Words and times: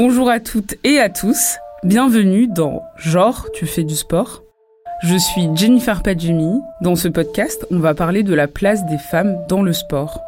Bonjour 0.00 0.30
à 0.30 0.38
toutes 0.38 0.76
et 0.84 1.00
à 1.00 1.08
tous, 1.08 1.58
bienvenue 1.82 2.46
dans 2.46 2.84
Genre, 2.98 3.48
tu 3.52 3.66
fais 3.66 3.82
du 3.82 3.96
sport. 3.96 4.44
Je 5.02 5.16
suis 5.16 5.48
Jennifer 5.56 6.04
Padjemi. 6.04 6.60
Dans 6.80 6.94
ce 6.94 7.08
podcast, 7.08 7.66
on 7.72 7.80
va 7.80 7.94
parler 7.94 8.22
de 8.22 8.32
la 8.32 8.46
place 8.46 8.86
des 8.86 8.96
femmes 8.96 9.36
dans 9.48 9.60
le 9.60 9.72
sport. 9.72 10.20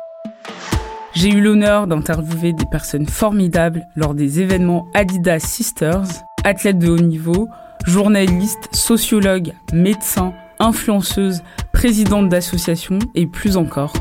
J'ai 1.14 1.28
eu 1.28 1.40
l'honneur 1.40 1.86
d'interviewer 1.86 2.52
des 2.52 2.66
personnes 2.66 3.06
formidables 3.06 3.86
lors 3.94 4.14
des 4.14 4.40
événements 4.40 4.88
Adidas 4.92 5.38
Sisters, 5.38 6.24
athlètes 6.42 6.80
de 6.80 6.90
haut 6.90 6.98
niveau, 6.98 7.48
journalistes, 7.86 8.74
sociologues, 8.74 9.52
médecins, 9.72 10.34
influenceuses, 10.58 11.44
présidentes 11.72 12.28
d'associations 12.28 12.98
et 13.14 13.28
plus 13.28 13.56
encore. 13.56 13.92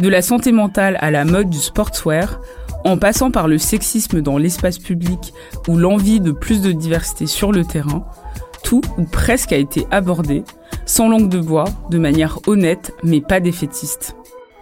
De 0.00 0.08
la 0.08 0.22
santé 0.22 0.50
mentale 0.50 0.98
à 1.00 1.12
la 1.12 1.24
mode 1.24 1.50
du 1.50 1.58
sportswear, 1.58 2.40
en 2.84 2.98
passant 2.98 3.30
par 3.30 3.48
le 3.48 3.58
sexisme 3.58 4.20
dans 4.20 4.38
l'espace 4.38 4.78
public 4.78 5.32
ou 5.68 5.76
l'envie 5.76 6.20
de 6.20 6.30
plus 6.30 6.60
de 6.60 6.72
diversité 6.72 7.26
sur 7.26 7.50
le 7.50 7.64
terrain, 7.64 8.06
tout 8.62 8.82
ou 8.98 9.04
presque 9.04 9.52
a 9.52 9.56
été 9.56 9.86
abordé, 9.90 10.44
sans 10.86 11.08
langue 11.08 11.28
de 11.28 11.40
bois, 11.40 11.64
de 11.90 11.98
manière 11.98 12.38
honnête 12.46 12.94
mais 13.02 13.20
pas 13.20 13.40
défaitiste. 13.40 14.16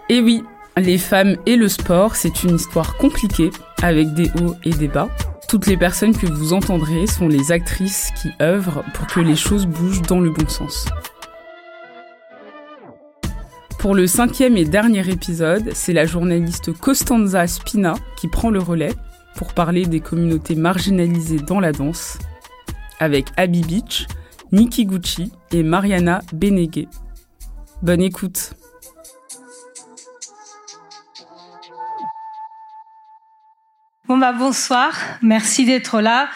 Et 0.09 0.21
oui, 0.21 0.43
les 0.77 0.97
femmes 0.97 1.37
et 1.45 1.55
le 1.55 1.67
sport, 1.67 2.15
c'est 2.15 2.43
une 2.43 2.55
histoire 2.55 2.97
compliquée, 2.97 3.51
avec 3.81 4.13
des 4.13 4.29
hauts 4.41 4.55
et 4.63 4.71
des 4.71 4.87
bas. 4.87 5.09
Toutes 5.47 5.67
les 5.67 5.77
personnes 5.77 6.17
que 6.17 6.25
vous 6.25 6.53
entendrez 6.53 7.05
sont 7.05 7.27
les 7.27 7.51
actrices 7.51 8.09
qui 8.21 8.29
œuvrent 8.41 8.83
pour 8.93 9.07
que 9.07 9.19
les 9.19 9.35
choses 9.35 9.67
bougent 9.67 10.01
dans 10.01 10.19
le 10.19 10.31
bon 10.31 10.47
sens. 10.47 10.85
Pour 13.83 13.95
le 13.95 14.07
cinquième 14.07 14.55
et 14.55 14.63
dernier 14.63 15.05
épisode, 15.09 15.71
c'est 15.73 15.91
la 15.91 16.05
journaliste 16.05 16.71
Costanza 16.71 17.45
Spina 17.47 17.95
qui 18.15 18.29
prend 18.29 18.49
le 18.49 18.59
relais 18.59 18.93
pour 19.35 19.53
parler 19.53 19.85
des 19.85 19.99
communautés 19.99 20.55
marginalisées 20.55 21.39
dans 21.39 21.59
la 21.59 21.73
danse, 21.73 22.17
avec 23.01 23.25
Abby 23.35 23.59
Beach, 23.59 24.07
Nikki 24.53 24.85
Gucci 24.85 25.33
et 25.51 25.63
Mariana 25.63 26.21
Beneghe. 26.31 26.87
Bonne 27.81 28.01
écoute. 28.01 28.53
Bon 34.07 34.17
bah 34.17 34.31
bonsoir, 34.31 34.93
merci 35.21 35.65
d'être 35.65 35.99
là. 35.99 36.29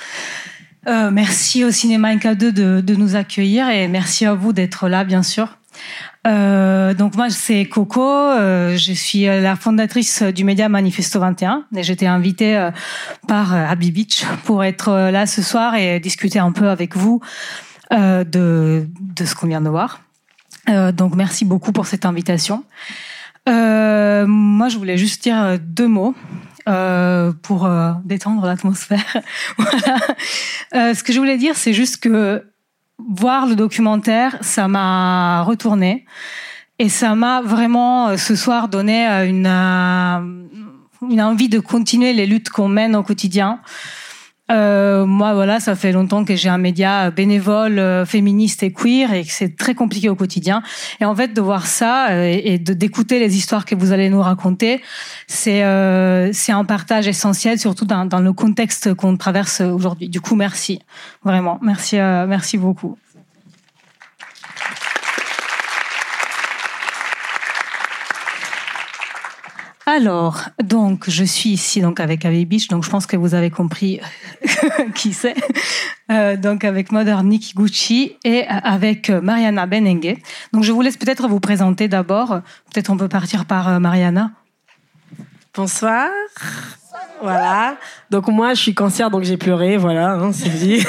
Euh, 0.88 1.11
merci 1.11 1.64
au 1.64 1.71
Cinéma 1.71 2.14
NK2 2.14 2.52
de, 2.52 2.81
de 2.81 2.95
nous 2.95 3.16
accueillir 3.16 3.69
et 3.69 3.88
merci 3.88 4.25
à 4.25 4.33
vous 4.33 4.52
d'être 4.52 4.89
là 4.89 5.05
bien 5.05 5.23
sûr. 5.23 5.58
Euh, 6.27 6.66
donc 6.93 7.16
moi 7.16 7.30
c'est 7.30 7.66
Coco, 7.66 8.02
euh, 8.02 8.75
je 8.77 8.93
suis 8.93 9.25
la 9.25 9.55
fondatrice 9.55 10.21
du 10.21 10.43
média 10.43 10.69
Manifesto 10.69 11.19
21 11.19 11.66
et 11.75 11.83
j'étais 11.83 12.05
invitée 12.05 12.57
euh, 12.57 12.71
par 13.27 13.53
Abby 13.53 13.91
Beach 13.91 14.25
pour 14.45 14.63
être 14.63 14.91
là 15.11 15.25
ce 15.25 15.41
soir 15.41 15.75
et 15.75 15.99
discuter 15.99 16.39
un 16.39 16.52
peu 16.52 16.69
avec 16.69 16.95
vous 16.95 17.21
de, 17.91 18.25
de 18.99 19.25
ce 19.25 19.33
qu'on 19.33 19.47
vient 19.47 19.61
de 19.61 19.69
voir. 19.69 20.02
donc 20.93 21.15
merci 21.15 21.45
beaucoup 21.45 21.71
pour 21.71 21.88
cette 21.88 22.05
invitation. 22.05 22.63
moi 23.45 24.67
je 24.69 24.77
voulais 24.77 24.97
juste 24.97 25.23
dire 25.23 25.58
deux 25.59 25.88
mots. 25.88 26.13
pour 27.43 27.69
détendre 28.03 28.45
l'atmosphère. 28.45 29.17
voilà. 29.58 30.93
ce 30.93 31.02
que 31.02 31.13
je 31.13 31.19
voulais 31.19 31.38
dire, 31.38 31.55
c'est 31.55 31.73
juste 31.73 31.97
que 31.97 32.43
voir 32.99 33.45
le 33.45 33.55
documentaire, 33.55 34.38
ça 34.41 34.67
m'a 34.67 35.43
retourné 35.43 36.05
et 36.80 36.89
ça 36.89 37.16
m'a 37.16 37.42
vraiment 37.42 38.09
euh, 38.09 38.17
ce 38.17 38.36
soir 38.36 38.67
donné 38.67 39.08
euh, 39.08 39.28
une, 39.28 39.47
euh, 39.47 41.09
une 41.09 41.22
envie 41.22 41.50
de 41.50 41.59
continuer 41.59 42.14
les 42.14 42.25
luttes 42.25 42.50
qu'on 42.50 42.67
mène 42.67 42.95
au 42.95 43.03
quotidien. 43.03 43.59
Euh, 44.50 45.05
moi, 45.05 45.33
voilà, 45.33 45.59
ça 45.59 45.75
fait 45.75 45.92
longtemps 45.92 46.23
que 46.23 46.38
j'ai 46.38 46.48
un 46.48 46.58
média 46.58 47.11
bénévole, 47.11 48.05
féministe 48.05 48.64
et 48.64 48.72
queer, 48.72 49.11
et 49.11 49.25
que 49.25 49.31
c'est 49.31 49.58
très 49.58 49.75
compliqué 49.75 50.08
au 50.08 50.16
quotidien. 50.16 50.64
Et 51.02 51.05
en 51.05 51.14
fait, 51.14 51.33
de 51.33 51.42
voir 51.42 51.67
ça 51.67 52.26
et, 52.26 52.58
d'écouter 52.58 53.20
les 53.20 53.36
histoires 53.36 53.66
que 53.66 53.76
vous 53.76 53.92
allez 53.92 54.10
nous 54.10 54.21
raconter, 54.21 54.82
c'est 55.27 55.61
un 55.61 56.66
partage 56.66 57.10
essentiel, 57.10 57.60
surtout 57.60 57.83
dans, 57.83 58.05
dans 58.05 58.21
le 58.21 58.32
contexte 58.32 58.93
qu'on 58.93 59.17
traverse 59.17 59.60
aujourd'hui. 59.60 60.08
Du 60.08 60.21
coup, 60.21 60.36
merci 60.36 60.80
vraiment, 61.26 61.60
merci, 61.61 61.98
merci 61.98 62.58
beaucoup. 62.58 62.98
Alors, 69.89 70.42
donc, 70.61 71.09
je 71.09 71.23
suis 71.23 71.52
ici 71.52 71.80
donc 71.80 72.02
avec 72.02 72.25
Avi 72.25 72.43
Beach, 72.45 72.67
donc 72.67 72.83
je 72.83 72.89
pense 72.89 73.05
que 73.05 73.15
vous 73.15 73.36
avez 73.36 73.49
compris 73.49 74.02
qui 74.95 75.14
c'est. 75.14 75.33
Euh, 76.11 76.36
donc 76.36 76.65
avec 76.65 76.92
Mother 76.92 77.23
Nikiguchi 77.23 78.17
et 78.25 78.45
avec 78.48 79.09
Mariana 79.09 79.65
Benengue. 79.65 80.17
Donc 80.52 80.64
je 80.64 80.73
vous 80.73 80.81
laisse 80.81 80.98
peut-être 80.98 81.30
vous 81.30 81.39
présenter 81.39 81.87
d'abord. 81.87 82.42
Peut-être 82.73 82.89
on 82.89 82.98
peut 82.98 83.08
partir 83.08 83.45
par 83.45 83.70
euh, 83.70 83.80
Mariana. 83.80 84.31
Bonsoir. 85.55 86.09
Voilà. 87.21 87.77
Donc 88.11 88.27
moi, 88.27 88.55
je 88.55 88.61
suis 88.64 88.73
cancer, 88.73 89.09
donc 89.09 89.23
j'ai 89.23 89.37
pleuré. 89.37 89.77
Voilà, 89.77 90.15
hein, 90.15 90.33
c'est 90.33 90.49
dit. 90.49 90.86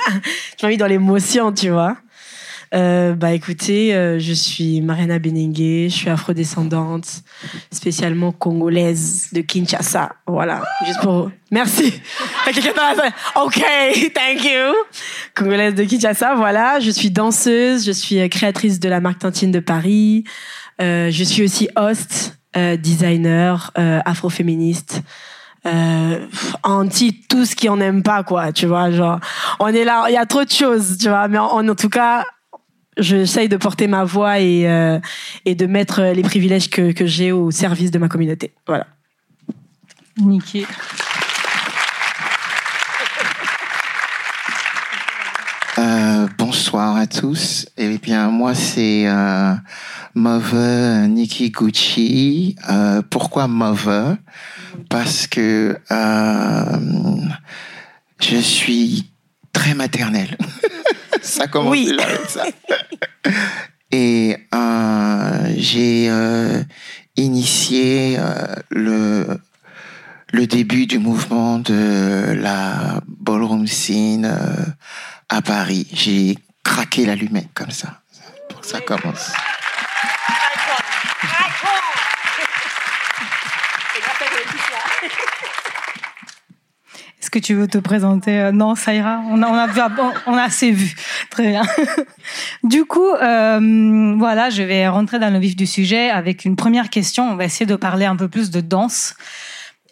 j'ai 0.58 0.66
envie 0.66 0.78
dans 0.78 0.86
l'émotion, 0.86 1.52
tu 1.52 1.68
vois. 1.68 1.98
Euh, 2.74 3.14
bah 3.14 3.32
écoutez, 3.32 3.94
euh, 3.94 4.18
je 4.18 4.32
suis 4.32 4.80
Mariana 4.80 5.18
Benengue, 5.18 5.88
je 5.88 5.94
suis 5.94 6.10
afrodescendante, 6.10 7.22
spécialement 7.70 8.32
congolaise 8.32 9.28
de 9.32 9.40
Kinshasa. 9.40 10.12
Voilà, 10.26 10.62
juste 10.86 11.00
pour... 11.00 11.30
Merci. 11.50 11.94
ok, 13.36 13.62
thank 14.14 14.44
you. 14.44 14.74
Congolaise 15.34 15.74
de 15.74 15.84
Kinshasa, 15.84 16.34
voilà. 16.34 16.78
Je 16.80 16.90
suis 16.90 17.10
danseuse, 17.10 17.86
je 17.86 17.92
suis 17.92 18.20
euh, 18.20 18.28
créatrice 18.28 18.80
de 18.80 18.88
la 18.88 19.00
marque 19.00 19.20
Tantine 19.20 19.50
de 19.50 19.60
Paris. 19.60 20.24
Euh, 20.80 21.10
je 21.10 21.24
suis 21.24 21.42
aussi 21.42 21.68
host, 21.76 22.38
euh, 22.56 22.76
designer, 22.76 23.72
afroféministe. 23.76 25.02
Euh, 25.66 26.26
anti 26.62 27.20
tout 27.28 27.44
ce 27.44 27.56
qui 27.56 27.68
en 27.68 27.80
aime 27.80 28.04
pas 28.04 28.22
quoi 28.22 28.52
tu 28.52 28.66
vois 28.66 28.92
genre 28.92 29.18
on 29.58 29.66
est 29.66 29.82
là 29.82 30.04
il 30.08 30.14
y 30.14 30.16
a 30.16 30.24
trop 30.24 30.44
de 30.44 30.50
choses 30.50 30.98
tu 30.98 31.08
vois 31.08 31.26
mais 31.26 31.38
en 31.38 31.74
tout 31.74 31.88
cas 31.88 32.24
j'essaye 32.98 33.48
de 33.48 33.56
porter 33.56 33.86
ma 33.86 34.04
voix 34.04 34.38
et, 34.38 34.68
euh, 34.68 34.98
et 35.44 35.54
de 35.54 35.66
mettre 35.66 36.02
les 36.02 36.22
privilèges 36.22 36.68
que, 36.68 36.92
que 36.92 37.06
j'ai 37.06 37.32
au 37.32 37.50
service 37.50 37.90
de 37.90 37.98
ma 37.98 38.08
communauté. 38.08 38.52
Voilà. 38.66 38.86
Niki. 40.18 40.66
Euh, 45.78 46.26
bonsoir 46.36 46.96
à 46.96 47.06
tous. 47.06 47.66
Eh 47.76 47.98
bien, 47.98 48.30
moi, 48.30 48.52
c'est 48.54 49.06
euh, 49.06 49.54
Move 50.14 50.56
Nikki 51.08 51.50
Gucci. 51.50 52.56
Euh, 52.68 53.00
pourquoi 53.08 53.46
Move 53.46 54.16
Parce 54.88 55.28
que 55.28 55.78
euh, 55.92 56.78
je 58.20 58.36
suis 58.38 59.08
très 59.52 59.74
maternelle. 59.74 60.36
ça 61.22 61.46
commence 61.46 61.72
oui. 61.72 61.92
là 61.96 62.04
avec 62.04 62.28
ça. 62.28 62.44
Et 63.90 64.36
euh, 64.54 65.52
j'ai 65.56 66.08
euh, 66.10 66.62
initié 67.16 68.16
euh, 68.18 68.54
le 68.70 69.40
le 70.30 70.46
début 70.46 70.86
du 70.86 70.98
mouvement 70.98 71.58
de 71.58 72.34
la 72.38 73.00
ballroom 73.06 73.66
scene 73.66 74.30
à 75.30 75.40
Paris. 75.40 75.86
J'ai 75.90 76.36
craqué 76.62 77.06
l'allumette 77.06 77.48
comme 77.54 77.70
ça. 77.70 78.02
Pour 78.50 78.60
que 78.60 78.66
ça 78.66 78.82
commence. 78.82 79.32
Est-ce 87.28 87.40
que 87.40 87.44
tu 87.44 87.52
veux 87.52 87.68
te 87.68 87.76
présenter 87.76 88.40
euh, 88.40 88.52
Non, 88.52 88.74
ça 88.74 88.94
ira. 88.94 89.20
On 89.28 89.42
a, 89.42 89.48
on 89.48 89.54
a, 89.54 90.12
on 90.28 90.32
a 90.32 90.42
assez 90.44 90.70
vu. 90.70 90.94
Très 91.30 91.48
bien. 91.48 91.62
Du 92.64 92.86
coup, 92.86 93.04
euh, 93.06 94.14
voilà, 94.16 94.48
je 94.48 94.62
vais 94.62 94.88
rentrer 94.88 95.18
dans 95.18 95.30
le 95.30 95.38
vif 95.38 95.54
du 95.54 95.66
sujet 95.66 96.08
avec 96.08 96.46
une 96.46 96.56
première 96.56 96.88
question. 96.88 97.30
On 97.30 97.36
va 97.36 97.44
essayer 97.44 97.66
de 97.66 97.76
parler 97.76 98.06
un 98.06 98.16
peu 98.16 98.28
plus 98.28 98.50
de 98.50 98.62
danse. 98.62 99.14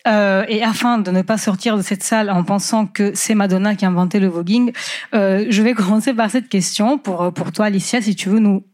Euh, 0.09 0.47
et 0.49 0.65
afin 0.65 0.97
de 0.97 1.11
ne 1.11 1.21
pas 1.21 1.37
sortir 1.37 1.77
de 1.77 1.83
cette 1.83 2.03
salle 2.03 2.31
en 2.31 2.43
pensant 2.43 2.87
que 2.87 3.13
c'est 3.15 3.35
Madonna 3.35 3.75
qui 3.75 3.85
a 3.85 3.89
inventé 3.89 4.19
le 4.19 4.29
voguing, 4.29 4.73
euh, 5.15 5.45
je 5.51 5.61
vais 5.61 5.75
commencer 5.75 6.15
par 6.15 6.31
cette 6.31 6.49
question 6.49 6.97
pour 6.97 7.35
pour 7.35 7.53
toi, 7.53 7.67
Alicia, 7.67 8.01
si 8.01 8.17
tu 8.17 8.31
veux 8.31 8.39
nous 8.39 8.65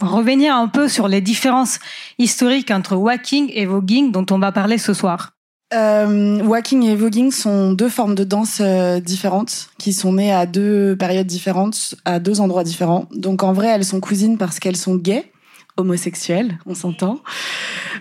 revenir 0.00 0.54
un 0.54 0.68
peu 0.68 0.86
sur 0.86 1.08
les 1.08 1.20
différences 1.20 1.80
historiques 2.18 2.70
entre 2.70 2.94
walking 2.94 3.50
et 3.52 3.66
voguing 3.66 4.12
dont 4.12 4.26
on 4.30 4.38
va 4.38 4.52
parler 4.52 4.78
ce 4.78 4.94
soir. 4.94 5.35
Euh, 5.74 6.42
walking 6.44 6.84
et 6.84 6.94
voguing 6.94 7.32
sont 7.32 7.72
deux 7.72 7.88
formes 7.88 8.14
de 8.14 8.22
danse 8.22 8.58
euh, 8.60 9.00
différentes 9.00 9.68
qui 9.78 9.92
sont 9.92 10.12
nées 10.12 10.32
à 10.32 10.46
deux 10.46 10.96
périodes 10.96 11.26
différentes, 11.26 11.96
à 12.04 12.20
deux 12.20 12.40
endroits 12.40 12.62
différents. 12.64 13.08
Donc 13.12 13.42
en 13.42 13.52
vrai, 13.52 13.68
elles 13.68 13.84
sont 13.84 14.00
cousines 14.00 14.38
parce 14.38 14.60
qu'elles 14.60 14.76
sont 14.76 14.94
gays, 14.94 15.30
homosexuelles, 15.76 16.58
on 16.66 16.74
s'entend, 16.74 17.20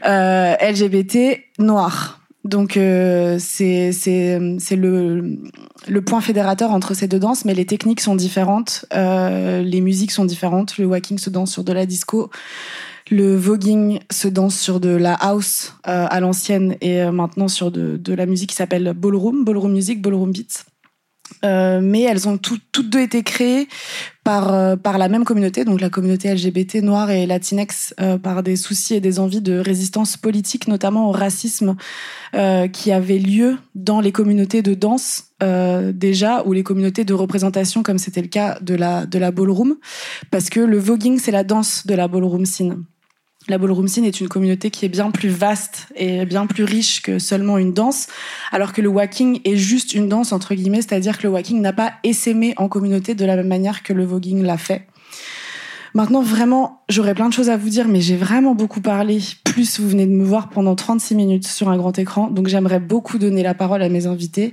euh, 0.06 0.56
LGBT, 0.62 1.40
noires. 1.58 2.22
Donc 2.46 2.78
euh, 2.78 3.38
c'est 3.40 3.92
le 4.72 5.40
le 5.88 6.02
point 6.02 6.22
fédérateur 6.22 6.72
entre 6.72 6.94
ces 6.94 7.08
deux 7.08 7.20
danses, 7.20 7.46
mais 7.46 7.54
les 7.54 7.66
techniques 7.66 8.02
sont 8.02 8.16
différentes, 8.16 8.86
euh, 8.94 9.62
les 9.62 9.82
musiques 9.82 10.12
sont 10.12 10.26
différentes. 10.26 10.78
Le 10.78 10.86
walking 10.86 11.18
se 11.18 11.30
danse 11.30 11.52
sur 11.52 11.64
de 11.64 11.74
la 11.74 11.86
disco, 11.86 12.30
le 13.12 13.36
voguing 13.36 14.00
se 14.12 14.28
danse 14.28 14.58
sur 14.60 14.80
de 14.80 14.90
la 14.90 15.14
house 15.14 15.74
euh, 15.88 16.08
à 16.10 16.20
l'ancienne 16.20 16.76
et 16.82 17.02
euh, 17.02 17.12
maintenant 17.12 17.48
sur 17.48 17.72
de 17.72 18.14
la 18.14 18.26
musique 18.26 18.50
qui 18.50 18.56
s'appelle 18.56 18.94
ballroom, 18.96 19.44
ballroom 19.46 19.72
music, 19.74 20.02
ballroom 20.02 20.32
beats. 20.32 20.64
Euh, 21.44 21.82
mais 21.82 22.02
elles 22.02 22.28
ont 22.28 22.38
tout- 22.38 22.60
toutes 22.72 22.90
deux 22.90 23.02
été 23.02 23.24
créées 23.24 23.68
par 24.24 24.52
la 24.98 25.08
même 25.08 25.24
communauté, 25.24 25.66
donc 25.66 25.82
la 25.82 25.90
communauté 25.92 26.34
LGBT 26.34 26.82
noire 26.82 27.12
et 27.12 27.28
latinex, 27.28 27.94
par 28.24 28.42
des 28.42 28.56
soucis 28.56 28.96
et 28.96 29.00
des 29.00 29.20
envies 29.20 29.42
de 29.42 29.58
résistance 29.60 30.18
politique, 30.18 30.68
notamment 30.68 31.10
au 31.10 31.12
racisme 31.12 31.76
qui 32.74 32.92
avait 32.92 33.20
lieu 33.20 33.58
dans 33.76 34.02
les 34.02 34.12
communautés 34.12 34.64
de 34.64 34.74
danse 34.74 35.26
déjà 35.94 36.44
ou 36.46 36.54
les 36.54 36.64
communautés 36.64 37.06
de 37.06 37.14
représentation, 37.14 37.84
comme 37.84 38.00
c'était 38.00 38.24
le 38.24 38.30
cas 38.30 38.58
de 38.62 38.74
la 38.74 39.06
de 39.06 39.20
la 39.20 39.30
ballroom, 39.30 39.76
parce 40.32 40.50
que 40.50 40.60
le 40.60 40.80
voguing 40.80 41.20
c'est 41.20 41.32
la 41.32 41.44
danse 41.44 41.86
de 41.86 41.94
la 41.94 42.08
ballroom 42.08 42.46
scene. 42.46 42.84
La 43.48 43.60
ballroom 43.60 43.88
scene 43.88 44.06
est 44.06 44.20
une 44.20 44.28
communauté 44.28 44.72
qui 44.72 44.86
est 44.86 44.90
bien 44.90 45.12
plus 45.12 45.30
vaste 45.30 45.88
et 45.96 46.26
bien 46.26 46.48
plus 46.48 46.64
riche 46.64 47.04
que 47.04 47.20
seulement 47.20 47.60
une 47.60 47.74
danse, 47.74 48.08
alors 48.52 48.74
que 48.74 48.82
le 48.82 48.90
walking 48.90 49.42
est 49.46 49.56
juste 49.56 49.94
une 49.94 50.10
danse 50.10 50.32
entre 50.32 50.56
guillemets, 50.56 50.82
c'est-à-dire 50.82 51.20
que 51.20 51.24
le 51.24 51.30
walking 51.30 51.62
n'a 51.62 51.74
pas 51.74 51.94
essaimé 52.04 52.56
en 52.58 52.68
communauté 52.68 53.14
de 53.14 53.24
la 53.24 53.36
même 53.36 53.48
manière 53.48 53.84
que 53.84 53.94
le 53.94 54.04
voguing 54.04 54.42
l'a 54.42 54.58
fait. 54.58 54.88
Maintenant, 55.96 56.22
vraiment, 56.22 56.82
j'aurais 56.90 57.14
plein 57.16 57.30
de 57.30 57.34
choses 57.34 57.50
à 57.50 57.56
vous 57.56 57.70
dire, 57.70 57.88
mais 57.88 58.02
j'ai 58.02 58.18
vraiment 58.18 58.54
beaucoup 58.54 58.82
parlé. 58.82 59.20
Plus, 59.46 59.80
vous 59.80 59.88
venez 59.88 60.06
de 60.06 60.12
me 60.12 60.26
voir 60.26 60.50
pendant 60.50 60.76
36 60.76 61.16
minutes 61.16 61.48
sur 61.48 61.70
un 61.70 61.78
grand 61.78 61.98
écran, 61.98 62.28
donc 62.30 62.48
j'aimerais 62.50 62.82
beaucoup 62.82 63.18
donner 63.18 63.44
la 63.44 63.54
parole 63.54 63.82
à 63.82 63.88
mes 63.88 64.06
invités. 64.06 64.52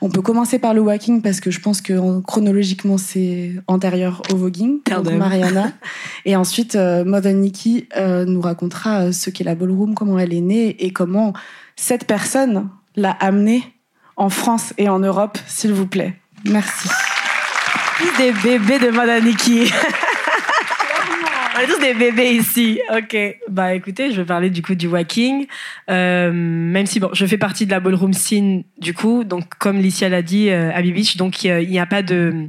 On 0.00 0.08
peut 0.08 0.22
commencer 0.22 0.58
par 0.58 0.72
le 0.72 0.80
walking 0.80 1.20
parce 1.20 1.40
que 1.40 1.50
je 1.50 1.60
pense 1.60 1.82
que 1.82 1.92
en- 1.92 2.22
chronologiquement 2.22 2.96
c'est 2.96 3.52
antérieur 3.66 4.22
au 4.32 4.36
voguing. 4.36 4.78
Donc. 4.90 5.12
Mariana. 5.12 5.72
Et 6.24 6.36
ensuite, 6.36 6.74
euh, 6.74 7.04
Mother 7.04 7.34
Nikki 7.34 7.86
euh, 7.98 8.24
nous 8.24 8.40
racontera 8.40 9.02
euh, 9.02 9.12
ce 9.12 9.28
qu'est 9.28 9.44
la 9.44 9.54
ballroom, 9.54 9.94
comment 9.94 10.18
elle 10.18 10.32
est 10.32 10.40
née 10.40 10.68
et 10.82 10.90
comment 10.94 11.34
cette 11.76 12.06
personne 12.06 12.70
l'a 12.96 13.10
amenée 13.10 13.62
en 14.16 14.30
France 14.30 14.72
et 14.78 14.88
en 14.88 15.00
Europe, 15.00 15.36
s'il 15.46 15.74
vous 15.74 15.86
plaît. 15.86 16.16
Merci. 16.46 16.88
Des 18.16 18.32
bébés 18.32 18.78
de 18.78 18.88
Madaniki. 18.90 19.70
On 21.58 21.60
est 21.60 21.66
tous 21.66 21.80
des 21.80 21.94
bébés 21.94 22.36
ici. 22.36 22.80
Ok. 22.96 23.16
Bah 23.48 23.74
écoutez, 23.74 24.12
je 24.12 24.20
vais 24.20 24.24
parler 24.24 24.48
du 24.48 24.62
coup 24.62 24.76
du 24.76 24.86
walking. 24.86 25.48
Euh, 25.90 26.30
même 26.32 26.86
si 26.86 27.00
bon, 27.00 27.10
je 27.12 27.26
fais 27.26 27.36
partie 27.36 27.66
de 27.66 27.72
la 27.72 27.80
ballroom 27.80 28.12
scene 28.12 28.62
du 28.78 28.94
coup. 28.94 29.24
Donc 29.24 29.56
comme 29.58 29.78
Licia 29.78 30.08
l'a 30.08 30.22
dit, 30.22 30.50
euh, 30.50 30.70
à 30.72 30.80
Beach, 30.82 31.16
donc 31.16 31.42
il 31.42 31.68
n'y 31.68 31.80
a 31.80 31.86
pas 31.86 32.02
de 32.02 32.48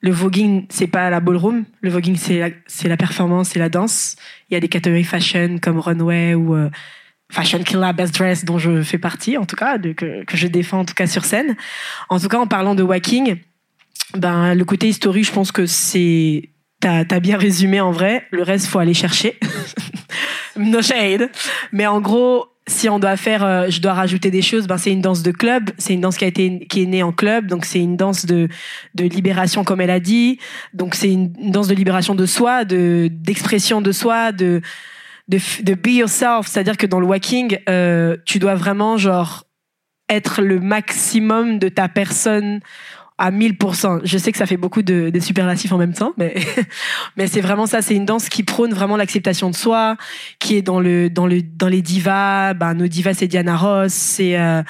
le 0.00 0.10
voguing, 0.10 0.64
c'est 0.70 0.86
pas 0.86 1.10
la 1.10 1.20
ballroom. 1.20 1.64
Le 1.82 1.90
voguing, 1.90 2.16
c'est 2.16 2.38
la, 2.38 2.48
la 2.88 2.96
performance, 2.96 3.50
c'est 3.50 3.58
la 3.58 3.68
danse. 3.68 4.16
Il 4.48 4.54
y 4.54 4.56
a 4.56 4.60
des 4.60 4.68
catégories 4.68 5.04
fashion 5.04 5.58
comme 5.60 5.78
runway 5.78 6.32
ou 6.32 6.54
euh, 6.54 6.70
fashion 7.30 7.62
killer, 7.62 7.92
best 7.94 8.14
dress, 8.14 8.46
dont 8.46 8.56
je 8.56 8.82
fais 8.82 8.96
partie 8.96 9.36
en 9.36 9.44
tout 9.44 9.56
cas, 9.56 9.76
que, 9.78 10.24
que 10.24 10.36
je 10.38 10.46
défends 10.46 10.80
en 10.80 10.84
tout 10.86 10.94
cas 10.94 11.06
sur 11.06 11.26
scène. 11.26 11.56
En 12.08 12.18
tout 12.18 12.28
cas, 12.28 12.38
en 12.38 12.46
parlant 12.46 12.74
de 12.74 12.82
walking, 12.82 13.36
ben 14.16 14.54
le 14.54 14.64
côté 14.64 14.88
historique, 14.88 15.26
je 15.26 15.32
pense 15.32 15.52
que 15.52 15.66
c'est 15.66 16.48
t'as 16.84 17.16
as 17.16 17.20
bien 17.20 17.38
résumé 17.38 17.80
en 17.80 17.90
vrai. 17.90 18.26
Le 18.30 18.42
reste, 18.42 18.66
faut 18.66 18.78
aller 18.78 18.94
chercher. 18.94 19.38
no 20.56 20.82
shade. 20.82 21.30
Mais 21.72 21.86
en 21.86 22.00
gros, 22.00 22.46
si 22.66 22.88
on 22.90 22.98
doit 22.98 23.16
faire, 23.16 23.42
euh, 23.44 23.66
je 23.70 23.80
dois 23.80 23.94
rajouter 23.94 24.30
des 24.30 24.42
choses. 24.42 24.66
Ben 24.66 24.76
c'est 24.76 24.92
une 24.92 25.00
danse 25.00 25.22
de 25.22 25.30
club. 25.30 25.70
C'est 25.78 25.94
une 25.94 26.02
danse 26.02 26.18
qui 26.18 26.24
a 26.24 26.28
été 26.28 26.66
qui 26.68 26.82
est 26.82 26.86
née 26.86 27.02
en 27.02 27.12
club. 27.12 27.46
Donc 27.46 27.64
c'est 27.64 27.80
une 27.80 27.96
danse 27.96 28.26
de 28.26 28.48
de 28.94 29.04
libération, 29.04 29.64
comme 29.64 29.80
elle 29.80 29.90
a 29.90 30.00
dit. 30.00 30.38
Donc 30.74 30.94
c'est 30.94 31.10
une, 31.10 31.32
danse 31.50 31.68
de 31.68 31.74
libération 31.74 32.14
de 32.14 32.26
soi, 32.26 32.64
de 32.64 33.08
d'expression 33.10 33.80
de 33.80 33.92
soi, 33.92 34.32
de 34.32 34.60
de 35.28 35.74
be 35.74 35.88
yourself. 35.88 36.46
C'est-à-dire 36.46 36.76
que 36.76 36.86
dans 36.86 37.00
le 37.00 37.06
walking, 37.06 37.58
euh, 37.68 38.16
tu 38.26 38.38
dois 38.38 38.56
vraiment 38.56 38.98
genre 38.98 39.44
être 40.10 40.42
le 40.42 40.60
maximum 40.60 41.58
de 41.58 41.70
ta 41.70 41.88
personne 41.88 42.60
à 43.16 43.30
1000%. 43.30 44.00
Je 44.02 44.18
sais 44.18 44.32
que 44.32 44.38
ça 44.38 44.46
fait 44.46 44.56
beaucoup 44.56 44.82
de, 44.82 45.10
de 45.10 45.20
superlatifs 45.20 45.70
en 45.72 45.78
même 45.78 45.92
temps, 45.92 46.12
mais, 46.18 46.34
mais 47.16 47.28
c'est 47.28 47.40
vraiment 47.40 47.66
ça. 47.66 47.80
C'est 47.80 47.94
une 47.94 48.04
danse 48.04 48.28
qui 48.28 48.42
prône 48.42 48.72
vraiment 48.72 48.96
l'acceptation 48.96 49.50
de 49.50 49.54
soi, 49.54 49.96
qui 50.40 50.56
est 50.56 50.62
dans 50.62 50.80
le, 50.80 51.08
dans 51.10 51.26
le, 51.26 51.40
dans 51.42 51.68
les 51.68 51.80
divas. 51.80 52.54
Ben, 52.54 52.74
nos 52.74 52.88
divas, 52.88 53.14
c'est 53.14 53.28
Diana 53.28 53.56
Ross, 53.56 53.92
c'est, 53.92 54.38
euh, 54.38 54.62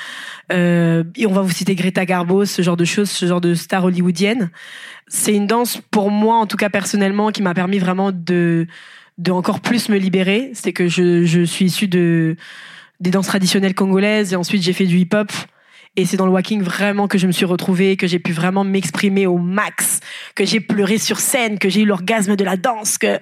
euh, 0.52 1.04
on 1.26 1.32
va 1.32 1.40
vous 1.40 1.52
citer 1.52 1.74
Greta 1.74 2.04
Garbo, 2.04 2.44
ce 2.44 2.60
genre 2.60 2.76
de 2.76 2.84
choses, 2.84 3.10
ce 3.10 3.24
genre 3.26 3.40
de 3.40 3.54
star 3.54 3.84
hollywoodienne. 3.84 4.50
C'est 5.08 5.34
une 5.34 5.46
danse, 5.46 5.80
pour 5.90 6.10
moi, 6.10 6.36
en 6.36 6.46
tout 6.46 6.56
cas 6.58 6.68
personnellement, 6.68 7.30
qui 7.30 7.42
m'a 7.42 7.54
permis 7.54 7.78
vraiment 7.78 8.12
de, 8.12 8.66
de 9.16 9.30
encore 9.32 9.60
plus 9.60 9.88
me 9.88 9.96
libérer. 9.96 10.50
C'est 10.52 10.72
que 10.74 10.86
je, 10.86 11.24
je 11.24 11.42
suis 11.44 11.66
issue 11.66 11.88
de, 11.88 12.36
des 13.00 13.10
danses 13.10 13.28
traditionnelles 13.28 13.74
congolaises 13.74 14.34
et 14.34 14.36
ensuite 14.36 14.62
j'ai 14.62 14.74
fait 14.74 14.86
du 14.86 14.98
hip-hop. 14.98 15.32
Et 15.96 16.04
c'est 16.04 16.16
dans 16.16 16.26
le 16.26 16.32
walking 16.32 16.60
vraiment 16.62 17.06
que 17.06 17.18
je 17.18 17.26
me 17.26 17.32
suis 17.32 17.44
retrouvée, 17.44 17.96
que 17.96 18.06
j'ai 18.06 18.18
pu 18.18 18.32
vraiment 18.32 18.64
m'exprimer 18.64 19.26
au 19.26 19.38
max, 19.38 20.00
que 20.34 20.44
j'ai 20.44 20.60
pleuré 20.60 20.98
sur 20.98 21.20
scène, 21.20 21.58
que 21.58 21.68
j'ai 21.68 21.82
eu 21.82 21.86
l'orgasme 21.86 22.34
de 22.34 22.44
la 22.44 22.56
danse, 22.56 22.98
que 22.98 23.20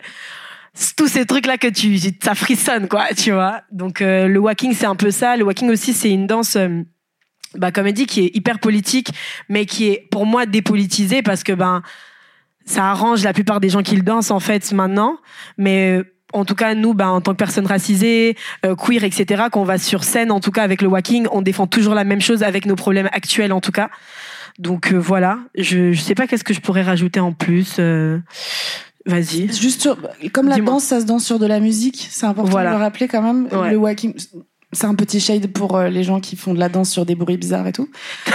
tous 0.96 1.08
ces 1.08 1.26
trucs 1.26 1.46
là 1.46 1.58
que 1.58 1.68
tu 1.68 1.98
ça 2.22 2.34
frissonne 2.34 2.88
quoi, 2.88 3.08
tu 3.14 3.32
vois. 3.32 3.60
Donc 3.72 4.00
euh, 4.00 4.26
le 4.26 4.38
walking 4.38 4.72
c'est 4.72 4.86
un 4.86 4.96
peu 4.96 5.10
ça, 5.10 5.36
le 5.36 5.44
walking 5.44 5.70
aussi 5.70 5.92
c'est 5.92 6.10
une 6.10 6.26
danse 6.26 6.56
euh, 6.56 6.82
bah 7.54 7.70
comme 7.70 7.86
elle 7.86 7.92
dit 7.92 8.06
qui 8.06 8.20
est 8.20 8.34
hyper 8.34 8.58
politique 8.58 9.10
mais 9.50 9.66
qui 9.66 9.88
est 9.88 10.08
pour 10.10 10.24
moi 10.24 10.46
dépolitisée 10.46 11.20
parce 11.20 11.42
que 11.42 11.52
ben 11.52 11.82
ça 12.64 12.90
arrange 12.90 13.24
la 13.24 13.32
plupart 13.32 13.60
des 13.60 13.68
gens 13.68 13.82
qui 13.82 13.96
le 13.96 14.02
dansent 14.02 14.30
en 14.30 14.40
fait 14.40 14.72
maintenant, 14.72 15.18
mais 15.58 15.98
euh, 15.98 16.04
en 16.32 16.44
tout 16.44 16.54
cas, 16.54 16.74
nous, 16.74 16.94
bah, 16.94 17.08
en 17.10 17.20
tant 17.20 17.32
que 17.32 17.36
personnes 17.36 17.66
racisées, 17.66 18.36
euh, 18.66 18.74
queer, 18.74 19.04
etc., 19.04 19.44
quand 19.52 19.60
on 19.60 19.64
va 19.64 19.78
sur 19.78 20.04
scène, 20.04 20.30
en 20.30 20.40
tout 20.40 20.50
cas 20.50 20.62
avec 20.62 20.82
le 20.82 20.88
walking, 20.88 21.26
on 21.32 21.42
défend 21.42 21.66
toujours 21.66 21.94
la 21.94 22.04
même 22.04 22.20
chose 22.20 22.42
avec 22.42 22.66
nos 22.66 22.76
problèmes 22.76 23.08
actuels, 23.12 23.52
en 23.52 23.60
tout 23.60 23.72
cas. 23.72 23.90
Donc 24.58 24.92
euh, 24.92 24.96
voilà, 24.98 25.38
je, 25.56 25.92
je 25.92 26.00
sais 26.00 26.14
pas 26.14 26.26
qu'est-ce 26.26 26.44
que 26.44 26.52
je 26.54 26.60
pourrais 26.60 26.82
rajouter 26.82 27.20
en 27.20 27.32
plus. 27.32 27.76
euh, 27.78 28.18
Vas-y. 29.06 29.52
Juste 29.52 29.80
sur, 29.82 29.96
comme 30.32 30.48
la 30.48 30.58
danse, 30.58 30.84
ça 30.84 31.00
se 31.00 31.06
danse 31.06 31.24
sur 31.24 31.38
de 31.38 31.46
la 31.46 31.58
musique, 31.58 32.06
c'est 32.10 32.26
important 32.26 32.50
Voilà. 32.50 32.70
de 32.72 32.76
le 32.76 32.82
rappeler 32.82 33.08
quand 33.08 33.22
même. 33.22 33.48
Ouais. 33.50 33.70
Le 33.72 33.76
walking, 33.76 34.14
c'est 34.72 34.86
un 34.86 34.94
petit 34.94 35.20
shade 35.20 35.48
pour 35.48 35.78
les 35.80 36.04
gens 36.04 36.20
qui 36.20 36.36
font 36.36 36.54
de 36.54 36.60
la 36.60 36.68
danse 36.68 36.90
sur 36.90 37.04
des 37.04 37.14
bruits 37.14 37.36
bizarres 37.36 37.66
et 37.66 37.72
tout. 37.72 37.88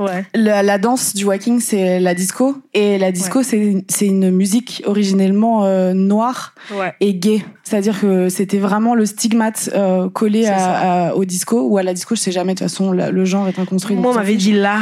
Ouais. 0.00 0.24
la, 0.34 0.62
la 0.62 0.78
danse 0.78 1.14
du 1.14 1.24
walking, 1.24 1.60
c'est 1.60 2.00
la 2.00 2.14
disco. 2.14 2.56
Et 2.74 2.98
la 2.98 3.12
disco, 3.12 3.42
c'est 3.42 3.84
c'est 3.88 4.06
une 4.06 4.30
musique 4.30 4.82
originellement 4.86 5.64
euh, 5.64 5.92
noire 5.92 6.54
Ouais. 6.74 6.94
et 7.00 7.14
gay. 7.14 7.44
C'est-à-dire 7.62 8.00
que 8.00 8.28
c'était 8.28 8.58
vraiment 8.58 8.94
le 8.94 9.06
stigmate 9.06 9.70
euh, 9.74 10.08
collé 10.10 10.46
à, 10.46 11.10
à- 11.10 11.14
au 11.14 11.24
disco 11.24 11.60
ou 11.68 11.78
à 11.78 11.82
la 11.82 11.94
disco. 11.94 12.14
Je 12.16 12.20
sais 12.20 12.32
jamais, 12.32 12.54
de 12.54 12.58
toute 12.58 12.68
façon, 12.68 12.90
la- 12.92 13.10
le 13.10 13.24
genre 13.24 13.46
est 13.46 13.58
inconstruit. 13.58 13.94
Moi, 13.96 14.10
on 14.10 14.14
m'avait 14.14 14.34
dit 14.36 14.52
là, 14.52 14.80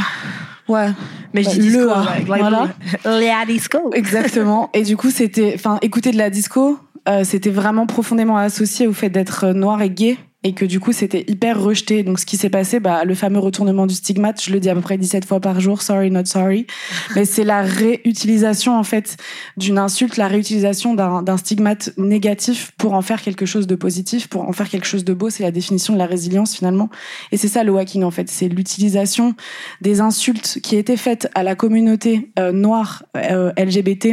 Ouais. 0.69 0.89
mais 1.35 1.43
je 1.43 1.49
Bah, 1.49 1.55
dis 1.55 1.61
disco. 1.61 1.81
le, 1.81 1.87
like- 1.89 2.29
like- 2.29 2.41
voilà. 2.41 2.69
La 3.05 3.45
disco. 3.47 3.91
Exactement. 3.95 4.71
Et 4.75 4.83
du 4.83 4.97
coup, 4.97 5.11
c'était, 5.11 5.53
enfin, 5.55 5.79
écouter 5.83 6.11
de 6.13 6.17
la 6.19 6.31
disco, 6.31 6.79
euh, 7.09 7.25
c'était 7.25 7.51
vraiment 7.51 7.87
profondément 7.87 8.37
associé 8.37 8.87
au 8.87 8.93
fait 8.93 9.09
d'être 9.11 9.45
euh, 9.45 9.53
noir 9.53 9.81
et 9.83 9.91
gay. 9.91 10.17
Et 10.45 10.53
que 10.55 10.65
du 10.65 10.79
coup, 10.79 10.93
c'était 10.93 11.25
hyper 11.27 11.61
rejeté. 11.61 12.05
Donc, 12.05 12.21
ce 12.21 12.25
qui 12.25 12.37
s'est 12.37 12.49
passé, 12.49 12.79
bah, 12.79 13.05
le 13.05 13.17
fameux 13.17 13.41
retournement 13.41 13.89
du 13.89 13.95
stigmate, 13.97 14.41
je 14.41 14.53
le 14.53 14.61
dis 14.61 14.71
à 14.71 14.75
peu 14.77 14.81
près 14.81 14.97
17 14.97 15.25
fois 15.25 15.41
par 15.41 15.59
jour, 15.59 15.83
sorry, 15.83 16.13
not 16.13 16.27
sorry. 16.27 16.69
Mais 17.17 17.25
c'est 17.25 17.43
la 17.43 17.63
réutilisation, 17.63 18.79
en 18.79 18.85
fait, 18.85 19.17
d'une 19.57 19.79
insulte, 19.79 20.17
la 20.17 20.29
réutilisation 20.29 20.95
d'un 20.95 21.37
stigmate 21.37 21.91
négatif 21.97 22.71
pour 22.79 22.93
en 22.93 23.03
faire 23.03 23.21
quelque 23.21 23.47
chose 23.47 23.67
de 23.67 23.75
positif, 23.75 24.29
pour 24.29 24.49
en 24.49 24.53
faire 24.53 24.69
quelque 24.69 24.87
chose 24.87 25.05
de 25.05 25.13
beau. 25.13 25.29
C'est 25.29 25.43
la 25.43 25.51
définition 25.51 25.93
de 25.93 25.99
la 25.99 26.07
résilience, 26.07 26.55
finalement. 26.55 26.89
Et 27.33 27.37
c'est 27.37 27.49
ça, 27.49 27.65
le 27.65 27.77
hacking, 27.77 28.05
en 28.05 28.13
fait. 28.13 28.31
C'est 28.31 28.47
l'utilisation 28.47 29.35
des 29.81 30.01
insultes 30.01 30.61
qui 30.63 30.77
étaient 30.77 30.97
faites 30.97 31.29
à 31.35 31.43
la 31.43 31.57
communauté 31.57 32.31
euh, 32.39 32.53
noire 32.53 33.03
euh, 33.17 33.51
LGBT 33.59 34.11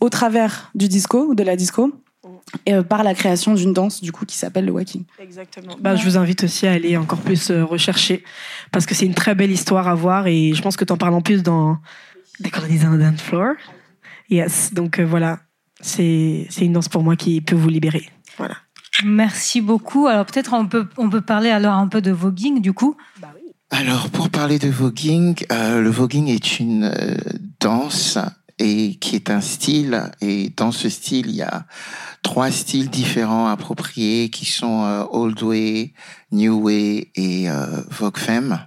au 0.00 0.10
travers 0.10 0.70
du 0.74 0.88
disco 0.88 1.34
de 1.34 1.42
la 1.42 1.56
disco 1.56 1.92
euh, 2.68 2.82
par 2.82 3.02
la 3.02 3.14
création 3.14 3.54
d'une 3.54 3.72
danse 3.72 4.00
du 4.00 4.12
coup 4.12 4.24
qui 4.24 4.36
s'appelle 4.36 4.64
le 4.64 4.72
walking. 4.72 5.04
Exactement. 5.18 5.76
Bah, 5.80 5.96
je 5.96 6.04
vous 6.04 6.16
invite 6.16 6.44
aussi 6.44 6.66
à 6.66 6.72
aller 6.72 6.96
encore 6.96 7.20
plus 7.20 7.50
euh, 7.50 7.64
rechercher 7.64 8.22
parce 8.70 8.86
que 8.86 8.94
c'est 8.94 9.06
une 9.06 9.14
très 9.14 9.34
belle 9.34 9.50
histoire 9.50 9.88
à 9.88 9.94
voir 9.94 10.26
et 10.26 10.52
je 10.54 10.62
pense 10.62 10.76
que 10.76 10.84
tu 10.84 10.92
en 10.92 10.96
parles 10.96 11.14
en 11.14 11.22
plus 11.22 11.42
dans 11.42 11.78
Décoloniser 12.40 12.86
un 12.86 12.96
dance 12.96 13.20
floor. 13.20 13.54
Yes, 14.30 14.72
donc 14.72 14.98
euh, 14.98 15.04
voilà, 15.04 15.40
c'est 15.80 16.46
c'est 16.48 16.64
une 16.64 16.72
danse 16.72 16.88
pour 16.88 17.02
moi 17.02 17.14
qui 17.16 17.40
peut 17.40 17.54
vous 17.54 17.68
libérer. 17.68 18.08
Voilà. 18.38 18.56
Merci 19.04 19.60
beaucoup. 19.60 20.06
Alors 20.06 20.24
peut-être 20.26 20.52
on 20.54 20.66
peut 20.66 20.88
on 20.96 21.10
peut 21.10 21.20
parler 21.20 21.50
alors 21.50 21.74
un 21.74 21.88
peu 21.88 22.00
de 22.00 22.10
voguing 22.10 22.60
du 22.60 22.72
coup. 22.72 22.96
Alors, 23.74 24.10
pour 24.10 24.28
parler 24.28 24.58
de 24.58 24.68
voguing, 24.68 25.34
euh, 25.50 25.80
le 25.80 25.88
voguing 25.88 26.28
est 26.28 26.60
une 26.60 26.84
euh, 26.84 27.16
danse 27.58 28.18
et 28.62 28.94
qui 29.00 29.16
est 29.16 29.30
un 29.30 29.40
style. 29.40 30.10
Et 30.20 30.50
dans 30.56 30.72
ce 30.72 30.88
style, 30.88 31.26
il 31.26 31.36
y 31.36 31.42
a 31.42 31.66
trois 32.22 32.50
styles 32.50 32.88
différents 32.88 33.48
appropriés 33.48 34.30
qui 34.30 34.46
sont 34.46 34.84
euh, 34.84 35.04
Old 35.10 35.42
Way, 35.42 35.92
New 36.30 36.62
Way 36.62 37.10
et 37.16 37.50
euh, 37.50 37.82
Vogue 37.90 38.18
Femme. 38.18 38.66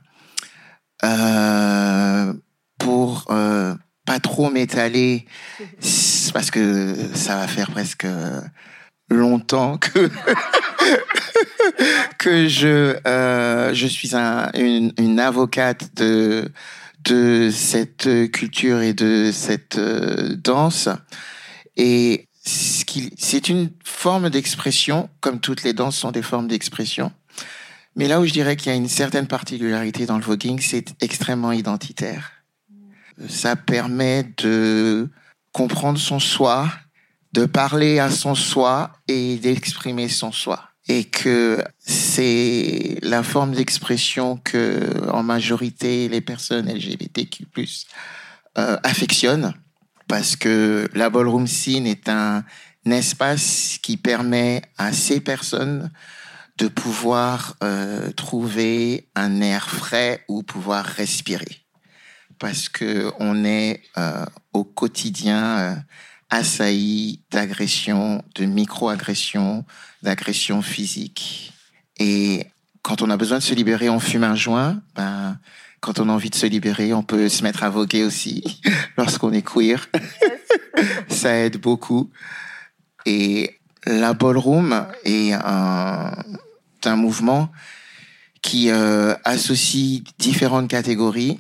Euh, 1.03 2.33
pour 2.77 3.25
euh, 3.29 3.73
pas 4.05 4.19
trop 4.19 4.49
m'étaler, 4.49 5.25
parce 6.33 6.51
que 6.51 6.95
ça 7.13 7.37
va 7.37 7.47
faire 7.47 7.71
presque 7.71 8.07
longtemps 9.09 9.77
que 9.77 10.09
que 12.17 12.47
je 12.47 12.97
je 13.73 13.87
suis 13.87 14.15
un, 14.15 14.49
une 14.53 15.19
avocate 15.19 15.95
de 15.95 16.51
de 17.05 17.49
cette 17.51 18.31
culture 18.31 18.81
et 18.81 18.93
de 18.93 19.31
cette 19.33 19.77
euh, 19.77 20.35
danse. 20.35 20.89
Et 21.77 22.27
c'est 22.43 23.49
une 23.49 23.71
forme 23.83 24.29
d'expression 24.29 25.09
comme 25.19 25.39
toutes 25.39 25.63
les 25.63 25.73
danses 25.73 25.97
sont 25.97 26.11
des 26.11 26.21
formes 26.21 26.47
d'expression. 26.47 27.11
Mais 27.95 28.07
là 28.07 28.19
où 28.19 28.25
je 28.25 28.33
dirais 28.33 28.55
qu'il 28.55 28.71
y 28.71 28.75
a 28.75 28.77
une 28.77 28.89
certaine 28.89 29.27
particularité 29.27 30.05
dans 30.05 30.17
le 30.17 30.23
voguing 30.23 30.59
c'est 30.59 30.95
extrêmement 31.01 31.51
identitaire. 31.51 32.31
Ça 33.29 33.55
permet 33.55 34.23
de 34.37 35.09
comprendre 35.51 35.97
son 35.97 36.19
soi 36.19 36.69
de 37.33 37.45
parler 37.45 37.99
à 37.99 38.09
son 38.09 38.33
soi 38.33 38.93
et 39.07 39.37
d'exprimer 39.37 40.07
son 40.07 40.31
soi 40.31 40.74
et 40.87 41.05
que 41.05 41.63
c'est 41.79 42.99
la 43.01 43.23
forme 43.23 43.53
d'expression 43.53 44.37
que 44.37 45.09
en 45.09 45.23
majorité 45.23 46.07
les 46.09 46.21
personnes 46.21 46.71
LGBTQ+ 46.71 47.47
euh, 48.57 48.77
affectionnent 48.83 49.53
parce 50.07 50.35
que 50.35 50.89
la 50.93 51.09
ballroom 51.09 51.47
scene 51.47 51.87
est 51.87 52.09
un, 52.09 52.43
espace 52.85 53.79
qui 53.81 53.97
permet 53.97 54.61
à 54.77 54.93
ces 54.93 55.19
personnes 55.19 55.89
de 56.59 56.67
pouvoir 56.67 57.55
euh, 57.63 58.11
trouver 58.11 59.09
un 59.15 59.41
air 59.41 59.67
frais 59.67 60.23
ou 60.27 60.43
pouvoir 60.43 60.85
respirer. 60.85 61.65
Parce 62.37 62.69
que 62.69 63.11
on 63.19 63.43
est 63.43 63.81
euh, 63.97 64.23
au 64.53 64.63
quotidien 64.63 65.57
euh, 65.57 65.75
assailli 66.29 67.21
d'agressions, 67.31 68.23
de 68.35 68.45
micro-agressions, 68.45 69.65
d'agressions 70.01 70.61
physiques. 70.61 71.53
Et 71.97 72.47
quand 72.81 73.01
on 73.01 73.09
a 73.09 73.17
besoin 73.17 73.39
de 73.39 73.43
se 73.43 73.53
libérer, 73.53 73.89
on 73.89 73.99
fume 73.99 74.23
un 74.23 74.35
joint. 74.35 74.81
Ben, 74.95 75.39
quand 75.79 75.99
on 75.99 76.09
a 76.09 76.11
envie 76.11 76.29
de 76.29 76.35
se 76.35 76.45
libérer, 76.45 76.93
on 76.93 77.03
peut 77.03 77.29
se 77.29 77.43
mettre 77.43 77.63
à 77.63 77.69
voguer 77.69 78.03
aussi 78.03 78.61
lorsqu'on 78.97 79.33
est 79.33 79.47
queer. 79.47 79.87
Ça 81.09 81.35
aide 81.35 81.57
beaucoup. 81.57 82.09
Et 83.05 83.59
la 83.85 84.13
ballroom 84.13 84.85
est 85.03 85.33
un, 85.33 86.11
un 86.83 86.95
mouvement 86.95 87.51
qui 88.41 88.69
euh, 88.69 89.15
associe 89.23 90.01
différentes 90.19 90.67
catégories 90.67 91.39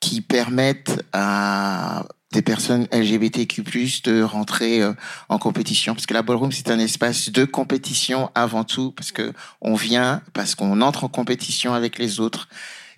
qui 0.00 0.20
permettent 0.20 1.04
à 1.12 2.04
des 2.32 2.42
personnes 2.42 2.86
LGBTQ+ 2.92 4.02
de 4.04 4.22
rentrer 4.22 4.82
euh, 4.82 4.92
en 5.28 5.38
compétition 5.38 5.94
parce 5.94 6.06
que 6.06 6.14
la 6.14 6.22
ballroom 6.22 6.52
c'est 6.52 6.70
un 6.70 6.78
espace 6.78 7.30
de 7.30 7.44
compétition 7.44 8.30
avant 8.34 8.64
tout 8.64 8.92
parce 8.92 9.12
que 9.12 9.32
on 9.60 9.74
vient 9.74 10.22
parce 10.34 10.54
qu'on 10.54 10.80
entre 10.82 11.04
en 11.04 11.08
compétition 11.08 11.74
avec 11.74 11.98
les 11.98 12.20
autres. 12.20 12.48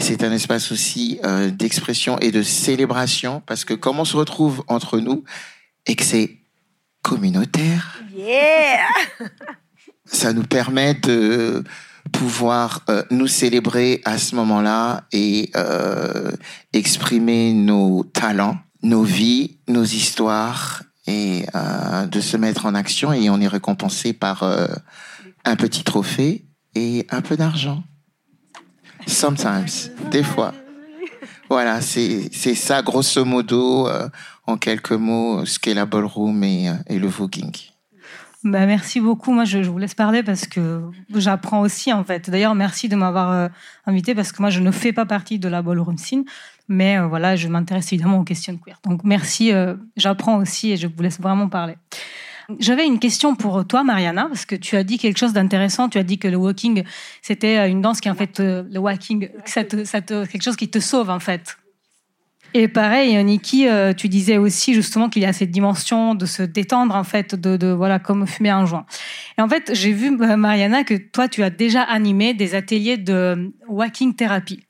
C'est 0.01 0.25
un 0.25 0.33
espace 0.33 0.73
aussi 0.73 1.21
euh, 1.25 1.51
d'expression 1.51 2.19
et 2.19 2.31
de 2.31 2.43
célébration 2.43 3.43
parce 3.47 3.65
que 3.65 3.75
comme 3.75 4.01
on 4.01 4.05
se 4.05 4.17
retrouve 4.17 4.65
entre 4.67 4.99
nous 4.99 5.25
et 5.87 5.95
que 5.95 6.05
c'est 6.05 6.39
communautaire, 7.03 8.01
Yeah! 8.17 8.87
ça 10.05 10.33
nous 10.33 10.43
permet 10.43 10.95
de 10.95 11.65
pouvoir 12.13 12.83
euh, 12.89 13.03
nous 13.11 13.27
célébrer 13.27 14.01
à 14.05 14.19
ce 14.19 14.35
moment-là 14.37 15.05
et 15.13 15.51
euh, 15.57 16.33
exprimer 16.73 17.53
nos 17.53 18.05
talents, 18.05 18.59
nos 18.83 19.03
vies, 19.03 19.59
nos 19.69 19.85
histoires 19.85 20.83
et 21.07 21.45
euh, 21.55 22.07
de 22.07 22.21
se 22.21 22.37
mettre 22.37 22.67
en 22.67 22.75
action 22.75 23.13
et 23.13 23.31
on 23.31 23.41
est 23.41 23.49
récompensé 23.49 24.13
par 24.13 24.43
euh, 24.43 24.67
un 25.45 25.57
petit 25.57 25.85
trophée 25.85 26.47
et 26.75 27.07
un 27.11 27.21
peu 27.21 27.37
d'argent. 27.37 27.83
Sometimes, 29.07 29.91
des 30.11 30.23
fois. 30.23 30.55
Voilà, 31.49 31.81
c'est 31.81 32.29
c'est 32.33 32.55
ça 32.55 32.81
grosso 32.81 33.25
modo 33.25 33.89
euh, 33.89 34.09
en 34.47 34.57
quelques 34.57 34.93
mots 34.93 35.45
ce 35.45 35.59
qu'est 35.59 35.75
la 35.75 35.85
ballroom 35.85 36.45
et, 36.45 36.69
euh, 36.69 36.75
et 36.87 36.99
le 36.99 37.09
voguing. 37.09 37.51
Bah, 38.43 38.65
merci 38.65 39.01
beaucoup. 39.01 39.33
Moi, 39.33 39.45
je, 39.45 39.59
vous 39.59 39.77
laisse 39.79 39.95
parler 39.95 40.23
parce 40.23 40.47
que 40.47 40.83
j'apprends 41.15 41.61
aussi, 41.61 41.93
en 41.93 42.05
fait. 42.05 42.31
D'ailleurs, 42.31 42.55
merci 42.55 42.89
de 42.89 42.97
m'avoir 42.97 43.31
euh, 43.33 43.49
invité 43.85 44.15
parce 44.15 44.33
que 44.33 44.41
moi, 44.41 44.49
je 44.51 44.61
ne 44.61 44.71
fais 44.71 44.93
pas 44.95 45.05
partie 45.05 45.39
de 45.39 45.49
la 45.49 45.61
ballroom 45.61 45.99
scene. 45.99 46.25
Mais 46.67 46.99
euh, 46.99 47.07
voilà, 47.07 47.37
je 47.37 47.49
m'intéresse 47.49 47.93
évidemment 47.93 48.19
aux 48.21 48.25
questions 48.25 48.57
queer. 48.57 48.79
Donc, 48.85 49.05
merci. 49.05 49.53
euh, 49.53 49.75
j'apprends 49.97 50.39
aussi 50.39 50.73
et 50.73 50.77
je 50.79 50.87
vous 50.87 51.03
laisse 51.03 51.21
vraiment 51.21 51.49
parler. 51.49 51.75
J'avais 52.59 52.87
une 52.87 52.99
question 52.99 53.37
pour 53.37 53.65
toi, 53.67 53.85
Mariana, 53.85 54.25
parce 54.27 54.47
que 54.47 54.57
tu 54.57 54.75
as 54.77 54.85
dit 54.85 54.97
quelque 54.99 55.19
chose 55.19 55.35
d'intéressant. 55.35 55.89
Tu 55.91 55.99
as 55.99 56.03
dit 56.03 56.19
que 56.19 56.27
le 56.27 56.37
walking, 56.37 56.83
c'était 57.23 57.69
une 57.71 57.81
danse 57.83 58.01
qui, 58.01 58.09
en 58.11 58.15
fait, 58.15 58.41
le 58.41 58.79
walking, 58.79 59.29
ça 59.45 59.65
te- 59.65 59.85
ça 59.85 60.01
te- 60.01 60.25
quelque 60.27 60.43
chose 60.43 60.57
qui 60.57 60.69
te 60.69 60.81
sauve, 60.81 61.11
en 61.11 61.21
fait. 61.21 61.59
Et 62.53 62.67
pareil, 62.67 63.17
euh, 63.17 63.23
Niki, 63.23 63.69
euh, 63.69 63.93
tu 63.93 64.09
disais 64.09 64.37
aussi 64.37 64.75
justement 64.75 65.09
qu'il 65.09 65.23
y 65.23 65.27
a 65.27 65.33
cette 65.33 65.53
dimension 65.53 66.17
de 66.17 66.27
se 66.27 66.43
détendre 66.43 66.97
en 66.97 67.05
fait, 67.05 67.35
de, 67.35 67.57
de 67.57 67.69
voilà 67.69 68.01
comme 68.01 68.27
fumer 68.27 68.51
un 68.51 68.67
joint. 68.67 68.87
Et 69.39 69.43
en 69.43 69.49
fait, 69.49 69.71
j'ai 69.73 69.93
vu 69.93 70.09
euh, 70.21 70.37
Mariana 70.37 70.83
que 70.83 70.95
toi, 70.95 71.29
tu 71.29 71.45
as 71.45 71.51
déjà 71.51 71.83
animé 71.83 72.35
des 72.35 72.57
ateliers 72.57 72.97
de 72.97 73.13
euh, 73.13 73.49
walking 73.69 74.15
thérapie. 74.15 74.67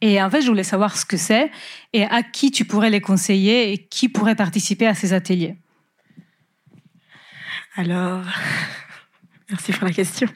Et 0.00 0.22
en 0.22 0.30
fait, 0.30 0.42
je 0.42 0.46
voulais 0.46 0.62
savoir 0.62 0.96
ce 0.96 1.04
que 1.04 1.16
c'est 1.16 1.50
et 1.92 2.04
à 2.04 2.22
qui 2.22 2.52
tu 2.52 2.64
pourrais 2.64 2.90
les 2.90 3.00
conseiller 3.00 3.72
et 3.72 3.78
qui 3.78 4.08
pourrait 4.08 4.36
participer 4.36 4.86
à 4.86 4.94
ces 4.94 5.12
ateliers. 5.12 5.56
Alors, 7.74 8.22
merci 9.50 9.72
pour 9.72 9.88
la 9.88 9.92
question. 9.92 10.28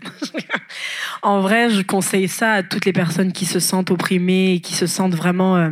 en 1.22 1.40
vrai, 1.40 1.70
je 1.70 1.82
conseille 1.82 2.26
ça 2.26 2.54
à 2.54 2.62
toutes 2.64 2.86
les 2.86 2.92
personnes 2.92 3.32
qui 3.32 3.46
se 3.46 3.60
sentent 3.60 3.92
opprimées 3.92 4.54
et 4.54 4.60
qui 4.60 4.74
se 4.74 4.88
sentent 4.88 5.14
vraiment 5.14 5.70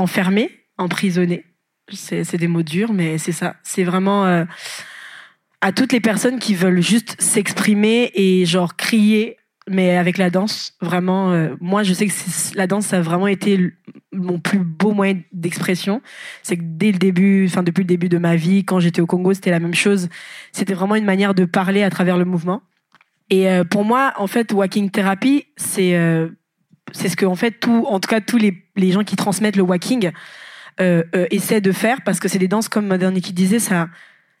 enfermées, 0.00 0.50
emprisonnées. 0.78 1.44
C'est 1.92 2.36
des 2.36 2.46
mots 2.46 2.62
durs, 2.62 2.92
mais 2.92 3.18
c'est 3.18 3.32
ça. 3.32 3.56
C'est 3.62 3.84
vraiment 3.84 4.24
euh, 4.24 4.44
à 5.60 5.72
toutes 5.72 5.92
les 5.92 6.00
personnes 6.00 6.38
qui 6.38 6.54
veulent 6.54 6.80
juste 6.80 7.20
s'exprimer 7.20 8.12
et 8.14 8.46
genre 8.46 8.76
crier, 8.76 9.36
mais 9.68 9.96
avec 9.96 10.16
la 10.16 10.30
danse. 10.30 10.76
Vraiment, 10.80 11.32
euh, 11.32 11.54
moi, 11.60 11.82
je 11.82 11.92
sais 11.92 12.06
que 12.06 12.12
la 12.54 12.68
danse, 12.68 12.86
ça 12.86 12.98
a 12.98 13.00
vraiment 13.00 13.26
été 13.26 13.72
mon 14.12 14.38
plus 14.38 14.60
beau 14.60 14.92
moyen 14.92 15.20
d'expression. 15.32 16.00
C'est 16.44 16.56
que 16.56 16.62
dès 16.64 16.92
le 16.92 16.98
début, 16.98 17.46
enfin 17.46 17.64
depuis 17.64 17.82
le 17.82 17.88
début 17.88 18.08
de 18.08 18.18
ma 18.18 18.36
vie, 18.36 18.64
quand 18.64 18.78
j'étais 18.78 19.00
au 19.00 19.06
Congo, 19.06 19.34
c'était 19.34 19.50
la 19.50 19.60
même 19.60 19.74
chose 19.74 20.08
c'était 20.52 20.74
vraiment 20.74 20.94
une 20.94 21.04
manière 21.04 21.34
de 21.34 21.44
parler 21.44 21.82
à 21.82 21.90
travers 21.90 22.16
le 22.18 22.24
mouvement. 22.24 22.62
Et 23.30 23.48
euh, 23.48 23.64
pour 23.64 23.84
moi, 23.84 24.12
en 24.16 24.26
fait, 24.26 24.52
walking 24.52 24.90
therapy, 24.90 25.46
c'est 25.56 25.94
c'est 26.92 27.08
ce 27.08 27.16
que 27.16 27.26
en 27.26 27.34
fait 27.34 27.52
tout, 27.52 27.86
en 27.88 28.00
tout 28.00 28.08
cas 28.08 28.20
tous 28.20 28.38
les, 28.38 28.62
les 28.76 28.92
gens 28.92 29.04
qui 29.04 29.16
transmettent 29.16 29.56
le 29.56 29.62
walking 29.62 30.10
euh, 30.80 31.02
euh, 31.14 31.26
essaient 31.30 31.60
de 31.60 31.72
faire 31.72 32.02
parce 32.02 32.20
que 32.20 32.28
c'est 32.28 32.38
des 32.38 32.48
danses 32.48 32.68
comme 32.68 32.86
Modern 32.86 33.18
qui 33.20 33.32
disait, 33.32 33.58
ça 33.58 33.88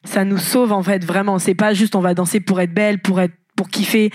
ça 0.04 0.24
nous 0.24 0.38
sauve 0.38 0.72
en 0.72 0.82
fait 0.82 1.04
vraiment. 1.04 1.38
C'est 1.38 1.54
pas 1.54 1.74
juste 1.74 1.94
on 1.94 2.00
va 2.00 2.14
danser 2.14 2.40
pour 2.40 2.60
être 2.60 2.72
belle, 2.72 3.00
pour 3.00 3.20
être 3.20 3.34
pour 3.56 3.68
kiffer. 3.68 4.10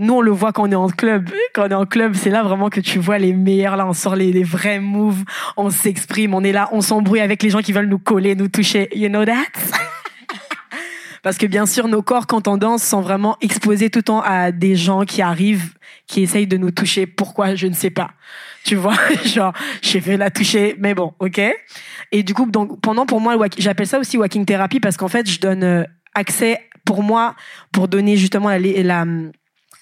Nous, 0.00 0.14
on 0.14 0.20
le 0.20 0.30
voit 0.30 0.52
quand 0.52 0.68
on 0.68 0.70
est 0.70 0.76
en 0.76 0.88
club. 0.88 1.28
Quand 1.54 1.66
on 1.66 1.70
est 1.70 1.74
en 1.74 1.84
club, 1.84 2.14
c'est 2.14 2.30
là 2.30 2.44
vraiment 2.44 2.70
que 2.70 2.80
tu 2.80 3.00
vois 3.00 3.18
les 3.18 3.32
meilleurs. 3.32 3.76
Là, 3.76 3.84
on 3.86 3.92
sort 3.92 4.14
les, 4.14 4.32
les 4.32 4.44
vrais 4.44 4.78
moves. 4.78 5.24
On 5.56 5.70
s'exprime. 5.70 6.34
On 6.34 6.44
est 6.44 6.52
là. 6.52 6.68
On 6.70 6.80
s'embrouille 6.80 7.20
avec 7.20 7.42
les 7.42 7.50
gens 7.50 7.60
qui 7.60 7.72
veulent 7.72 7.88
nous 7.88 7.98
coller, 7.98 8.36
nous 8.36 8.46
toucher. 8.46 8.88
You 8.96 9.08
know 9.08 9.24
that? 9.24 9.34
Parce 11.22 11.38
que 11.38 11.46
bien 11.46 11.66
sûr, 11.66 11.88
nos 11.88 12.02
corps, 12.02 12.26
quand 12.26 12.48
on 12.48 12.56
danse, 12.56 12.82
sont 12.82 13.00
vraiment 13.00 13.36
exposés 13.40 13.90
tout 13.90 14.00
le 14.00 14.04
temps 14.04 14.22
à 14.22 14.52
des 14.52 14.76
gens 14.76 15.04
qui 15.04 15.22
arrivent, 15.22 15.74
qui 16.06 16.22
essayent 16.22 16.46
de 16.46 16.56
nous 16.56 16.70
toucher. 16.70 17.06
Pourquoi? 17.06 17.54
Je 17.54 17.66
ne 17.66 17.74
sais 17.74 17.90
pas. 17.90 18.10
Tu 18.64 18.76
vois, 18.76 18.96
genre, 19.24 19.52
j'ai 19.82 20.00
fait 20.00 20.16
la 20.16 20.30
toucher, 20.30 20.76
mais 20.78 20.94
bon, 20.94 21.14
ok. 21.18 21.40
Et 22.12 22.22
du 22.22 22.34
coup, 22.34 22.50
donc 22.50 22.80
pendant 22.80 23.06
pour 23.06 23.20
moi, 23.20 23.36
j'appelle 23.58 23.86
ça 23.86 23.98
aussi 23.98 24.16
walking 24.16 24.44
therapy 24.44 24.80
parce 24.80 24.96
qu'en 24.96 25.08
fait, 25.08 25.28
je 25.28 25.40
donne 25.40 25.64
euh, 25.64 25.84
accès 26.14 26.60
pour 26.84 27.02
moi 27.02 27.34
pour 27.72 27.88
donner 27.88 28.16
justement 28.16 28.48
la, 28.48 28.58
la 28.58 29.04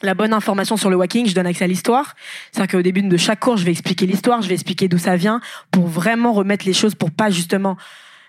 la 0.02 0.14
bonne 0.14 0.32
information 0.32 0.76
sur 0.76 0.90
le 0.90 0.96
walking, 0.96 1.26
je 1.26 1.34
donne 1.34 1.46
accès 1.46 1.64
à 1.64 1.66
l'histoire. 1.66 2.14
C'est-à-dire 2.52 2.78
qu'au 2.78 2.82
début 2.82 3.02
de 3.02 3.16
chaque 3.16 3.40
cours, 3.40 3.56
je 3.56 3.64
vais 3.64 3.70
expliquer 3.70 4.06
l'histoire, 4.06 4.42
je 4.42 4.48
vais 4.48 4.54
expliquer 4.54 4.88
d'où 4.88 4.98
ça 4.98 5.16
vient, 5.16 5.40
pour 5.70 5.86
vraiment 5.86 6.32
remettre 6.32 6.66
les 6.66 6.72
choses, 6.72 6.94
pour 6.94 7.10
pas 7.10 7.30
justement 7.30 7.76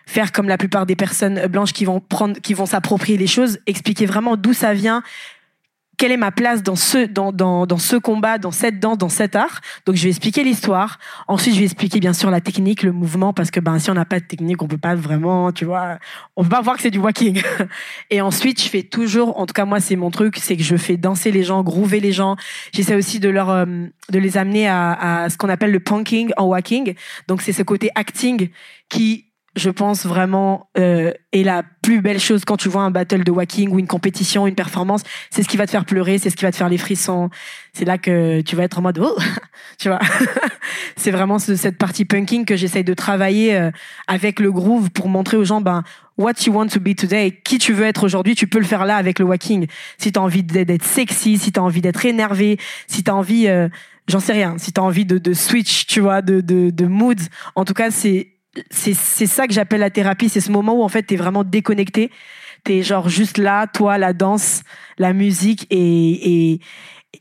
faire 0.08 0.32
comme 0.32 0.48
la 0.48 0.58
plupart 0.58 0.88
des 0.88 0.96
personnes 0.96 1.46
blanches 1.48 1.74
qui 1.74 1.86
vont 1.86 2.00
prendre, 2.00 2.40
qui 2.40 2.56
vont 2.56 2.66
s'approprier 2.66 3.18
les 3.18 3.28
choses, 3.28 3.60
expliquer 3.68 4.08
vraiment 4.08 4.38
d'où 4.38 4.54
ça 4.54 4.74
vient, 4.74 5.04
quelle 5.98 6.12
est 6.12 6.18
ma 6.18 6.32
place 6.32 6.62
dans 6.62 6.76
ce 6.76 7.08
dans, 7.08 7.32
dans, 7.32 7.66
dans 7.66 7.80
ce 7.80 7.96
combat, 7.96 8.38
dans 8.38 8.52
cette 8.52 8.80
danse, 8.80 9.00
dans 9.00 9.10
cet 9.10 9.36
art? 9.36 9.62
Donc 9.86 9.96
je 9.96 10.04
vais 10.04 10.10
expliquer 10.10 10.44
l'histoire. 10.44 11.00
Ensuite, 11.28 11.56
je 11.56 11.60
vais 11.60 11.66
expliquer 11.66 12.00
bien 12.00 12.14
sûr 12.14 12.30
la 12.30 12.40
technique, 12.40 12.84
le 12.84 12.92
mouvement, 12.92 13.34
parce 13.34 13.50
que 13.50 13.60
ben 13.60 13.80
si 13.80 13.90
on 13.90 13.96
n'a 13.96 14.06
pas 14.06 14.20
de 14.20 14.26
technique, 14.26 14.62
on 14.62 14.68
peut 14.68 14.78
pas 14.78 14.94
vraiment, 14.96 15.52
tu 15.52 15.66
vois, 15.66 15.98
on 16.36 16.44
peut 16.44 16.50
pas 16.50 16.62
voir 16.62 16.76
que 16.76 16.84
c'est 16.84 16.92
du 16.92 17.00
walking. 17.00 17.42
Et 18.12 18.22
ensuite, 18.22 18.62
je 18.62 18.70
fais 18.70 18.84
toujours, 18.84 19.40
en 19.40 19.48
tout 19.48 19.54
cas 19.54 19.66
moi 19.66 19.80
c'est 19.80 19.96
mon 19.96 20.12
truc, 20.12 20.38
c'est 20.38 20.56
que 20.56 20.64
je 20.64 20.78
fais 20.78 20.98
danser 20.98 21.32
les 21.32 21.44
gens, 21.44 21.64
groover 21.64 22.00
les 22.00 22.12
gens. 22.12 22.38
J'essaie 22.74 22.96
aussi 22.96 23.20
de 23.20 23.30
leur 23.30 23.50
euh, 23.50 23.66
de 23.66 24.20
les 24.20 24.38
amener 24.38 24.68
à, 24.68 25.24
à 25.24 25.30
ce 25.30 25.38
qu'on 25.38 25.50
appelle 25.50 25.72
le 25.72 25.80
punking 25.80 26.32
en 26.38 26.46
walking. 26.46 26.94
Donc 27.28 27.42
c'est 27.42 27.54
ce 27.54 27.64
côté 27.64 27.90
acting 27.96 28.50
qui 28.90 29.27
je 29.58 29.70
pense 29.70 30.06
vraiment 30.06 30.70
euh, 30.78 31.12
est 31.32 31.44
la 31.44 31.64
plus 31.82 32.02
belle 32.02 32.20
chose 32.20 32.46
quand 32.46 32.58
tu 32.58 32.70
vois 32.70 32.84
un 32.84 32.92
battle 32.92 33.24
de 33.24 33.32
walking 33.32 33.70
ou 33.72 33.80
une 33.80 33.88
compétition, 33.88 34.46
une 34.48 34.56
performance. 34.56 35.02
C'est 35.32 35.44
ce 35.44 35.48
qui 35.48 35.58
va 35.58 35.66
te 35.66 35.72
faire 35.72 35.86
pleurer, 35.86 36.20
c'est 36.20 36.30
ce 36.30 36.36
qui 36.36 36.46
va 36.46 36.52
te 36.52 36.56
faire 36.56 36.70
les 36.70 36.78
frissons. 36.78 37.30
C'est 37.74 37.86
là 37.86 37.98
que 37.98 38.42
tu 38.42 38.56
vas 38.56 38.64
être 38.64 38.78
en 38.78 38.82
mode 38.82 39.00
oh, 39.00 39.18
tu 39.80 39.90
vois. 39.90 40.00
c'est 40.96 41.12
vraiment 41.12 41.40
cette 41.40 41.78
partie 41.78 42.06
punking 42.06 42.46
que 42.46 42.56
j'essaye 42.56 42.84
de 42.84 42.94
travailler 42.94 43.56
euh, 43.56 43.72
avec 44.08 44.40
le 44.40 44.52
groove 44.52 44.92
pour 44.92 45.10
montrer 45.10 45.38
aux 45.38 45.46
gens 45.46 45.62
ben 45.62 45.84
what 46.18 46.34
you 46.46 46.54
want 46.54 46.68
to 46.68 46.80
be 46.80 46.96
today, 46.96 47.40
qui 47.44 47.58
tu 47.58 47.74
veux 47.74 47.86
être 47.86 48.04
aujourd'hui, 48.04 48.36
tu 48.36 48.48
peux 48.48 48.60
le 48.60 48.66
faire 48.66 48.86
là 48.86 48.96
avec 48.96 49.20
le 49.20 49.26
walking. 49.26 49.68
Si 49.98 50.12
tu 50.12 50.20
as 50.20 50.22
envie 50.22 50.44
d'être 50.44 50.84
sexy, 50.84 51.38
si 51.38 51.52
tu 51.52 51.60
as 51.60 51.64
envie 51.64 51.82
d'être 51.82 52.06
énervé, 52.06 52.58
si 52.88 53.04
tu 53.04 53.12
as 53.12 53.16
envie 53.16 53.48
euh, 53.48 53.70
j'en 54.08 54.20
sais 54.20 54.34
rien, 54.34 54.56
si 54.58 54.72
tu 54.72 54.80
as 54.80 54.84
envie 54.84 55.06
de, 55.06 55.18
de 55.18 55.34
switch, 55.34 55.88
tu 55.88 56.00
vois, 56.00 56.22
de 56.22 56.42
de, 56.42 56.70
de 56.70 56.86
mood, 56.86 57.20
en 57.56 57.66
tout 57.66 57.74
cas 57.74 57.92
c'est 57.92 58.37
c'est 58.70 58.94
ça 58.94 59.48
que 59.48 59.54
j'appelle 59.54 59.82
la 59.82 59.90
thérapie. 59.90 60.30
C'est 60.30 60.42
ce 60.42 60.52
moment 60.52 60.80
où 60.80 60.84
en 60.84 60.90
fait 60.90 61.04
t'es 61.04 61.16
vraiment 61.16 61.44
déconnecté. 61.44 62.12
T'es 62.64 62.84
genre 62.84 63.10
juste 63.10 63.38
là, 63.38 63.68
toi, 63.68 63.98
la 63.98 64.14
danse, 64.14 64.64
la 64.98 65.14
musique 65.14 65.68
et 65.70 66.54
et, 66.54 66.60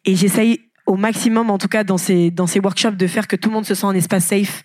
et 0.04 0.16
j'essaye 0.16 0.60
au 0.86 0.96
maximum, 0.96 1.50
en 1.50 1.58
tout 1.58 1.68
cas 1.68 1.84
dans 1.84 1.98
ces 1.98 2.30
dans 2.30 2.46
ces 2.46 2.60
workshops, 2.60 2.96
de 2.96 3.06
faire 3.06 3.26
que 3.26 3.36
tout 3.36 3.48
le 3.48 3.54
monde 3.54 3.66
se 3.66 3.74
sent 3.74 3.86
en 3.86 3.94
espace 3.94 4.24
safe. 4.24 4.62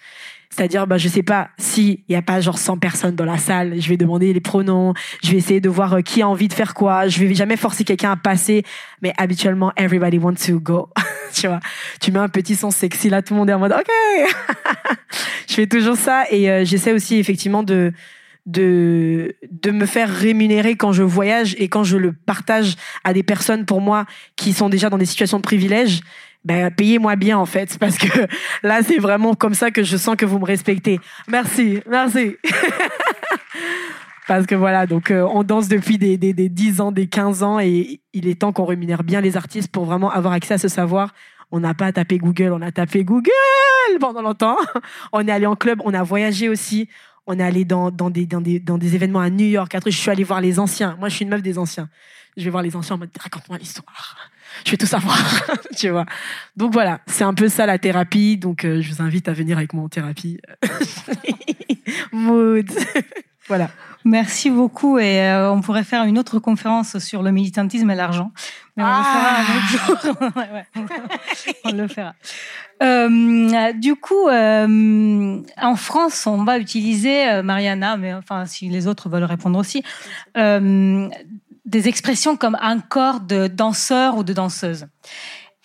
C'est-à-dire, 0.51 0.85
bah, 0.85 0.97
je 0.97 1.07
sais 1.07 1.23
pas, 1.23 1.49
si 1.57 2.03
il 2.09 2.13
y 2.13 2.15
a 2.15 2.21
pas 2.21 2.41
genre 2.41 2.59
100 2.59 2.77
personnes 2.77 3.15
dans 3.15 3.25
la 3.25 3.37
salle, 3.37 3.79
je 3.79 3.87
vais 3.87 3.95
demander 3.95 4.33
les 4.33 4.41
pronoms, 4.41 4.93
je 5.23 5.31
vais 5.31 5.37
essayer 5.37 5.61
de 5.61 5.69
voir 5.69 5.93
euh, 5.93 6.01
qui 6.01 6.21
a 6.21 6.27
envie 6.27 6.49
de 6.49 6.53
faire 6.53 6.73
quoi, 6.73 7.07
je 7.07 7.23
vais 7.23 7.33
jamais 7.33 7.55
forcer 7.55 7.85
quelqu'un 7.85 8.11
à 8.11 8.17
passer, 8.17 8.63
mais 9.01 9.13
habituellement, 9.17 9.71
everybody 9.77 10.17
wants 10.17 10.45
to 10.45 10.59
go. 10.59 10.89
tu 11.33 11.47
vois, 11.47 11.61
tu 12.01 12.11
mets 12.11 12.19
un 12.19 12.27
petit 12.27 12.55
son 12.55 12.69
sexy 12.69 13.09
là, 13.09 13.21
tout 13.21 13.33
le 13.33 13.39
monde 13.39 13.49
est 13.49 13.53
en 13.53 13.59
mode, 13.59 13.71
ok! 13.71 14.35
je 15.47 15.53
fais 15.53 15.67
toujours 15.67 15.95
ça 15.95 16.25
et 16.29 16.51
euh, 16.51 16.65
j'essaie 16.65 16.91
aussi 16.91 17.15
effectivement 17.15 17.63
de, 17.63 17.93
de 18.45 19.35
de 19.49 19.71
me 19.71 19.85
faire 19.85 20.09
rémunérer 20.09 20.75
quand 20.75 20.91
je 20.91 21.03
voyage 21.03 21.55
et 21.59 21.69
quand 21.69 21.85
je 21.85 21.95
le 21.95 22.11
partage 22.11 22.75
à 23.05 23.13
des 23.13 23.23
personnes 23.23 23.65
pour 23.65 23.79
moi 23.79 24.05
qui 24.35 24.51
sont 24.51 24.67
déjà 24.67 24.89
dans 24.89 24.97
des 24.97 25.05
situations 25.05 25.37
de 25.37 25.43
privilège 25.43 26.01
ben 26.43 26.71
payez-moi 26.71 27.15
bien 27.15 27.37
en 27.37 27.45
fait 27.45 27.77
parce 27.77 27.97
que 27.97 28.27
là 28.63 28.81
c'est 28.83 28.97
vraiment 28.97 29.33
comme 29.35 29.53
ça 29.53 29.71
que 29.71 29.83
je 29.83 29.97
sens 29.97 30.15
que 30.15 30.25
vous 30.25 30.39
me 30.39 30.45
respectez. 30.45 30.99
Merci, 31.27 31.81
merci. 31.87 32.35
parce 34.27 34.45
que 34.45 34.55
voilà, 34.55 34.87
donc 34.87 35.11
euh, 35.11 35.27
on 35.31 35.43
danse 35.43 35.67
depuis 35.67 35.97
des, 35.97 36.17
des, 36.17 36.33
des 36.33 36.49
10 36.49 36.81
ans, 36.81 36.91
des 36.91 37.07
15 37.07 37.43
ans 37.43 37.59
et 37.59 38.01
il 38.13 38.27
est 38.27 38.41
temps 38.41 38.53
qu'on 38.53 38.65
rémunère 38.65 39.03
bien 39.03 39.21
les 39.21 39.37
artistes 39.37 39.71
pour 39.71 39.85
vraiment 39.85 40.09
avoir 40.11 40.33
accès 40.33 40.55
à 40.55 40.57
ce 40.57 40.67
savoir. 40.67 41.13
On 41.51 41.59
n'a 41.59 41.73
pas 41.73 41.91
tapé 41.91 42.17
Google, 42.17 42.53
on 42.53 42.61
a 42.61 42.71
tapé 42.71 43.03
Google 43.03 43.29
pendant 43.99 44.21
longtemps. 44.21 44.55
On 45.11 45.27
est 45.27 45.31
allé 45.31 45.45
en 45.45 45.57
club, 45.57 45.81
on 45.83 45.93
a 45.93 46.01
voyagé 46.01 46.47
aussi. 46.47 46.87
On 47.27 47.37
est 47.39 47.43
allé 47.43 47.65
dans, 47.65 47.91
dans, 47.91 48.09
des, 48.09 48.25
dans, 48.25 48.39
des, 48.39 48.59
dans 48.59 48.77
des 48.77 48.95
événements 48.95 49.19
à 49.19 49.29
New 49.29 49.45
York. 49.45 49.75
Après, 49.75 49.91
je 49.91 49.97
suis 49.97 50.09
allé 50.09 50.23
voir 50.23 50.39
les 50.39 50.59
anciens. 50.59 50.95
Moi, 50.97 51.09
je 51.09 51.15
suis 51.15 51.25
une 51.25 51.29
meuf 51.29 51.41
des 51.41 51.57
anciens. 51.57 51.89
Je 52.37 52.45
vais 52.45 52.49
voir 52.49 52.63
les 52.63 52.75
anciens 52.75 52.95
en 52.95 52.99
mode 52.99 53.09
raconte-moi 53.19 53.57
l'histoire 53.57 54.31
je 54.65 54.71
vais 54.71 54.77
tout 54.77 54.85
savoir, 54.85 55.17
tu 55.77 55.89
vois. 55.89 56.05
Donc 56.55 56.73
voilà, 56.73 57.01
c'est 57.07 57.23
un 57.23 57.33
peu 57.33 57.49
ça 57.49 57.65
la 57.65 57.77
thérapie. 57.77 58.37
Donc 58.37 58.65
euh, 58.65 58.81
je 58.81 58.93
vous 58.93 59.01
invite 59.01 59.27
à 59.27 59.33
venir 59.33 59.57
avec 59.57 59.73
moi 59.73 59.85
en 59.85 59.89
thérapie. 59.89 60.39
Mood. 62.11 62.69
voilà. 63.47 63.69
Merci 64.03 64.49
beaucoup 64.49 64.97
et 64.97 65.21
euh, 65.21 65.51
on 65.51 65.61
pourrait 65.61 65.83
faire 65.83 66.05
une 66.05 66.17
autre 66.17 66.39
conférence 66.39 66.97
sur 66.97 67.21
le 67.21 67.31
militantisme 67.31 67.89
et 67.91 67.95
l'argent. 67.95 68.31
Mais 68.75 68.83
on 68.83 68.87
le 68.87 69.03
fera 69.03 69.29
un 69.37 69.91
autre 69.91 70.01
jour. 70.01 70.15
on 71.65 71.71
le 71.71 71.87
fera. 71.87 72.15
Euh, 72.81 73.73
du 73.73 73.95
coup, 73.95 74.27
euh, 74.27 75.39
en 75.57 75.75
France, 75.75 76.25
on 76.25 76.43
va 76.43 76.57
utiliser 76.57 77.43
Mariana, 77.43 77.95
mais 77.97 78.13
enfin, 78.13 78.45
si 78.45 78.69
les 78.69 78.87
autres 78.87 79.07
veulent 79.07 79.23
répondre 79.23 79.59
aussi, 79.59 79.83
des 81.71 81.87
expressions 81.87 82.35
comme 82.35 82.57
un 82.61 82.79
corps 82.79 83.21
de 83.21 83.47
danseur 83.47 84.17
ou 84.17 84.23
de 84.23 84.33
danseuse. 84.33 84.87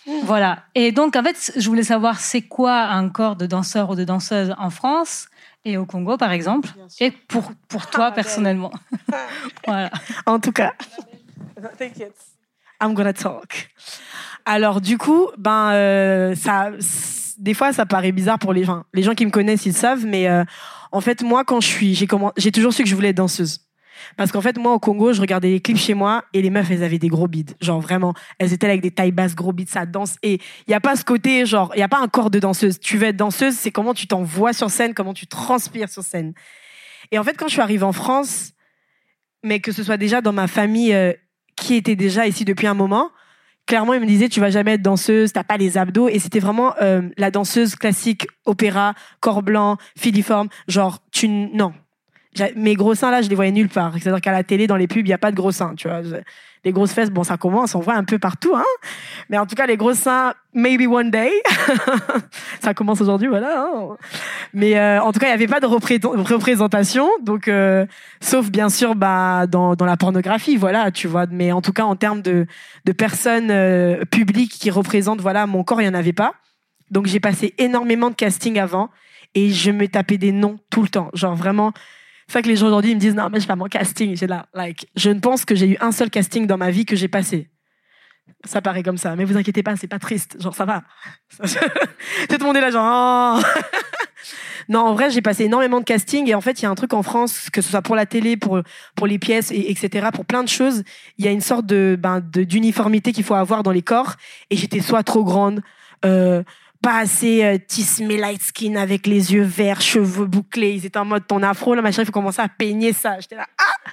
Mmh. 0.07 0.11
Voilà. 0.23 0.63
Et 0.73 0.91
donc, 0.91 1.15
en 1.15 1.23
fait, 1.23 1.53
je 1.57 1.67
voulais 1.67 1.83
savoir 1.83 2.19
c'est 2.19 2.41
quoi 2.41 2.83
un 2.83 3.09
corps 3.09 3.35
de 3.35 3.45
danseur 3.45 3.89
ou 3.89 3.95
de 3.95 4.05
danseuse 4.05 4.55
en 4.57 4.69
France 4.69 5.27
et 5.65 5.75
au 5.75 5.85
Congo, 5.85 6.15
par 6.15 6.31
exemple, 6.31 6.69
et 7.01 7.11
pour, 7.11 7.51
pour 7.67 7.87
toi 7.87 8.05
ah, 8.05 8.11
personnellement. 8.13 8.71
voilà. 9.67 9.91
En 10.25 10.39
tout 10.39 10.53
cas, 10.53 10.73
I'm 12.81 12.93
gonna 12.93 13.11
talk. 13.11 13.69
Alors, 14.45 14.79
du 14.79 14.97
coup, 14.97 15.27
ben, 15.37 15.71
euh, 15.73 16.35
ça, 16.35 16.71
des 17.37 17.53
fois, 17.53 17.73
ça 17.73 17.85
paraît 17.85 18.13
bizarre 18.13 18.39
pour 18.39 18.53
les 18.53 18.63
gens. 18.63 18.83
Les 18.93 19.03
gens 19.03 19.13
qui 19.13 19.25
me 19.25 19.31
connaissent, 19.31 19.65
ils 19.65 19.73
savent, 19.73 20.05
mais 20.05 20.29
euh, 20.29 20.45
en 20.93 21.01
fait, 21.01 21.21
moi, 21.21 21.43
quand 21.43 21.59
je 21.59 21.67
suis, 21.67 21.95
j'ai 21.95 22.07
j'ai 22.37 22.51
toujours 22.53 22.71
su 22.71 22.83
que 22.83 22.89
je 22.89 22.95
voulais 22.95 23.09
être 23.09 23.17
danseuse. 23.17 23.66
Parce 24.15 24.31
qu'en 24.31 24.41
fait, 24.41 24.57
moi, 24.57 24.73
au 24.73 24.79
Congo, 24.79 25.13
je 25.13 25.21
regardais 25.21 25.49
les 25.49 25.59
clips 25.59 25.77
chez 25.77 25.93
moi 25.93 26.23
et 26.33 26.41
les 26.41 26.49
meufs, 26.49 26.69
elles 26.71 26.83
avaient 26.83 26.99
des 26.99 27.07
gros 27.07 27.27
bides. 27.27 27.55
Genre, 27.61 27.79
vraiment, 27.79 28.13
elles 28.39 28.53
étaient 28.53 28.67
avec 28.67 28.81
des 28.81 28.91
tailles 28.91 29.11
basses, 29.11 29.35
gros 29.35 29.53
bides, 29.53 29.69
ça 29.69 29.85
danse. 29.85 30.17
Et 30.23 30.33
il 30.35 30.69
n'y 30.69 30.75
a 30.75 30.79
pas 30.79 30.95
ce 30.95 31.03
côté, 31.03 31.45
genre, 31.45 31.71
il 31.75 31.77
n'y 31.77 31.83
a 31.83 31.87
pas 31.87 31.99
un 31.99 32.07
corps 32.07 32.29
de 32.29 32.39
danseuse. 32.39 32.79
Tu 32.79 32.97
veux 32.97 33.07
être 33.07 33.17
danseuse, 33.17 33.55
c'est 33.55 33.71
comment 33.71 33.93
tu 33.93 34.07
t'envoies 34.07 34.53
sur 34.53 34.69
scène, 34.69 34.93
comment 34.93 35.13
tu 35.13 35.27
transpires 35.27 35.89
sur 35.89 36.03
scène. 36.03 36.33
Et 37.11 37.19
en 37.19 37.23
fait, 37.23 37.37
quand 37.37 37.47
je 37.47 37.53
suis 37.53 37.61
arrivée 37.61 37.83
en 37.83 37.93
France, 37.93 38.53
mais 39.43 39.59
que 39.59 39.71
ce 39.71 39.83
soit 39.83 39.97
déjà 39.97 40.21
dans 40.21 40.33
ma 40.33 40.47
famille 40.47 40.93
euh, 40.93 41.13
qui 41.55 41.75
était 41.75 41.95
déjà 41.95 42.27
ici 42.27 42.45
depuis 42.45 42.67
un 42.67 42.73
moment, 42.73 43.11
clairement, 43.65 43.93
ils 43.93 44.01
me 44.01 44.05
disaient, 44.05 44.29
tu 44.29 44.39
vas 44.39 44.49
jamais 44.49 44.73
être 44.73 44.81
danseuse, 44.81 45.33
t'as 45.33 45.43
pas 45.43 45.57
les 45.57 45.77
abdos. 45.77 46.07
Et 46.07 46.19
c'était 46.19 46.39
vraiment 46.39 46.73
euh, 46.81 47.01
la 47.17 47.29
danseuse 47.29 47.75
classique, 47.75 48.27
opéra, 48.45 48.93
corps 49.19 49.43
blanc, 49.43 49.77
filiforme. 49.97 50.47
Genre, 50.67 51.03
tu, 51.11 51.27
non, 51.27 51.73
mes 52.55 52.75
gros 52.75 52.95
seins 52.95 53.11
là, 53.11 53.21
je 53.21 53.29
les 53.29 53.35
voyais 53.35 53.51
nulle 53.51 53.69
part. 53.69 53.93
C'est-à-dire 53.93 54.21
qu'à 54.21 54.31
la 54.31 54.43
télé, 54.43 54.67
dans 54.67 54.75
les 54.75 54.87
pubs, 54.87 55.05
il 55.05 55.09
y 55.09 55.13
a 55.13 55.17
pas 55.17 55.31
de 55.31 55.35
gros 55.35 55.51
seins, 55.51 55.73
tu 55.75 55.87
vois. 55.87 56.01
Les 56.65 56.71
grosses 56.71 56.91
fesses, 56.91 57.11
bon, 57.11 57.23
ça 57.23 57.37
commence, 57.37 57.75
on 57.75 57.79
voit 57.79 57.93
un 57.93 58.03
peu 58.03 58.19
partout, 58.19 58.53
hein. 58.55 58.63
Mais 59.29 59.37
en 59.37 59.45
tout 59.45 59.55
cas, 59.55 59.67
les 59.67 59.77
gros 59.77 59.93
seins, 59.93 60.33
maybe 60.53 60.87
one 60.87 61.11
day. 61.11 61.31
ça 62.61 62.73
commence 62.73 62.99
aujourd'hui, 62.99 63.27
voilà. 63.27 63.67
Hein. 63.73 63.95
Mais 64.53 64.77
euh, 64.77 65.01
en 65.01 65.13
tout 65.13 65.19
cas, 65.19 65.27
il 65.27 65.29
y 65.29 65.33
avait 65.33 65.47
pas 65.47 65.59
de 65.59 65.65
représentation, 65.65 67.09
donc 67.21 67.47
euh, 67.47 67.85
sauf 68.19 68.49
bien 68.49 68.69
sûr, 68.69 68.95
bah 68.95 69.45
dans 69.47 69.75
la 69.79 69.97
pornographie, 69.97 70.57
voilà, 70.57 70.91
tu 70.91 71.07
vois. 71.07 71.25
Mais 71.31 71.51
en 71.51 71.61
tout 71.61 71.73
cas, 71.73 71.83
en 71.83 71.95
termes 71.95 72.21
de 72.21 72.45
personnes 72.97 73.51
euh, 73.51 74.03
publiques 74.05 74.53
qui 74.53 74.69
représentent, 74.69 75.21
voilà, 75.21 75.47
mon 75.47 75.63
corps, 75.63 75.81
il 75.81 75.85
y 75.85 75.89
en 75.89 75.93
avait 75.93 76.13
pas. 76.13 76.33
Donc 76.91 77.05
j'ai 77.05 77.19
passé 77.19 77.53
énormément 77.57 78.09
de 78.09 78.15
casting 78.15 78.59
avant 78.59 78.89
et 79.35 79.51
je 79.51 79.71
me 79.71 79.87
tapais 79.87 80.17
des 80.17 80.31
noms 80.31 80.57
tout 80.69 80.81
le 80.81 80.89
temps, 80.89 81.09
genre 81.13 81.35
vraiment 81.35 81.73
ça 82.27 82.41
que 82.41 82.47
les 82.47 82.55
gens 82.55 82.67
aujourd'hui 82.67 82.93
me 82.93 82.99
disent 82.99 83.15
non 83.15 83.29
mais 83.31 83.39
je 83.39 83.47
pas 83.47 83.55
mon 83.55 83.67
casting. 83.67 84.15
J'ai 84.15 84.27
là, 84.27 84.47
like, 84.53 84.87
je 84.95 85.09
ne 85.09 85.19
pense 85.19 85.45
que 85.45 85.55
j'ai 85.55 85.69
eu 85.69 85.77
un 85.79 85.91
seul 85.91 86.09
casting 86.09 86.45
dans 86.45 86.57
ma 86.57 86.71
vie 86.71 86.85
que 86.85 86.95
j'ai 86.95 87.07
passé. 87.07 87.49
Ça 88.45 88.61
paraît 88.61 88.83
comme 88.83 88.97
ça, 88.97 89.15
mais 89.15 89.23
vous 89.23 89.37
inquiétez 89.37 89.63
pas, 89.63 89.75
c'est 89.75 89.87
pas 89.87 89.99
triste. 89.99 90.41
Genre 90.41 90.53
ça 90.53 90.65
va. 90.65 90.83
Tout 91.39 92.37
le 92.39 92.43
monde 92.43 92.57
est 92.57 92.61
là 92.61 92.71
genre. 92.71 93.39
Oh. 93.41 93.59
non, 94.69 94.81
en 94.81 94.93
vrai, 94.93 95.09
j'ai 95.09 95.21
passé 95.21 95.45
énormément 95.45 95.79
de 95.79 95.85
casting 95.85 96.27
et 96.29 96.35
en 96.35 96.41
fait, 96.41 96.61
il 96.61 96.63
y 96.63 96.65
a 96.65 96.69
un 96.69 96.75
truc 96.75 96.93
en 96.93 97.03
France, 97.03 97.49
que 97.51 97.61
ce 97.61 97.69
soit 97.69 97.81
pour 97.81 97.95
la 97.95 98.05
télé, 98.05 98.37
pour 98.37 98.61
pour 98.95 99.07
les 99.07 99.17
pièces, 99.19 99.51
et, 99.51 99.71
etc., 99.71 100.09
pour 100.13 100.25
plein 100.25 100.43
de 100.43 100.49
choses, 100.49 100.83
il 101.17 101.25
y 101.25 101.27
a 101.27 101.31
une 101.31 101.41
sorte 101.41 101.65
de 101.65 101.97
ben 101.97 102.19
d'uniformité 102.19 103.11
qu'il 103.11 103.23
faut 103.23 103.35
avoir 103.35 103.63
dans 103.63 103.71
les 103.71 103.81
corps. 103.81 104.15
Et 104.49 104.57
j'étais 104.57 104.81
soit 104.81 105.03
trop 105.03 105.23
grande. 105.23 105.61
Euh, 106.05 106.43
pas 106.81 106.99
assez 106.99 107.43
euh, 107.43 107.57
tismé 107.57 108.17
light 108.17 108.41
skin 108.41 108.75
avec 108.75 109.07
les 109.07 109.33
yeux 109.33 109.43
verts, 109.43 109.81
cheveux 109.81 110.25
bouclés. 110.25 110.73
Ils 110.73 110.85
étaient 110.85 110.99
en 110.99 111.05
mode 111.05 111.27
ton 111.27 111.43
afro, 111.43 111.75
là, 111.75 111.81
machin, 111.81 112.03
il 112.03 112.05
faut 112.05 112.11
commencer 112.11 112.41
à 112.41 112.49
peigner 112.49 112.93
ça. 112.93 113.19
J'étais 113.19 113.35
là, 113.35 113.47
ah 113.57 113.91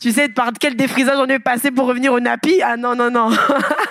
Tu 0.00 0.12
sais, 0.12 0.28
par 0.28 0.52
quel 0.58 0.76
défrisage 0.76 1.18
on 1.18 1.26
est 1.26 1.38
passé 1.38 1.70
pour 1.70 1.86
revenir 1.86 2.12
au 2.12 2.20
nappy 2.20 2.60
Ah 2.62 2.76
non, 2.76 2.94
non, 2.94 3.10
non. 3.10 3.30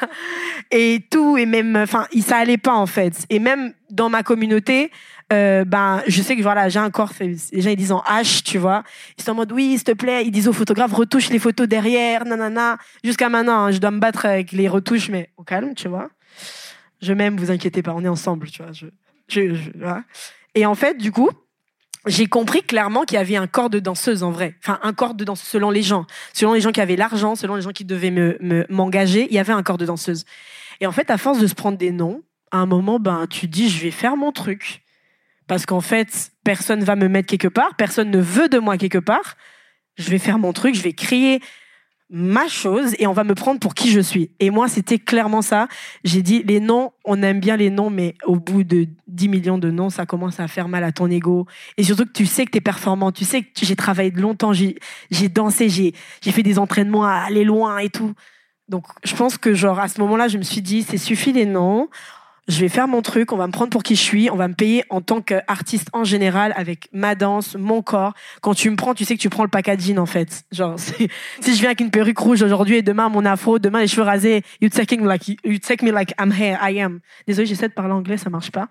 et 0.72 1.06
tout, 1.10 1.38
et 1.38 1.46
même, 1.46 1.76
enfin, 1.76 2.08
ça 2.26 2.38
allait 2.38 2.58
pas, 2.58 2.74
en 2.74 2.86
fait. 2.86 3.26
Et 3.30 3.40
même 3.40 3.74
dans 3.90 4.10
ma 4.10 4.24
communauté, 4.24 4.92
euh, 5.32 5.66
ben, 5.66 6.02
je 6.08 6.22
sais 6.22 6.36
que 6.36 6.42
voilà, 6.42 6.70
j'ai 6.70 6.80
un 6.80 6.92
corps, 6.92 7.12
les 7.20 7.62
gens 7.62 7.70
ils 7.70 7.76
disent 7.76 7.92
en 7.92 8.02
H, 8.02 8.44
tu 8.44 8.58
vois. 8.58 8.84
Ils 9.18 9.24
sont 9.24 9.32
en 9.32 9.36
mode, 9.36 9.52
oui, 9.52 9.72
s'il 9.76 9.84
te 9.84 9.92
plaît, 9.94 10.24
ils 10.26 10.32
disent 10.32 10.48
aux 10.48 10.54
photographes, 10.54 10.94
retouche 10.94 11.30
les 11.30 11.40
photos 11.40 11.68
derrière, 11.68 12.26
nanana. 12.26 12.78
Jusqu'à 13.04 13.30
maintenant, 13.30 13.66
hein, 13.66 13.72
je 13.72 13.80
dois 13.80 13.92
me 13.92 14.00
battre 14.00 14.26
avec 14.26 14.52
les 14.52 14.68
retouches, 14.68 15.10
mais 15.10 15.30
au 15.38 15.44
calme, 15.44 15.74
tu 15.76 15.88
vois 15.88 16.10
je 17.04 17.14
m'aime, 17.14 17.38
vous 17.38 17.52
inquiétez 17.52 17.82
pas, 17.84 17.94
on 17.94 18.04
est 18.04 18.10
ensemble, 18.10 18.48
tu 18.50 18.64
vois. 19.76 20.04
Et 20.56 20.66
en 20.66 20.76
fait, 20.76 20.98
du 20.98 21.12
coup, 21.12 21.30
j'ai 22.06 22.28
compris 22.28 22.64
clairement 22.64 23.04
qu'il 23.04 23.16
y 23.16 23.20
avait 23.20 23.36
un 23.36 23.48
corps 23.48 23.70
de 23.70 23.80
danseuse 23.80 24.24
en 24.24 24.32
vrai. 24.32 24.56
Enfin, 24.60 24.80
un 24.84 24.94
corps 24.94 25.14
de 25.14 25.24
danseuse 25.24 25.48
selon 25.48 25.70
les 25.70 25.82
gens. 25.82 26.06
Selon 26.34 26.54
les 26.54 26.62
gens 26.62 26.72
qui 26.72 26.82
avaient 26.82 26.96
l'argent, 26.96 27.36
selon 27.36 27.56
les 27.56 27.62
gens 27.62 27.72
qui 27.72 27.86
devaient 27.86 28.12
me, 28.12 28.66
m'engager, 28.70 29.28
il 29.30 29.34
y 29.34 29.40
avait 29.40 29.54
un 29.54 29.64
corps 29.64 29.78
de 29.78 29.86
danseuse. 29.86 30.26
Et 30.80 30.88
en 30.88 30.92
fait, 30.92 31.10
à 31.10 31.18
force 31.18 31.40
de 31.40 31.48
se 31.48 31.56
prendre 31.56 31.78
des 31.78 31.92
noms, 31.92 32.22
à 32.52 32.58
un 32.58 32.66
moment, 32.66 33.00
ben, 33.00 33.26
tu 33.28 33.48
dis, 33.48 33.70
je 33.70 33.82
vais 33.82 33.92
faire 33.92 34.18
mon 34.18 34.32
truc. 34.32 34.84
Parce 35.48 35.66
qu'en 35.66 35.82
fait, 35.82 36.32
personne 36.44 36.84
va 36.84 36.96
me 36.96 37.08
mettre 37.08 37.28
quelque 37.28 37.48
part, 37.48 37.76
personne 37.76 38.12
ne 38.12 38.20
veut 38.20 38.50
de 38.50 38.60
moi 38.60 38.78
quelque 38.78 38.98
part. 38.98 39.36
Je 39.96 40.10
vais 40.10 40.20
faire 40.20 40.40
mon 40.40 40.54
truc, 40.54 40.76
je 40.76 40.82
vais 40.82 40.94
créer 40.94 41.42
ma 42.16 42.48
chose 42.48 42.94
et 43.00 43.08
on 43.08 43.12
va 43.12 43.24
me 43.24 43.34
prendre 43.34 43.60
pour 43.60 43.74
qui 43.74 43.90
je 43.90 44.00
suis. 44.00 44.30
Et 44.40 44.52
moi, 44.52 44.68
c'était 44.68 45.00
clairement 45.00 45.42
ça. 45.42 45.68
J'ai 46.04 46.22
dit, 46.22 46.44
les 46.44 46.60
noms, 46.60 46.92
on 47.06 47.24
aime 47.24 47.40
bien 47.40 47.58
les 47.58 47.72
noms, 47.72 47.90
mais 47.90 48.14
au 48.24 48.36
bout 48.36 48.64
de 48.64 48.88
10 49.08 49.30
millions 49.30 49.58
de 49.58 49.72
noms, 49.72 49.90
ça 49.90 50.06
commence 50.06 50.40
à 50.40 50.48
faire 50.48 50.68
mal 50.68 50.84
à 50.84 50.92
ton 50.92 51.10
ego. 51.10 51.48
Et 51.78 51.84
surtout 51.84 52.06
que 52.06 52.12
tu 52.12 52.28
sais 52.28 52.46
que 52.46 52.52
tu 52.52 52.60
es 52.60 52.62
performant, 52.62 53.12
tu 53.12 53.26
sais 53.26 53.42
que 53.42 53.66
j'ai 53.66 53.76
travaillé 53.76 54.12
longtemps, 54.12 54.54
j'ai 54.54 54.78
dansé, 55.30 55.70
j'ai 55.70 55.92
fait 56.32 56.44
des 56.44 56.60
entraînements 56.60 57.04
à 57.04 57.16
aller 57.16 57.44
loin 57.44 57.80
et 57.80 57.90
tout. 57.90 58.14
Donc, 58.70 58.86
je 59.04 59.16
pense 59.16 59.40
que 59.40 59.56
genre, 59.56 59.80
à 59.80 59.88
ce 59.88 60.00
moment-là, 60.02 60.28
je 60.28 60.38
me 60.38 60.44
suis 60.44 60.62
dit, 60.62 60.84
c'est 60.84 60.98
suffit 60.98 61.34
les 61.34 61.48
noms 61.48 61.90
je 62.48 62.60
vais 62.60 62.70
faire 62.70 62.88
mon 62.88 63.02
truc, 63.02 63.32
on 63.32 63.38
va 63.38 63.48
me 63.48 63.52
prendre 63.52 63.70
pour 63.70 63.84
qui 63.84 63.96
je 63.96 64.02
suis, 64.02 64.30
on 64.30 64.36
va 64.36 64.48
me 64.48 64.54
payer 64.54 64.84
en 64.90 65.02
tant 65.02 65.22
qu'artiste 65.22 65.88
en 65.94 66.04
général 66.04 66.54
avec 66.58 66.90
ma 66.92 67.16
danse, 67.16 67.56
mon 67.56 67.82
corps. 67.82 68.14
Quand 68.42 68.54
tu 68.54 68.70
me 68.70 68.76
prends, 68.76 68.94
tu 68.94 69.06
sais 69.06 69.16
que 69.16 69.22
tu 69.22 69.30
prends 69.30 69.44
le 69.44 69.50
packaging 69.50 69.98
en 69.98 70.06
fait. 70.06 70.44
Genre, 70.52 70.78
si 70.78 71.10
je 71.42 71.60
viens 71.60 71.70
avec 71.70 71.80
une 71.80 71.92
perruque 71.92 72.20
rouge 72.20 72.42
aujourd'hui 72.42 72.78
et 72.78 72.82
demain 72.82 73.08
mon 73.08 73.26
afro, 73.26 73.60
demain 73.60 73.80
les 73.80 73.88
cheveux 73.88 74.04
rasés, 74.04 74.44
you 74.62 74.70
take 74.70 74.98
me 74.98 75.08
like, 75.08 75.28
you 75.28 75.58
take 75.60 75.86
me 75.86 75.92
like 75.92 76.14
I'm 76.20 76.32
here, 76.32 76.58
I 76.62 76.82
am. 76.82 77.00
Désolé, 77.28 77.46
j'essaie 77.46 77.70
de 77.70 77.74
parler 77.74 77.94
anglais, 77.94 78.18
ça 78.18 78.30
marche 78.30 78.52
pas. 78.52 78.68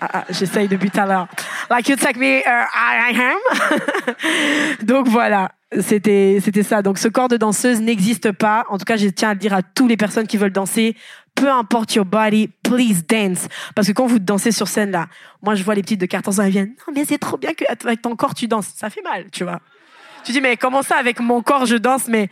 Ah, 0.00 0.08
ah, 0.14 0.24
j'essaye 0.30 0.66
depuis 0.66 0.90
tout 0.90 1.00
à 1.00 1.04
l'heure. 1.04 1.28
Like 1.68 1.86
you 1.88 1.96
take 1.96 2.18
me, 2.18 2.38
uh, 2.38 2.42
I 2.46 3.14
am. 3.20 4.76
Donc 4.86 5.08
voilà 5.08 5.50
c'était 5.78 6.38
c'était 6.42 6.62
ça. 6.62 6.82
Donc 6.82 6.98
ce 6.98 7.08
corps 7.08 7.28
de 7.28 7.36
danseuse 7.36 7.80
n'existe 7.80 8.32
pas. 8.32 8.64
En 8.68 8.78
tout 8.78 8.84
cas, 8.84 8.96
je 8.96 9.06
tiens 9.08 9.30
à 9.30 9.34
le 9.34 9.38
dire 9.38 9.54
à 9.54 9.62
toutes 9.62 9.88
les 9.88 9.96
personnes 9.96 10.26
qui 10.26 10.36
veulent 10.36 10.52
danser. 10.52 10.96
Peu 11.40 11.50
importe 11.50 11.94
your 11.94 12.04
body, 12.04 12.48
please 12.62 13.02
dance. 13.08 13.48
Parce 13.74 13.88
que 13.88 13.92
quand 13.92 14.06
vous 14.06 14.18
dansez 14.18 14.52
sur 14.52 14.68
scène 14.68 14.90
là, 14.90 15.06
moi 15.42 15.54
je 15.54 15.64
vois 15.64 15.74
les 15.74 15.80
petites 15.80 16.00
de 16.00 16.04
14 16.04 16.38
ans, 16.38 16.42
elles 16.42 16.50
viennent. 16.50 16.74
Non 16.86 16.92
mais 16.94 17.06
c'est 17.06 17.16
trop 17.16 17.38
bien 17.38 17.54
que 17.54 17.64
avec 17.66 18.02
ton 18.02 18.14
corps 18.14 18.34
tu 18.34 18.46
danses. 18.46 18.68
Ça 18.76 18.90
fait 18.90 19.00
mal, 19.00 19.30
tu 19.30 19.44
vois. 19.44 19.60
Tu 20.22 20.32
dis 20.32 20.42
mais 20.42 20.58
comment 20.58 20.82
ça 20.82 20.96
avec 20.96 21.18
mon 21.18 21.40
corps 21.40 21.64
je 21.64 21.76
danse? 21.76 22.08
Mais 22.08 22.28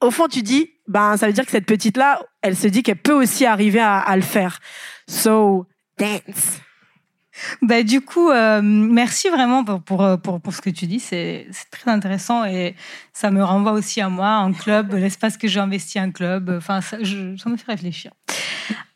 au 0.00 0.10
fond 0.10 0.26
tu 0.26 0.42
dis 0.42 0.70
ben 0.88 1.16
ça 1.16 1.28
veut 1.28 1.32
dire 1.32 1.44
que 1.44 1.52
cette 1.52 1.66
petite 1.66 1.96
là, 1.96 2.20
elle 2.40 2.56
se 2.56 2.66
dit 2.66 2.82
qu'elle 2.82 2.96
peut 2.96 3.12
aussi 3.12 3.46
arriver 3.46 3.78
à, 3.78 4.00
à 4.00 4.16
le 4.16 4.22
faire. 4.22 4.58
So 5.06 5.66
dance. 5.98 6.60
Bah, 7.62 7.82
du 7.82 8.00
coup, 8.00 8.30
euh, 8.30 8.60
merci 8.62 9.28
vraiment 9.28 9.64
pour, 9.64 10.02
euh, 10.02 10.16
pour, 10.16 10.40
pour, 10.40 10.54
ce 10.54 10.60
que 10.60 10.70
tu 10.70 10.86
dis. 10.86 11.00
C'est 11.00 11.48
très 11.70 11.90
intéressant 11.90 12.44
et 12.44 12.74
ça 13.12 13.30
me 13.30 13.42
renvoie 13.42 13.72
aussi 13.72 14.00
à 14.00 14.08
moi, 14.08 14.28
un 14.28 14.52
club, 14.52 14.92
l'espace 14.94 15.36
que 15.36 15.48
j'ai 15.48 15.60
investi 15.60 15.98
un 15.98 16.10
club. 16.10 16.54
Enfin, 16.56 16.80
ça, 16.80 16.98
ça, 16.98 17.50
me 17.50 17.56
fait 17.56 17.72
réfléchir. 17.72 18.12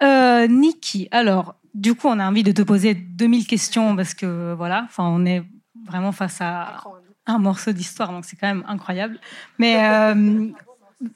Euh, 0.02 0.46
Niki, 0.46 1.08
alors, 1.10 1.54
du 1.74 1.94
coup, 1.94 2.08
on 2.08 2.18
a 2.18 2.26
envie 2.26 2.42
de 2.42 2.52
te 2.52 2.62
poser 2.62 2.94
2000 2.94 3.46
questions 3.46 3.96
parce 3.96 4.14
que 4.14 4.54
voilà, 4.54 4.88
on 4.98 5.24
est 5.26 5.42
vraiment 5.86 6.12
face 6.12 6.40
à 6.40 6.82
un 7.26 7.38
morceau 7.38 7.72
d'histoire, 7.72 8.12
donc 8.12 8.24
c'est 8.24 8.36
quand 8.36 8.46
même 8.46 8.64
incroyable. 8.68 9.18
Mais 9.58 9.76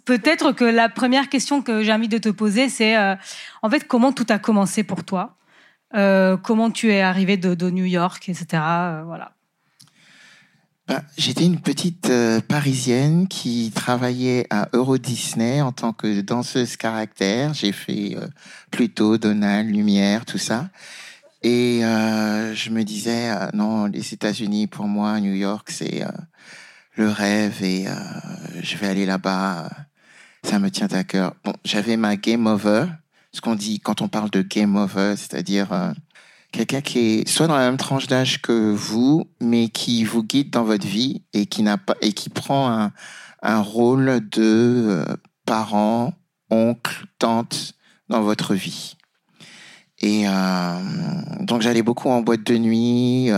peut-être 0.04 0.52
que 0.52 0.64
la 0.64 0.88
première 0.88 1.28
question 1.28 1.62
que 1.62 1.82
j'ai 1.82 1.92
envie 1.92 2.08
de 2.08 2.18
te 2.18 2.28
poser, 2.28 2.68
c'est 2.68 2.96
en 3.62 3.70
fait 3.70 3.86
comment 3.86 4.12
tout 4.12 4.26
a 4.28 4.38
commencé 4.38 4.82
pour 4.82 5.04
toi? 5.04 5.36
Euh, 5.94 6.36
comment 6.36 6.70
tu 6.70 6.92
es 6.92 7.00
arrivé 7.00 7.36
de, 7.36 7.70
New 7.70 7.84
York, 7.84 8.28
etc. 8.28 8.46
Euh, 8.54 9.02
voilà. 9.04 9.32
Bah, 10.86 11.02
j'étais 11.16 11.44
une 11.44 11.60
petite 11.60 12.10
euh, 12.10 12.40
parisienne 12.40 13.28
qui 13.28 13.72
travaillait 13.74 14.46
à 14.50 14.68
Euro 14.72 14.98
Disney 14.98 15.60
en 15.60 15.72
tant 15.72 15.92
que 15.92 16.20
danseuse 16.20 16.76
caractère. 16.76 17.54
J'ai 17.54 17.72
fait 17.72 18.16
plutôt 18.70 19.18
Donald, 19.18 19.68
Lumière, 19.68 20.24
tout 20.24 20.38
ça. 20.38 20.68
Et 21.42 21.80
je 21.80 22.70
me 22.70 22.82
disais, 22.82 23.30
non, 23.54 23.86
les 23.86 24.12
États-Unis, 24.12 24.66
pour 24.66 24.86
moi, 24.86 25.18
New 25.20 25.32
York, 25.32 25.70
c'est 25.70 26.04
le 26.96 27.08
rêve 27.08 27.62
et 27.62 27.86
je 28.62 28.76
vais 28.76 28.88
aller 28.88 29.06
là-bas. 29.06 29.70
Ça 30.42 30.58
me 30.58 30.70
tient 30.70 30.88
à 30.88 31.02
cœur. 31.02 31.34
Bon, 31.42 31.54
j'avais 31.64 31.96
ma 31.96 32.16
game 32.16 32.46
over 32.46 32.86
ce 33.32 33.40
qu'on 33.40 33.54
dit 33.54 33.80
quand 33.80 34.02
on 34.02 34.08
parle 34.08 34.30
de 34.30 34.42
game 34.42 34.76
over, 34.76 35.14
c'est-à-dire 35.16 35.72
euh, 35.72 35.92
quelqu'un 36.52 36.80
qui 36.80 36.98
est 36.98 37.28
soit 37.28 37.46
dans 37.46 37.56
la 37.56 37.66
même 37.66 37.76
tranche 37.76 38.06
d'âge 38.06 38.42
que 38.42 38.72
vous, 38.72 39.28
mais 39.40 39.68
qui 39.68 40.04
vous 40.04 40.22
guide 40.22 40.50
dans 40.50 40.64
votre 40.64 40.86
vie 40.86 41.22
et 41.32 41.46
qui 41.46 41.62
n'a 41.62 41.78
pas 41.78 41.96
et 42.00 42.12
qui 42.12 42.28
prend 42.28 42.70
un, 42.70 42.92
un 43.42 43.60
rôle 43.60 44.20
de 44.30 44.86
euh, 44.88 45.04
parent, 45.46 46.12
oncle, 46.50 47.06
tante 47.18 47.74
dans 48.08 48.22
votre 48.22 48.54
vie. 48.54 48.96
Et 49.98 50.24
euh, 50.26 50.78
donc 51.40 51.62
j'allais 51.62 51.82
beaucoup 51.82 52.08
en 52.08 52.22
boîte 52.22 52.44
de 52.44 52.56
nuit, 52.56 53.30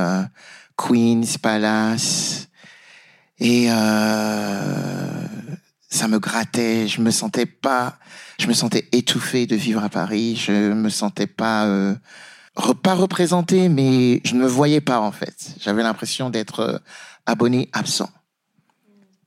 Queens 0.77 1.39
Palace, 1.43 2.49
et 3.41 3.67
ça 3.67 5.19
me 6.09 6.21
grattait. 6.21 6.87
Je 6.87 7.01
me 7.01 7.11
sentais 7.11 7.47
pas 7.47 7.99
je 8.43 8.49
me 8.49 8.55
sentais 8.55 8.89
étouffé 8.91 9.47
de 9.47 9.55
vivre 9.55 9.85
à 9.85 9.89
Paris. 9.89 10.35
Je 10.35 10.73
me 10.73 10.89
sentais 10.89 11.29
pas 11.29 11.67
euh, 11.67 11.95
pas 12.83 12.95
représenté, 12.95 13.69
mais 13.69 14.21
je 14.25 14.35
ne 14.35 14.41
me 14.41 14.49
voyais 14.49 14.81
pas 14.81 14.99
en 14.99 15.13
fait. 15.13 15.55
J'avais 15.61 15.85
l'impression 15.85 16.29
d'être 16.29 16.61
euh, 16.61 16.79
abonné 17.25 17.69
absent. 17.73 18.11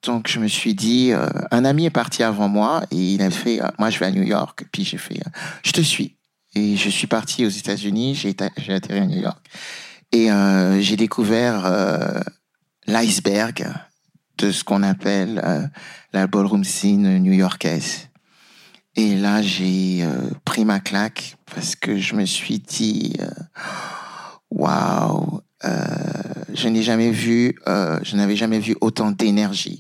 Donc 0.04 0.28
je 0.28 0.38
me 0.40 0.50
suis 0.50 0.76
dit, 0.76 1.14
euh, 1.14 1.30
un 1.52 1.64
ami 1.64 1.86
est 1.86 1.92
parti 1.92 2.24
avant 2.24 2.50
moi 2.50 2.84
et 2.92 3.14
il 3.14 3.22
a 3.22 3.32
fait, 3.32 3.62
moi 3.80 3.90
je 3.90 4.00
vais 4.00 4.06
à 4.06 4.12
New 4.12 4.24
York, 4.24 4.66
puis 4.74 4.84
j'ai 4.84 4.98
fait, 4.98 5.22
je 5.64 5.72
te 5.72 5.82
suis. 5.82 6.18
Et 6.54 6.76
je 6.76 6.90
suis 6.90 7.08
parti 7.08 7.46
aux 7.46 7.50
États-Unis, 7.50 8.16
j'ai 8.16 8.36
atterri 8.74 9.00
à 9.00 9.06
New 9.06 9.22
York 9.22 9.44
et 10.12 10.30
j'ai 10.82 10.96
découvert 10.96 11.70
l'iceberg 12.86 13.68
de 14.38 14.52
ce 14.52 14.64
qu'on 14.64 14.84
appelle 14.84 15.72
la 16.14 16.28
ballroom 16.28 16.64
scene 16.64 17.18
new-yorkaise. 17.18 18.05
Et 18.98 19.16
là, 19.16 19.42
j'ai 19.42 20.04
euh, 20.04 20.30
pris 20.46 20.64
ma 20.64 20.80
claque 20.80 21.36
parce 21.54 21.76
que 21.76 21.98
je 21.98 22.16
me 22.16 22.26
suis 22.26 22.60
dit, 22.60 23.18
euh, 23.20 23.28
waouh, 24.50 25.42
euh, 25.66 25.86
je 26.54 26.70
n'ai 26.70 26.82
jamais 26.82 27.12
vu, 27.12 27.56
je 27.66 28.16
n'avais 28.16 28.38
jamais 28.38 28.60
vu 28.60 28.76
autant 28.80 29.12
d'énergie. 29.12 29.80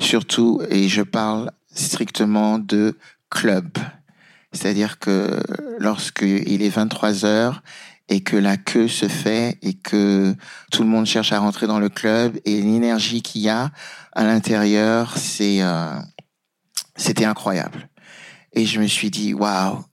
Surtout, 0.00 0.60
et 0.70 0.88
je 0.88 1.02
parle 1.02 1.52
strictement 1.72 2.58
de 2.58 2.98
club. 3.30 3.78
C'est-à-dire 4.50 4.98
que 4.98 5.40
lorsque 5.78 6.22
il 6.22 6.62
est 6.62 6.68
23 6.68 7.24
heures 7.24 7.62
et 8.08 8.22
que 8.22 8.36
la 8.36 8.56
queue 8.56 8.88
se 8.88 9.06
fait 9.06 9.58
et 9.62 9.74
que 9.74 10.34
tout 10.72 10.82
le 10.82 10.88
monde 10.88 11.06
cherche 11.06 11.32
à 11.32 11.38
rentrer 11.38 11.68
dans 11.68 11.78
le 11.78 11.88
club 11.88 12.36
et 12.44 12.60
l'énergie 12.60 13.22
qu'il 13.22 13.42
y 13.42 13.48
a 13.48 13.70
à 14.12 14.24
l'intérieur, 14.24 15.16
c'est, 15.16 15.60
c'était 16.96 17.24
incroyable. 17.24 17.88
Et 18.52 18.66
je 18.66 18.80
me 18.80 18.86
suis 18.86 19.10
dit, 19.10 19.34
waouh, 19.34 19.84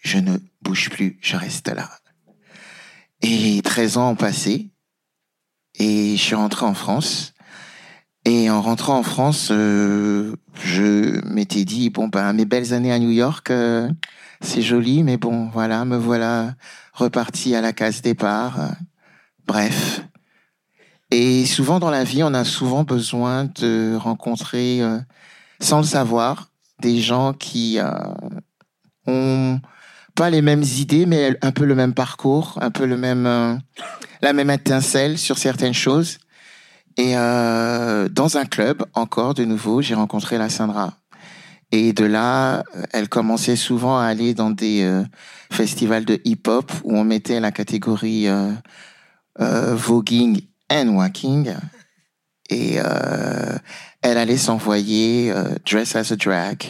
je 0.00 0.18
ne 0.18 0.38
bouge 0.62 0.90
plus, 0.90 1.18
je 1.22 1.36
reste 1.36 1.68
là. 1.68 1.90
Et 3.22 3.60
13 3.62 3.96
ans 3.96 4.10
ont 4.10 4.16
passé 4.16 4.70
et 5.78 6.16
je 6.16 6.22
suis 6.22 6.34
rentré 6.34 6.66
en 6.66 6.74
France. 6.74 7.32
Et 8.24 8.50
en 8.50 8.60
rentrant 8.60 8.98
en 8.98 9.02
France, 9.04 9.48
euh, 9.52 10.34
je 10.54 11.24
m'étais 11.26 11.64
dit, 11.64 11.90
bon, 11.90 12.08
ben, 12.08 12.32
mes 12.32 12.44
belles 12.44 12.74
années 12.74 12.92
à 12.92 12.98
New 12.98 13.10
York, 13.10 13.50
euh, 13.50 13.88
c'est 14.40 14.62
joli, 14.62 15.04
mais 15.04 15.16
bon, 15.16 15.48
voilà, 15.52 15.84
me 15.84 15.96
voilà 15.96 16.54
reparti 16.92 17.54
à 17.54 17.60
la 17.60 17.72
case 17.72 18.02
départ. 18.02 18.72
bref. 19.46 20.02
Et 21.12 21.46
souvent 21.46 21.78
dans 21.78 21.90
la 21.90 22.02
vie, 22.02 22.24
on 22.24 22.34
a 22.34 22.44
souvent 22.44 22.82
besoin 22.82 23.44
de 23.44 23.96
rencontrer, 23.96 24.82
euh, 24.82 24.98
sans 25.60 25.78
le 25.78 25.84
savoir, 25.84 26.50
des 26.80 27.00
gens 27.00 27.32
qui 27.32 27.78
euh, 27.78 27.90
ont 29.06 29.60
pas 30.16 30.30
les 30.30 30.42
mêmes 30.42 30.62
idées, 30.62 31.06
mais 31.06 31.36
un 31.42 31.52
peu 31.52 31.64
le 31.64 31.76
même 31.76 31.94
parcours, 31.94 32.58
un 32.60 32.70
peu 32.70 32.86
le 32.86 32.96
même, 32.96 33.26
euh, 33.26 33.54
la 34.22 34.32
même 34.32 34.50
étincelle 34.50 35.18
sur 35.18 35.38
certaines 35.38 35.74
choses. 35.74 36.18
Et 36.96 37.16
euh, 37.16 38.08
dans 38.08 38.38
un 38.38 38.46
club, 38.46 38.82
encore 38.94 39.34
de 39.34 39.44
nouveau, 39.44 39.82
j'ai 39.82 39.94
rencontré 39.94 40.38
la 40.38 40.48
Sandra. 40.48 40.94
Et 41.70 41.92
de 41.92 42.04
là, 42.04 42.64
elle 42.92 43.08
commençait 43.08 43.56
souvent 43.56 43.98
à 43.98 44.04
aller 44.04 44.32
dans 44.32 44.50
des 44.50 44.82
euh, 44.84 45.04
festivals 45.52 46.06
de 46.06 46.20
hip-hop 46.24 46.72
où 46.84 46.96
on 46.96 47.04
mettait 47.04 47.38
la 47.38 47.52
catégorie 47.52 48.28
voguing 49.38 50.40
and 50.72 50.88
walking. 50.88 51.52
Et 52.50 52.78
elle 54.06 54.18
allait 54.18 54.36
s'envoyer 54.36 55.32
euh, 55.32 55.56
Dress 55.68 55.96
as 55.96 56.12
a 56.12 56.16
Drag. 56.16 56.62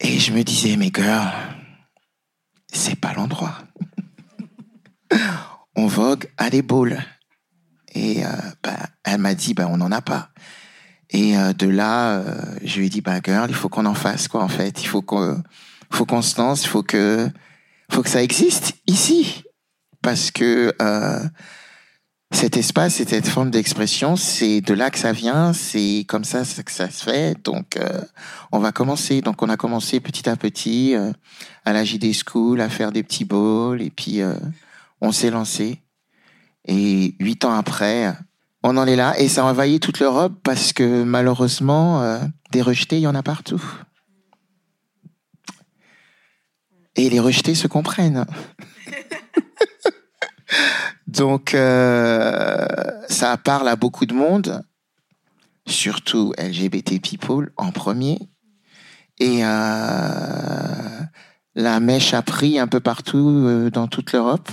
Et 0.00 0.18
je 0.18 0.32
me 0.32 0.42
disais, 0.42 0.76
mais 0.76 0.90
girl, 0.92 1.30
c'est 2.72 2.96
pas 2.96 3.12
l'endroit. 3.14 3.56
On 5.76 5.86
vogue 5.86 6.26
à 6.36 6.50
des 6.50 6.62
boules. 6.62 6.98
Et 7.94 8.24
euh, 8.24 8.28
bah, 8.62 8.88
elle 9.04 9.20
m'a 9.20 9.34
dit, 9.34 9.54
bah, 9.54 9.68
on 9.70 9.76
n'en 9.76 9.92
a 9.92 10.02
pas. 10.02 10.30
Et 11.10 11.38
euh, 11.38 11.52
de 11.52 11.68
là, 11.68 12.18
euh, 12.18 12.56
je 12.62 12.78
lui 12.78 12.86
ai 12.86 12.88
dit, 12.88 13.00
bah, 13.00 13.20
girl, 13.24 13.48
il 13.48 13.54
faut 13.54 13.68
qu'on 13.68 13.86
en 13.86 13.94
fasse, 13.94 14.28
quoi, 14.28 14.42
en 14.42 14.48
fait. 14.48 14.82
Il 14.82 14.86
faut 14.88 15.00
qu'on, 15.00 15.42
faut 15.90 16.22
se 16.22 16.38
lance, 16.38 16.64
il 16.64 16.68
faut 16.68 16.82
que, 16.82 17.30
faut 17.90 18.02
que 18.02 18.10
ça 18.10 18.22
existe 18.22 18.74
ici. 18.86 19.44
Parce 20.02 20.30
que 20.30 20.74
euh, 20.82 21.20
cet 22.32 22.56
espace, 22.56 22.94
cette 22.94 23.28
forme 23.28 23.50
d'expression, 23.50 24.16
c'est 24.16 24.60
de 24.60 24.74
là 24.74 24.90
que 24.90 24.98
ça 24.98 25.12
vient, 25.12 25.52
c'est 25.52 26.04
comme 26.08 26.24
ça 26.24 26.42
que 26.42 26.72
ça 26.72 26.90
se 26.90 27.04
fait. 27.04 27.40
Donc, 27.44 27.76
euh, 27.76 28.02
on 28.50 28.58
va 28.58 28.72
commencer. 28.72 29.20
Donc, 29.20 29.42
on 29.42 29.48
a 29.48 29.56
commencé 29.56 30.00
petit 30.00 30.28
à 30.28 30.36
petit 30.36 30.94
euh, 30.94 31.12
à 31.64 31.72
la 31.72 31.84
JD 31.84 32.12
School 32.26 32.60
à 32.60 32.68
faire 32.68 32.90
des 32.90 33.04
petits 33.04 33.24
balls 33.24 33.80
et 33.80 33.90
puis 33.90 34.22
euh, 34.22 34.34
on 35.00 35.12
s'est 35.12 35.30
lancé. 35.30 35.82
Et 36.64 37.14
huit 37.20 37.44
ans 37.44 37.54
après, 37.54 38.12
on 38.64 38.76
en 38.76 38.86
est 38.86 38.96
là 38.96 39.14
et 39.18 39.28
ça 39.28 39.42
a 39.42 39.44
envahi 39.44 39.78
toute 39.78 40.00
l'Europe 40.00 40.34
parce 40.42 40.72
que 40.72 41.04
malheureusement, 41.04 42.20
des 42.50 42.60
rejetés, 42.60 42.96
il 42.96 43.02
y 43.02 43.06
en 43.06 43.14
a 43.14 43.22
partout. 43.22 43.62
Et 46.96 47.08
les 47.08 47.20
rejetés 47.20 47.54
se 47.54 47.68
comprennent. 47.68 48.26
Donc, 51.16 51.54
euh, 51.54 52.66
ça 53.08 53.38
parle 53.38 53.68
à 53.68 53.76
beaucoup 53.76 54.04
de 54.04 54.12
monde, 54.12 54.62
surtout 55.66 56.34
LGBT 56.36 57.00
people 57.00 57.52
en 57.56 57.72
premier. 57.72 58.18
Et 59.18 59.42
euh, 59.42 61.00
la 61.54 61.80
mèche 61.80 62.12
a 62.12 62.20
pris 62.20 62.58
un 62.58 62.66
peu 62.66 62.80
partout 62.80 63.30
euh, 63.46 63.70
dans 63.70 63.86
toute 63.88 64.12
l'Europe, 64.12 64.50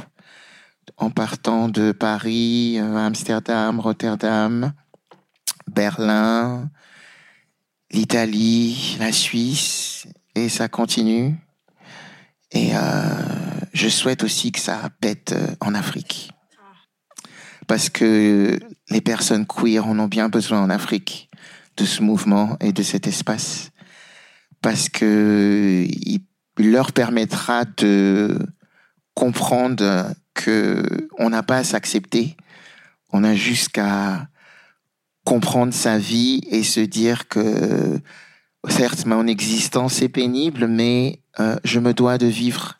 en 0.95 1.09
partant 1.09 1.67
de 1.67 1.91
Paris, 1.91 2.79
Amsterdam, 2.79 3.81
Rotterdam, 3.81 4.71
Berlin, 5.67 6.69
l'Italie, 7.91 8.95
la 8.99 9.11
Suisse, 9.11 10.07
et 10.33 10.47
ça 10.47 10.69
continue. 10.69 11.35
Et 12.51 12.71
je 13.73 13.89
souhaite 13.89 14.23
aussi 14.23 14.51
que 14.51 14.59
ça 14.59 14.89
pète 15.01 15.35
en 15.59 15.73
Afrique. 15.73 16.29
Parce 17.67 17.89
que 17.89 18.59
les 18.89 19.01
personnes 19.01 19.45
queer 19.45 19.87
en 19.87 19.97
ont 19.99 20.07
bien 20.07 20.29
besoin 20.29 20.61
en 20.61 20.69
Afrique 20.69 21.29
de 21.77 21.85
ce 21.85 22.01
mouvement 22.01 22.57
et 22.59 22.73
de 22.73 22.83
cet 22.83 23.07
espace. 23.07 23.71
Parce 24.61 24.89
que 24.89 25.85
il 25.87 26.21
leur 26.57 26.91
permettra 26.91 27.65
de 27.65 28.37
comprendre 29.13 30.13
que 30.33 30.83
on 31.17 31.29
n'a 31.29 31.43
pas 31.43 31.57
à 31.57 31.63
s'accepter. 31.63 32.35
On 33.11 33.23
a 33.23 33.35
juste 33.35 33.69
qu'à 33.69 34.27
comprendre 35.23 35.73
sa 35.73 35.97
vie 35.97 36.41
et 36.49 36.63
se 36.63 36.79
dire 36.79 37.27
que 37.27 37.99
certes, 38.67 39.05
mon 39.05 39.27
existence 39.27 40.01
est 40.01 40.09
pénible, 40.09 40.67
mais 40.67 41.21
euh, 41.39 41.55
je 41.63 41.79
me 41.79 41.93
dois 41.93 42.17
de 42.17 42.27
vivre. 42.27 42.77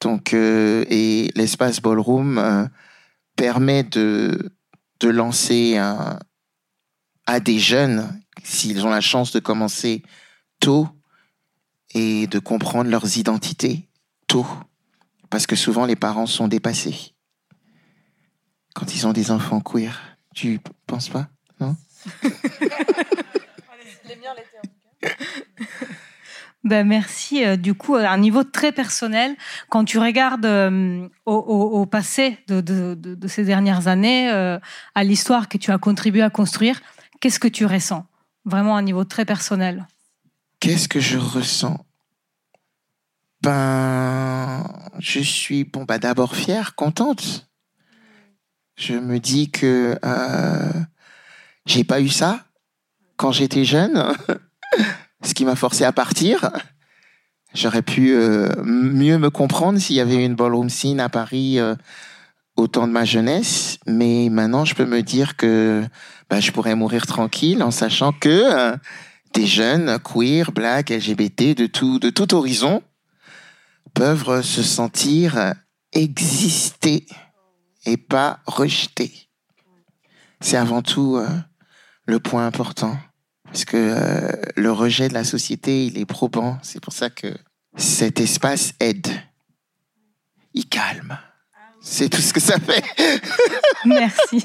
Donc, 0.00 0.32
euh, 0.32 0.84
et 0.88 1.30
l'espace 1.34 1.80
ballroom 1.80 2.38
euh, 2.38 2.66
permet 3.38 3.84
de, 3.84 4.52
de 4.98 5.08
lancer 5.08 5.78
un, 5.78 6.18
à 7.24 7.40
des 7.40 7.58
jeunes, 7.60 8.20
s'ils 8.42 8.84
ont 8.84 8.90
la 8.90 9.00
chance 9.00 9.32
de 9.32 9.38
commencer 9.38 10.02
tôt, 10.60 10.88
et 11.94 12.26
de 12.26 12.38
comprendre 12.38 12.90
leurs 12.90 13.16
identités 13.16 13.88
tôt. 14.26 14.46
Parce 15.30 15.46
que 15.46 15.56
souvent, 15.56 15.86
les 15.86 15.96
parents 15.96 16.26
sont 16.26 16.48
dépassés 16.48 17.14
quand 18.74 18.94
ils 18.94 19.06
ont 19.06 19.12
des 19.12 19.30
enfants 19.30 19.60
queer. 19.60 20.18
Tu 20.34 20.60
penses 20.86 21.08
pas, 21.08 21.28
non? 21.60 21.76
Ben 26.64 26.86
merci. 26.86 27.44
Euh, 27.44 27.56
du 27.56 27.74
coup, 27.74 27.94
à 27.94 28.08
un 28.10 28.18
niveau 28.18 28.44
très 28.44 28.72
personnel, 28.72 29.36
quand 29.68 29.84
tu 29.84 29.98
regardes 29.98 30.44
euh, 30.44 31.08
au, 31.24 31.86
passé 31.86 32.38
de, 32.48 32.96
ces 33.26 33.44
dernières 33.44 33.86
années, 33.86 34.30
euh, 34.30 34.58
à 34.94 35.04
l'histoire 35.04 35.48
que 35.48 35.56
tu 35.56 35.70
as 35.70 35.78
contribué 35.78 36.22
à 36.22 36.30
construire, 36.30 36.80
qu'est-ce 37.20 37.40
que 37.40 37.48
tu 37.48 37.64
ressens? 37.64 38.04
Vraiment 38.44 38.76
à 38.76 38.80
un 38.80 38.82
niveau 38.82 39.04
très 39.04 39.24
personnel. 39.24 39.86
Qu'est-ce 40.60 40.88
que 40.88 41.00
je 41.00 41.18
ressens? 41.18 41.84
Ben, 43.42 44.64
je 44.98 45.20
suis 45.20 45.64
bon, 45.64 45.84
bah 45.84 45.98
d'abord 45.98 46.34
fière, 46.34 46.74
contente. 46.74 47.48
Je 48.76 48.94
me 48.94 49.18
dis 49.20 49.50
que 49.50 49.98
euh, 50.04 50.72
j'ai 51.66 51.84
pas 51.84 52.00
eu 52.00 52.08
ça 52.08 52.44
quand 53.16 53.32
j'étais 53.32 53.64
jeune. 53.64 54.12
ce 55.28 55.34
qui 55.34 55.44
m'a 55.44 55.56
forcé 55.56 55.84
à 55.84 55.92
partir. 55.92 56.50
J'aurais 57.54 57.82
pu 57.82 58.12
euh, 58.12 58.48
mieux 58.64 59.18
me 59.18 59.30
comprendre 59.30 59.78
s'il 59.78 59.96
y 59.96 60.00
avait 60.00 60.24
une 60.24 60.34
ballroom 60.34 60.68
scene 60.68 61.00
à 61.00 61.08
Paris 61.08 61.58
euh, 61.58 61.74
au 62.56 62.66
temps 62.66 62.86
de 62.86 62.92
ma 62.92 63.04
jeunesse, 63.04 63.78
mais 63.86 64.28
maintenant 64.30 64.64
je 64.64 64.74
peux 64.74 64.84
me 64.84 65.02
dire 65.02 65.36
que 65.36 65.84
bah, 66.28 66.40
je 66.40 66.50
pourrais 66.50 66.74
mourir 66.74 67.06
tranquille 67.06 67.62
en 67.62 67.70
sachant 67.70 68.12
que 68.12 68.28
euh, 68.28 68.76
des 69.34 69.46
jeunes 69.46 69.98
queer, 70.00 70.52
black, 70.52 70.90
LGBT 70.90 71.54
de 71.54 71.66
tout 71.66 71.98
de 71.98 72.10
tout 72.10 72.34
horizon 72.34 72.82
peuvent 73.94 74.42
se 74.42 74.62
sentir 74.62 75.54
exister 75.92 77.06
et 77.84 77.96
pas 77.96 78.40
rejeter. 78.46 79.12
C'est 80.40 80.56
avant 80.56 80.82
tout 80.82 81.20
le 82.06 82.20
point 82.20 82.46
important. 82.46 82.96
Parce 83.52 83.64
que 83.64 83.76
euh, 83.76 84.32
le 84.56 84.72
rejet 84.72 85.08
de 85.08 85.14
la 85.14 85.24
société, 85.24 85.86
il 85.86 85.98
est 85.98 86.06
probant. 86.06 86.58
C'est 86.62 86.80
pour 86.80 86.92
ça 86.92 87.10
que 87.10 87.34
cet 87.76 88.20
espace 88.20 88.74
aide. 88.80 89.08
Il 90.54 90.68
calme. 90.68 91.18
C'est 91.80 92.08
tout 92.08 92.20
ce 92.20 92.32
que 92.32 92.40
ça 92.40 92.58
fait. 92.58 92.84
Merci. 93.84 94.44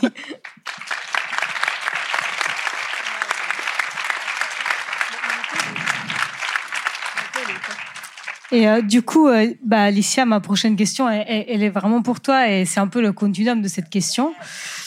Et 8.52 8.68
euh, 8.70 8.82
du 8.82 9.02
coup, 9.02 9.28
euh, 9.28 9.52
bah, 9.64 9.84
Alicia, 9.84 10.26
ma 10.26 10.40
prochaine 10.40 10.76
question, 10.76 11.10
elle, 11.10 11.64
est 11.64 11.70
vraiment 11.70 12.04
pour 12.04 12.22
toi 12.22 12.50
et 12.50 12.66
c'est 12.66 12.80
un 12.80 12.88
peu 12.88 13.02
le 13.02 13.12
continuum 13.12 13.62
de 13.62 13.68
cette 13.68 13.90
question. 13.90 14.34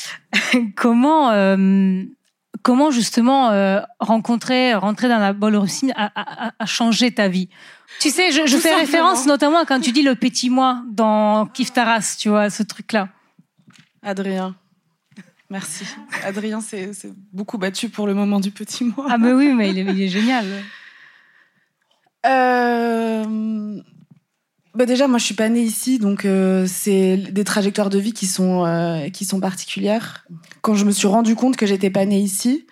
comment, 0.76 1.30
comment 2.66 2.90
justement 2.90 3.50
euh, 3.50 3.80
rencontrer, 4.00 4.74
rentrer 4.74 5.08
dans 5.08 5.20
la 5.20 5.32
ballroom 5.32 5.68
a, 5.94 6.10
a, 6.16 6.52
a, 6.58 6.66
changé 6.66 7.14
ta 7.14 7.28
vie? 7.28 7.48
Tu 8.00 8.10
sais, 8.10 8.32
je, 8.32 8.44
je 8.44 8.56
fais 8.56 8.70
simplement. 8.70 8.78
référence 8.80 9.26
notamment 9.26 9.64
quand 9.64 9.78
tu 9.78 9.92
dis 9.92 10.02
le 10.02 10.16
petit 10.16 10.50
moi 10.50 10.82
dans 10.90 11.46
Kif 11.46 11.72
Taras, 11.72 12.16
tu 12.18 12.28
vois, 12.28 12.50
ce 12.50 12.64
truc-là. 12.64 13.08
Adrien. 14.02 14.56
Merci. 15.48 15.84
Adrien 16.24 16.60
c'est 16.60 16.90
beaucoup 17.32 17.56
battu 17.56 17.88
pour 17.88 18.08
le 18.08 18.14
moment 18.14 18.40
du 18.40 18.50
petit 18.50 18.82
moi. 18.82 19.06
Ah 19.10 19.16
mais 19.16 19.32
oui, 19.32 19.52
mais 19.54 19.70
il 19.70 19.78
est, 19.78 19.82
il 19.82 20.02
est 20.02 20.08
génial. 20.08 20.44
Euh... 22.26 23.80
Bah 24.76 24.84
déjà, 24.84 25.08
moi, 25.08 25.18
je 25.18 25.24
suis 25.24 25.34
pas 25.34 25.48
née 25.48 25.62
ici, 25.62 25.98
donc 25.98 26.26
euh, 26.26 26.66
c'est 26.68 27.16
des 27.16 27.44
trajectoires 27.44 27.88
de 27.88 27.98
vie 27.98 28.12
qui 28.12 28.26
sont 28.26 28.66
euh, 28.66 29.08
qui 29.08 29.24
sont 29.24 29.40
particulières. 29.40 30.26
Quand 30.60 30.74
je 30.74 30.84
me 30.84 30.90
suis 30.90 31.08
rendu 31.08 31.34
compte 31.34 31.56
que 31.56 31.64
j'étais 31.64 31.88
pas 31.88 32.04
née 32.04 32.20
ici, 32.20 32.66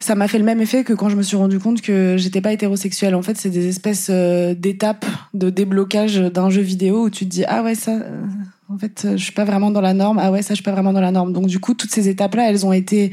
ça 0.00 0.14
m'a 0.16 0.28
fait 0.28 0.38
le 0.38 0.44
même 0.44 0.60
effet 0.60 0.84
que 0.84 0.92
quand 0.92 1.08
je 1.08 1.16
me 1.16 1.22
suis 1.22 1.36
rendu 1.36 1.58
compte 1.58 1.80
que 1.80 2.16
j'étais 2.18 2.40
pas 2.40 2.52
hétérosexuelle. 2.52 3.14
En 3.14 3.22
fait, 3.22 3.38
c'est 3.38 3.48
des 3.48 3.68
espèces 3.68 4.08
euh, 4.10 4.54
d'étapes 4.54 5.06
de 5.32 5.50
déblocage 5.50 6.16
d'un 6.16 6.50
jeu 6.50 6.62
vidéo 6.62 7.04
où 7.04 7.10
tu 7.10 7.24
te 7.26 7.30
dis 7.30 7.44
ah 7.46 7.62
ouais 7.62 7.74
ça, 7.74 7.92
euh, 7.92 8.24
en 8.68 8.76
fait, 8.76 9.06
je 9.12 9.22
suis 9.22 9.32
pas 9.32 9.44
vraiment 9.44 9.70
dans 9.70 9.80
la 9.80 9.94
norme. 9.94 10.18
Ah 10.20 10.32
ouais 10.32 10.42
ça, 10.42 10.54
je 10.54 10.56
suis 10.56 10.64
pas 10.64 10.72
vraiment 10.72 10.92
dans 10.92 11.00
la 11.00 11.12
norme. 11.12 11.32
Donc 11.32 11.46
du 11.46 11.60
coup, 11.60 11.74
toutes 11.74 11.90
ces 11.90 12.08
étapes 12.08 12.34
là, 12.34 12.50
elles 12.50 12.66
ont 12.66 12.72
été, 12.72 13.12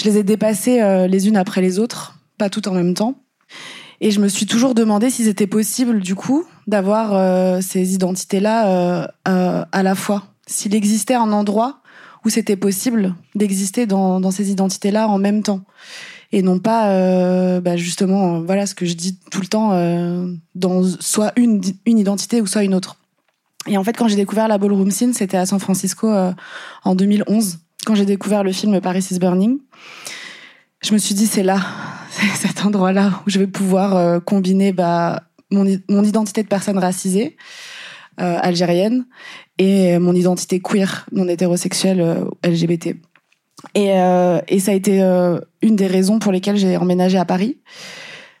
je 0.00 0.04
les 0.04 0.18
ai 0.18 0.22
dépassées 0.22 0.80
euh, 0.80 1.08
les 1.08 1.26
unes 1.28 1.36
après 1.36 1.60
les 1.60 1.78
autres, 1.78 2.18
pas 2.38 2.48
toutes 2.48 2.68
en 2.68 2.74
même 2.74 2.94
temps. 2.94 3.20
Et 4.00 4.10
je 4.10 4.20
me 4.20 4.28
suis 4.28 4.46
toujours 4.46 4.74
demandé 4.74 5.10
si 5.10 5.24
c'était 5.24 5.46
possible, 5.46 6.00
du 6.00 6.14
coup, 6.14 6.44
d'avoir 6.66 7.14
euh, 7.14 7.60
ces 7.60 7.94
identités-là 7.94 8.68
euh, 8.68 9.06
euh, 9.26 9.64
à 9.72 9.82
la 9.82 9.94
fois. 9.94 10.24
S'il 10.46 10.74
existait 10.74 11.14
un 11.14 11.32
endroit 11.32 11.80
où 12.24 12.28
c'était 12.28 12.56
possible 12.56 13.14
d'exister 13.34 13.86
dans, 13.86 14.20
dans 14.20 14.30
ces 14.30 14.50
identités-là 14.50 15.08
en 15.08 15.18
même 15.18 15.42
temps. 15.42 15.62
Et 16.30 16.42
non 16.42 16.58
pas, 16.58 16.90
euh, 16.90 17.60
bah 17.60 17.76
justement, 17.76 18.40
voilà 18.40 18.66
ce 18.66 18.74
que 18.74 18.84
je 18.84 18.94
dis 18.94 19.18
tout 19.30 19.40
le 19.40 19.46
temps, 19.46 19.72
euh, 19.72 20.30
dans 20.54 20.84
soit 21.00 21.32
une, 21.36 21.60
une 21.86 21.98
identité 21.98 22.40
ou 22.42 22.46
soit 22.46 22.64
une 22.64 22.74
autre. 22.74 22.96
Et 23.66 23.78
en 23.78 23.84
fait, 23.84 23.94
quand 23.96 24.08
j'ai 24.08 24.16
découvert 24.16 24.46
la 24.46 24.58
ballroom 24.58 24.90
scene, 24.90 25.14
c'était 25.14 25.36
à 25.36 25.46
San 25.46 25.58
Francisco 25.58 26.12
en 26.84 26.94
2011, 26.94 27.58
quand 27.84 27.94
j'ai 27.94 28.04
découvert 28.04 28.44
le 28.44 28.52
film 28.52 28.80
Paris 28.80 29.06
is 29.10 29.18
Burning. 29.18 29.58
Je 30.80 30.92
me 30.92 30.98
suis 30.98 31.14
dit, 31.14 31.26
c'est 31.26 31.42
là, 31.42 31.60
c'est 32.10 32.48
cet 32.48 32.64
endroit-là 32.64 33.22
où 33.26 33.30
je 33.30 33.38
vais 33.38 33.46
pouvoir 33.46 33.96
euh, 33.96 34.20
combiner 34.20 34.72
bah, 34.72 35.24
mon, 35.50 35.64
mon, 35.88 36.04
identité 36.04 36.42
de 36.42 36.48
personne 36.48 36.78
racisée 36.78 37.36
algérienne 38.20 39.06
et 39.58 39.96
mon 40.00 40.12
identité 40.12 40.58
queer, 40.58 41.06
non 41.12 41.28
hétérosexuelle, 41.28 42.24
LGBT. 42.44 42.96
Et, 43.76 43.90
et 43.90 44.58
ça 44.58 44.72
a 44.72 44.74
été 44.74 45.00
une 45.62 45.76
des 45.76 45.86
raisons 45.86 46.18
pour 46.18 46.32
lesquelles 46.32 46.56
j'ai 46.56 46.76
emménagé 46.76 47.16
à 47.16 47.24
Paris. 47.24 47.60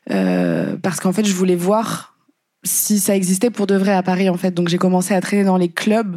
parce 0.08 0.98
qu'en 0.98 1.12
fait, 1.12 1.24
je 1.24 1.32
voulais 1.32 1.54
voir 1.54 2.18
si 2.64 2.98
ça 2.98 3.14
existait 3.14 3.50
pour 3.50 3.66
de 3.66 3.76
vrai 3.76 3.92
à 3.92 4.02
Paris 4.02 4.28
en 4.28 4.36
fait. 4.36 4.52
Donc 4.52 4.68
j'ai 4.68 4.78
commencé 4.78 5.14
à 5.14 5.20
traîner 5.20 5.44
dans 5.44 5.56
les 5.56 5.68
clubs. 5.68 6.16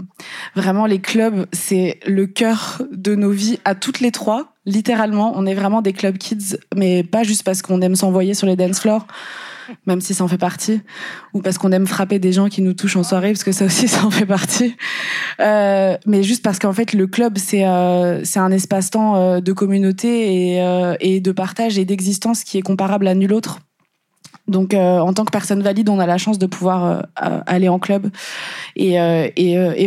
Vraiment 0.56 0.86
les 0.86 1.00
clubs, 1.00 1.46
c'est 1.52 2.00
le 2.06 2.28
cœur 2.28 2.82
de 2.92 3.16
nos 3.16 3.32
vies 3.32 3.60
à 3.66 3.76
toutes 3.76 4.00
les 4.00 4.12
trois. 4.12 4.51
Littéralement, 4.66 5.34
on 5.36 5.48
est 5.48 5.56
vraiment 5.56 5.82
des 5.82 5.92
club 5.92 6.18
kids, 6.20 6.58
mais 6.76 7.04
pas 7.04 7.24
juste 7.24 7.44
parce 7.44 7.64
qu'on 7.64 7.82
aime 7.82 7.96
s'envoyer 7.96 8.36
sur 8.36 8.46
les 8.46 8.56
dance 8.56 8.80
floors, 8.80 9.08
même 9.88 10.02
si 10.02 10.14
ça 10.14 10.24
en 10.24 10.28
fait 10.28 10.38
partie, 10.38 10.82
ou 11.34 11.42
parce 11.42 11.58
qu'on 11.58 11.72
aime 11.72 11.88
frapper 11.88 12.20
des 12.20 12.32
gens 12.32 12.48
qui 12.48 12.62
nous 12.62 12.74
touchent 12.74 12.96
en 12.96 13.04
soirée, 13.04 13.32
parce 13.32 13.44
que 13.44 13.52
ça 13.52 13.66
aussi 13.66 13.88
ça 13.88 14.06
en 14.06 14.12
fait 14.12 14.28
partie. 14.28 14.76
Euh, 15.40 15.98
mais 16.06 16.22
juste 16.22 16.44
parce 16.44 16.60
qu'en 16.60 16.74
fait 16.74 16.94
le 16.94 17.08
club 17.08 17.40
c'est 17.40 17.66
euh, 17.66 18.24
c'est 18.24 18.40
un 18.40 18.52
espace-temps 18.52 19.16
euh, 19.16 19.40
de 19.40 19.52
communauté 19.52 20.54
et, 20.54 20.62
euh, 20.62 20.96
et 21.00 21.22
de 21.22 21.32
partage 21.32 21.80
et 21.80 21.86
d'existence 21.86 22.44
qui 22.44 22.60
est 22.60 22.62
comparable 22.62 23.08
à 23.08 23.16
nul 23.16 23.34
autre. 23.34 23.60
Donc, 24.52 24.74
euh, 24.74 25.00
en 25.00 25.14
tant 25.14 25.26
que 25.26 25.32
personne 25.32 25.62
valide, 25.62 25.90
on 25.90 26.00
a 26.00 26.06
la 26.06 26.18
chance 26.18 26.38
de 26.38 26.46
pouvoir 26.46 26.86
euh, 27.24 27.40
aller 27.48 27.70
en 27.70 27.80
club. 27.80 28.10
Et, 28.76 29.00
euh, 29.00 29.30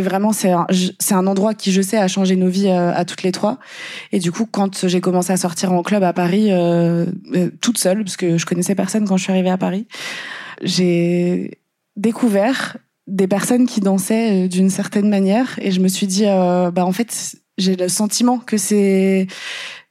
vraiment, 0.01 0.33
c'est 0.33 0.51
un, 0.51 0.67
c'est 0.99 1.13
un 1.13 1.27
endroit 1.27 1.53
qui, 1.53 1.71
je 1.71 1.81
sais, 1.81 1.97
a 1.97 2.07
changé 2.07 2.35
nos 2.35 2.49
vies 2.49 2.69
à 2.69 3.05
toutes 3.05 3.23
les 3.23 3.31
trois. 3.31 3.59
Et 4.11 4.19
du 4.19 4.31
coup, 4.31 4.47
quand 4.49 4.87
j'ai 4.87 5.01
commencé 5.01 5.31
à 5.31 5.37
sortir 5.37 5.71
en 5.71 5.81
club 5.83 6.03
à 6.03 6.13
Paris, 6.13 6.51
toute 7.61 7.77
seule, 7.77 8.03
parce 8.03 8.17
que 8.17 8.37
je 8.37 8.45
connaissais 8.45 8.75
personne 8.75 9.07
quand 9.07 9.17
je 9.17 9.23
suis 9.23 9.31
arrivée 9.31 9.49
à 9.49 9.57
Paris, 9.57 9.87
j'ai 10.61 11.59
découvert 11.95 12.77
des 13.07 13.27
personnes 13.27 13.67
qui 13.67 13.81
dansaient 13.81 14.47
d'une 14.47 14.69
certaine 14.69 15.09
manière. 15.09 15.57
Et 15.61 15.71
je 15.71 15.79
me 15.79 15.87
suis 15.87 16.07
dit, 16.07 16.25
bah 16.25 16.85
en 16.85 16.91
fait, 16.91 17.35
j'ai 17.57 17.75
le 17.75 17.87
sentiment 17.87 18.37
que 18.37 18.57
c'est 18.57 19.27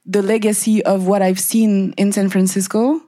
the 0.09 0.17
legacy 0.17 0.81
of 0.85 1.07
what 1.07 1.19
I've 1.21 1.39
seen 1.39 1.93
in 1.97 2.11
San 2.11 2.29
Francisco. 2.29 3.01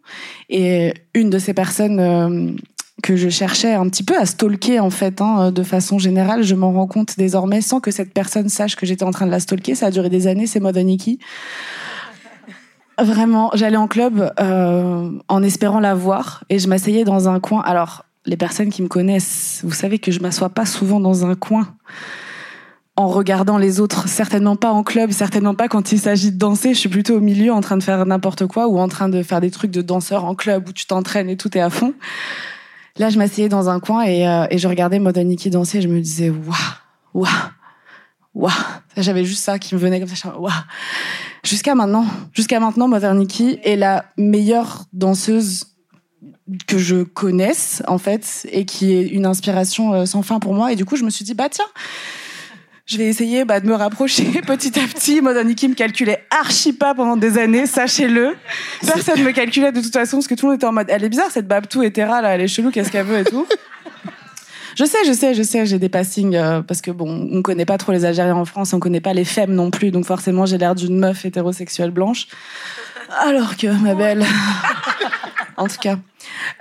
Et 0.50 0.94
une 1.14 1.30
de 1.30 1.40
ces 1.40 1.54
personnes 1.54 2.00
euh, 2.00 2.52
que 3.04 3.16
je 3.16 3.30
cherchais 3.30 3.74
un 3.74 3.88
petit 3.90 4.04
peu 4.04 4.18
à 4.18 4.26
stalker 4.26 4.80
en 4.80 4.90
fait, 4.90 5.22
hein, 5.22 5.52
de 5.52 5.64
façon 5.64 6.00
générale, 6.00 6.44
je 6.44 6.56
m'en 6.56 6.72
rends 6.72 6.88
compte 6.88 7.18
désormais 7.18 7.62
sans 7.62 7.80
que 7.80 7.92
cette 7.92 8.14
personne 8.14 8.50
sache 8.50 8.76
que 8.76 8.86
j'étais 8.86 9.04
en 9.04 9.12
train 9.12 9.26
de 9.26 9.32
la 9.32 9.40
stalker. 9.40 9.76
Ça 9.76 9.88
a 9.88 9.92
duré 9.92 10.10
des 10.10 10.28
années, 10.28 10.48
c'est 10.48 10.60
Mother 10.60 10.84
Nikki. 10.84 11.20
Vraiment, 13.00 13.52
j'allais 13.54 13.78
en 13.78 13.88
club 13.88 14.34
euh, 14.40 15.12
en 15.28 15.44
espérant 15.44 15.80
la 15.80 15.94
voir 15.94 16.44
et 16.50 16.58
je 16.58 16.68
m'asseyais 16.68 17.04
dans 17.04 17.30
un 17.30 17.40
coin. 17.40 17.62
Alors, 17.62 18.06
les 18.26 18.38
personnes 18.38 18.72
qui 18.72 18.82
me 18.82 18.88
connaissent, 18.88 19.62
vous 19.64 19.72
savez 19.72 20.00
que 20.00 20.12
je 20.12 20.20
m'assois 20.20 20.50
pas 20.50 20.66
souvent 20.66 21.00
dans 21.00 21.26
un 21.26 21.36
coin 21.36 21.76
en 22.98 23.08
regardant 23.08 23.60
les 23.60 23.80
autres, 23.80 24.10
certainement 24.10 24.56
pas 24.56 24.72
en 24.72 24.84
club, 24.84 25.12
certainement 25.12 25.54
pas 25.54 25.68
quand 25.68 25.92
il 25.92 26.00
s'agit 26.00 26.32
de 26.32 26.38
danser. 26.38 26.74
Je 26.74 26.80
suis 26.80 26.90
plutôt 26.90 27.16
au 27.16 27.20
milieu 27.20 27.54
en 27.54 27.62
train 27.62 27.78
de 27.78 27.84
faire 27.84 28.04
n'importe 28.08 28.48
quoi 28.48 28.68
ou 28.68 28.80
en 28.80 28.88
train 28.88 29.08
de 29.08 29.22
faire 29.22 29.40
des 29.40 29.52
trucs 29.52 29.70
de 29.70 29.84
danseur 29.84 30.26
en 30.26 30.34
club 30.34 30.68
où 30.68 30.74
tu 30.74 30.88
t'entraînes 30.88 31.30
et 31.30 31.38
tout 31.38 31.56
est 31.56 31.62
à 31.62 31.70
fond. 31.70 31.94
Là, 32.98 33.10
je 33.10 33.20
m'asseyais 33.20 33.50
dans 33.50 33.70
un 33.70 33.80
coin 33.80 34.02
et, 34.02 34.28
euh, 34.28 34.48
je 34.52 34.68
regardais 34.68 34.98
Modern 34.98 35.28
Nikki 35.28 35.52
danser 35.52 35.78
et 35.78 35.82
je 35.82 35.88
me 35.88 36.02
disais 36.02 36.32
waouh, 36.32 36.56
waouh, 37.14 37.28
waouh. 38.34 38.52
J'avais 38.98 39.26
juste 39.26 39.44
ça 39.44 39.60
qui 39.60 39.76
me 39.76 39.80
venait 39.80 40.00
comme 40.00 40.10
ça. 40.10 40.36
Waouh. 40.36 40.52
Jusqu'à 41.44 41.76
maintenant, 41.76 42.08
jusqu'à 42.34 42.60
maintenant, 42.60 42.92
est 42.92 43.76
la 43.76 44.06
meilleure 44.18 44.86
danseuse 44.92 45.66
que 46.66 46.80
je 46.80 47.04
connaisse 47.04 47.84
en 47.88 48.00
fait 48.00 48.48
et 48.52 48.66
qui 48.66 48.94
est 48.94 49.06
une 49.06 49.28
inspiration 49.28 49.94
euh, 49.94 50.06
sans 50.06 50.24
fin 50.24 50.40
pour 50.40 50.56
moi. 50.56 50.72
Et 50.72 50.76
du 50.76 50.84
coup, 50.84 50.96
je 50.96 51.04
me 51.04 51.12
suis 51.12 51.24
dit 51.24 51.36
bah 51.36 51.50
tiens 51.52 51.66
je 52.88 52.98
vais 52.98 53.06
essayer 53.06 53.44
bah, 53.44 53.60
de 53.60 53.68
me 53.68 53.76
rapprocher 53.76 54.24
petit 54.48 54.80
à 54.80 54.88
petit. 54.88 55.22
Moi, 55.22 55.44
Niki 55.44 55.68
me 55.68 55.76
calculait 55.76 56.26
archi 56.32 56.72
pas 56.72 56.96
pendant 56.96 57.18
des 57.18 57.38
années, 57.38 57.68
sachez-le. 57.68 58.36
Personne 58.86 59.24
me 59.24 59.32
calculait 59.32 59.74
de 59.74 59.82
toute 59.82 59.94
façon 59.94 60.18
parce 60.18 60.28
que 60.28 60.36
tout 60.36 60.46
le 60.46 60.52
monde 60.52 60.60
était 60.60 60.68
en 60.68 60.72
mode 60.72 60.88
elle 60.90 61.04
est 61.04 61.10
bizarre 61.10 61.30
cette 61.30 61.48
Babtou 61.48 61.82
là, 61.82 62.34
elle 62.34 62.42
est 62.42 62.48
chelou, 62.48 62.72
qu'est-ce 62.72 62.92
qu'elle 62.92 63.06
veut 63.06 63.20
et 63.20 63.26
tout. 63.26 63.46
Je 64.78 64.86
sais, 64.86 65.00
je 65.06 65.12
sais, 65.12 65.34
je 65.34 65.42
sais, 65.42 65.66
j'ai 65.66 65.80
des 65.80 65.90
passings 65.90 66.36
euh, 66.36 66.62
parce 66.62 66.82
que 66.82 66.92
bon, 66.92 67.28
on 67.32 67.42
connaît 67.42 67.66
pas 67.66 67.80
trop 67.80 67.92
les 67.92 68.06
Algériens 68.06 68.36
en 68.36 68.46
France, 68.46 68.74
on 68.74 68.80
connaît 68.80 69.02
pas 69.02 69.14
les 69.14 69.26
femmes 69.26 69.54
non 69.54 69.72
plus, 69.72 69.90
donc 69.90 70.06
forcément 70.06 70.46
j'ai 70.46 70.60
l'air 70.60 70.76
d'une 70.76 71.00
meuf 71.00 71.26
hétérosexuelle 71.26 71.92
blanche. 71.92 72.28
Alors 73.10 73.58
que 73.58 73.68
ma 73.68 73.96
belle, 73.96 74.24
en 75.58 75.68
tout 75.68 75.78
cas. 75.82 75.98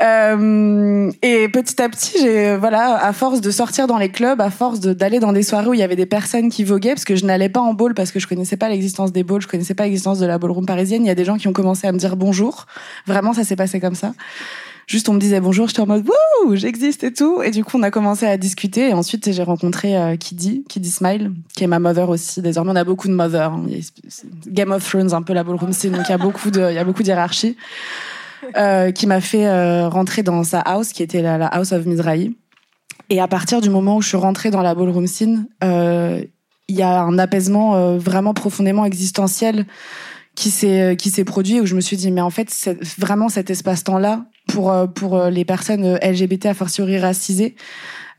Euh, 0.03 1.11
et 1.23 1.49
petit 1.49 1.81
à 1.81 1.89
petit, 1.89 2.19
j'ai 2.21 2.57
voilà, 2.57 3.05
à 3.05 3.13
force 3.13 3.41
de 3.41 3.51
sortir 3.51 3.87
dans 3.87 3.99
les 3.99 4.11
clubs, 4.11 4.41
à 4.41 4.51
force 4.51 4.81
d'aller 4.81 5.21
dans 5.21 5.33
des 5.33 5.43
soirées 5.43 5.69
où 5.69 5.75
il 5.75 5.81
y 5.81 5.83
avait 5.83 5.97
des 5.97 6.07
personnes 6.07 6.49
qui 6.51 6.65
voguaient, 6.65 6.95
parce 6.95 7.05
que 7.05 7.17
je 7.17 7.25
n'allais 7.25 7.49
pas 7.49 7.61
en 7.61 7.75
ball 7.75 7.95
parce 7.95 8.11
que 8.11 8.19
je 8.19 8.27
connaissais 8.27 8.57
pas 8.57 8.69
l'existence 8.69 9.13
des 9.13 9.23
balls, 9.23 9.43
je 9.43 9.49
connaissais 9.49 9.75
pas 9.75 9.85
l'existence 9.85 10.19
de 10.19 10.27
la 10.27 10.39
ballroom 10.39 10.67
parisienne. 10.67 11.05
Il 11.05 11.09
y 11.09 11.11
a 11.11 11.15
des 11.15 11.25
gens 11.25 11.37
qui 11.37 11.49
ont 11.49 11.53
commencé 11.53 11.87
à 11.87 11.93
me 11.93 11.99
dire 11.99 12.17
bonjour. 12.17 12.67
Vraiment, 13.07 13.33
ça 13.33 13.45
s'est 13.45 13.57
passé 13.57 13.81
comme 13.81 13.95
ça. 13.95 14.13
Juste, 14.87 15.09
on 15.09 15.15
me 15.15 15.19
disait 15.19 15.41
bonjour, 15.41 15.67
j'étais 15.67 15.81
en 15.81 15.87
mode 15.87 16.07
wouh, 16.07 16.55
j'existe 16.55 17.03
et 17.03 17.13
tout. 17.13 17.43
Et 17.43 17.51
du 17.51 17.65
coup, 17.65 17.77
on 17.77 17.83
a 17.83 17.91
commencé 17.91 18.25
à 18.25 18.37
discuter. 18.37 18.91
Et 18.91 18.93
ensuite, 18.93 19.33
j'ai 19.33 19.43
rencontré 19.43 19.97
euh, 19.97 20.17
Kiddy, 20.17 20.65
Kiddy 20.69 20.91
Smile, 20.91 21.33
qui 21.57 21.65
est 21.65 21.67
ma 21.67 21.81
mother 21.81 22.09
aussi. 22.09 22.41
Désormais, 22.41 22.71
on 22.71 22.77
a 22.77 22.85
beaucoup 22.85 23.09
de 23.09 23.13
mother. 23.13 23.53
Hein. 23.53 23.67
Game 24.47 24.71
of 24.71 24.89
Thrones, 24.89 25.13
un 25.13 25.23
peu 25.23 25.33
la 25.33 25.43
ballroom 25.43 25.73
scene. 25.73 25.91
Donc, 25.91 26.05
il 26.09 26.13
y 26.13 26.15
a 26.15 26.19
beaucoup 26.19 26.53
de, 26.53 26.71
il 26.71 26.75
y 26.75 26.79
a 26.79 26.85
beaucoup 26.85 27.03
d'hierarchie. 27.03 27.57
Euh, 28.57 28.93
qui 28.93 29.07
m'a 29.07 29.21
fait 29.21 29.47
euh, 29.47 29.89
rentrer 29.89 30.23
dans 30.23 30.45
sa 30.45 30.61
house, 30.61 30.93
qui 30.93 31.03
était 31.03 31.23
la, 31.23 31.47
House 31.47 31.73
of 31.73 31.85
Mizrahi. 31.87 32.37
Et 33.11 33.21
à 33.21 33.29
partir 33.29 33.61
du 33.61 33.71
moment 33.71 33.97
où 33.97 34.03
je 34.03 34.09
suis 34.09 34.17
rentrée 34.17 34.51
dans 34.51 34.63
la 34.63 34.75
ballroom 34.75 35.07
scene, 35.07 35.47
euh, 35.65 36.23
il 36.69 36.77
y 36.77 36.83
a 36.83 37.01
un 37.01 37.19
apaisement 37.19 37.97
vraiment 37.97 38.35
profondément 38.35 38.85
existentiel 38.85 39.67
qui 40.35 40.51
s'est 40.51 40.97
qui 40.99 41.11
s'est 41.11 41.25
produit 41.25 41.61
où 41.61 41.67
je 41.67 41.77
me 41.77 41.81
suis 41.81 41.97
dit 41.97 42.11
mais 42.11 42.21
en 42.21 42.31
fait 42.31 42.51
c'est 42.51 42.77
vraiment 42.99 43.29
cet 43.29 43.51
espace-temps 43.51 43.99
là 43.99 44.25
pour 44.49 44.75
pour 44.93 45.27
les 45.27 45.45
personnes 45.45 45.97
LGBT 46.03 46.47
à 46.47 46.55
fortiori 46.55 46.99
racisées 46.99 47.55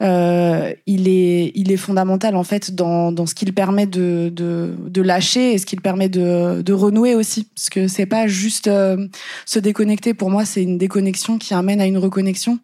euh, 0.02 0.74
il 0.86 1.08
est 1.08 1.52
il 1.56 1.72
est 1.72 1.78
fondamental 1.78 2.36
en 2.36 2.44
fait 2.44 2.76
dans 2.76 3.12
dans 3.12 3.26
ce 3.26 3.34
qu'il 3.34 3.54
permet 3.54 3.88
de, 3.88 4.30
de 4.32 4.76
de 4.80 5.02
lâcher 5.02 5.54
et 5.54 5.58
ce 5.58 5.66
qu'il 5.66 5.82
permet 5.82 6.10
de 6.10 6.62
de 6.62 6.74
renouer 6.74 7.16
aussi. 7.16 7.46
Parce 7.56 7.70
que 7.70 7.88
c'est 7.88 8.06
pas 8.06 8.28
juste 8.28 8.68
euh, 8.68 9.08
se 9.46 9.60
déconnecter. 9.60 10.14
Pour 10.14 10.30
moi 10.30 10.46
c'est 10.46 10.62
une 10.62 10.78
déconnexion 10.78 11.38
qui 11.38 11.54
amène 11.54 11.82
à 11.82 11.86
une 11.86 11.98
reconnexion 11.98 12.60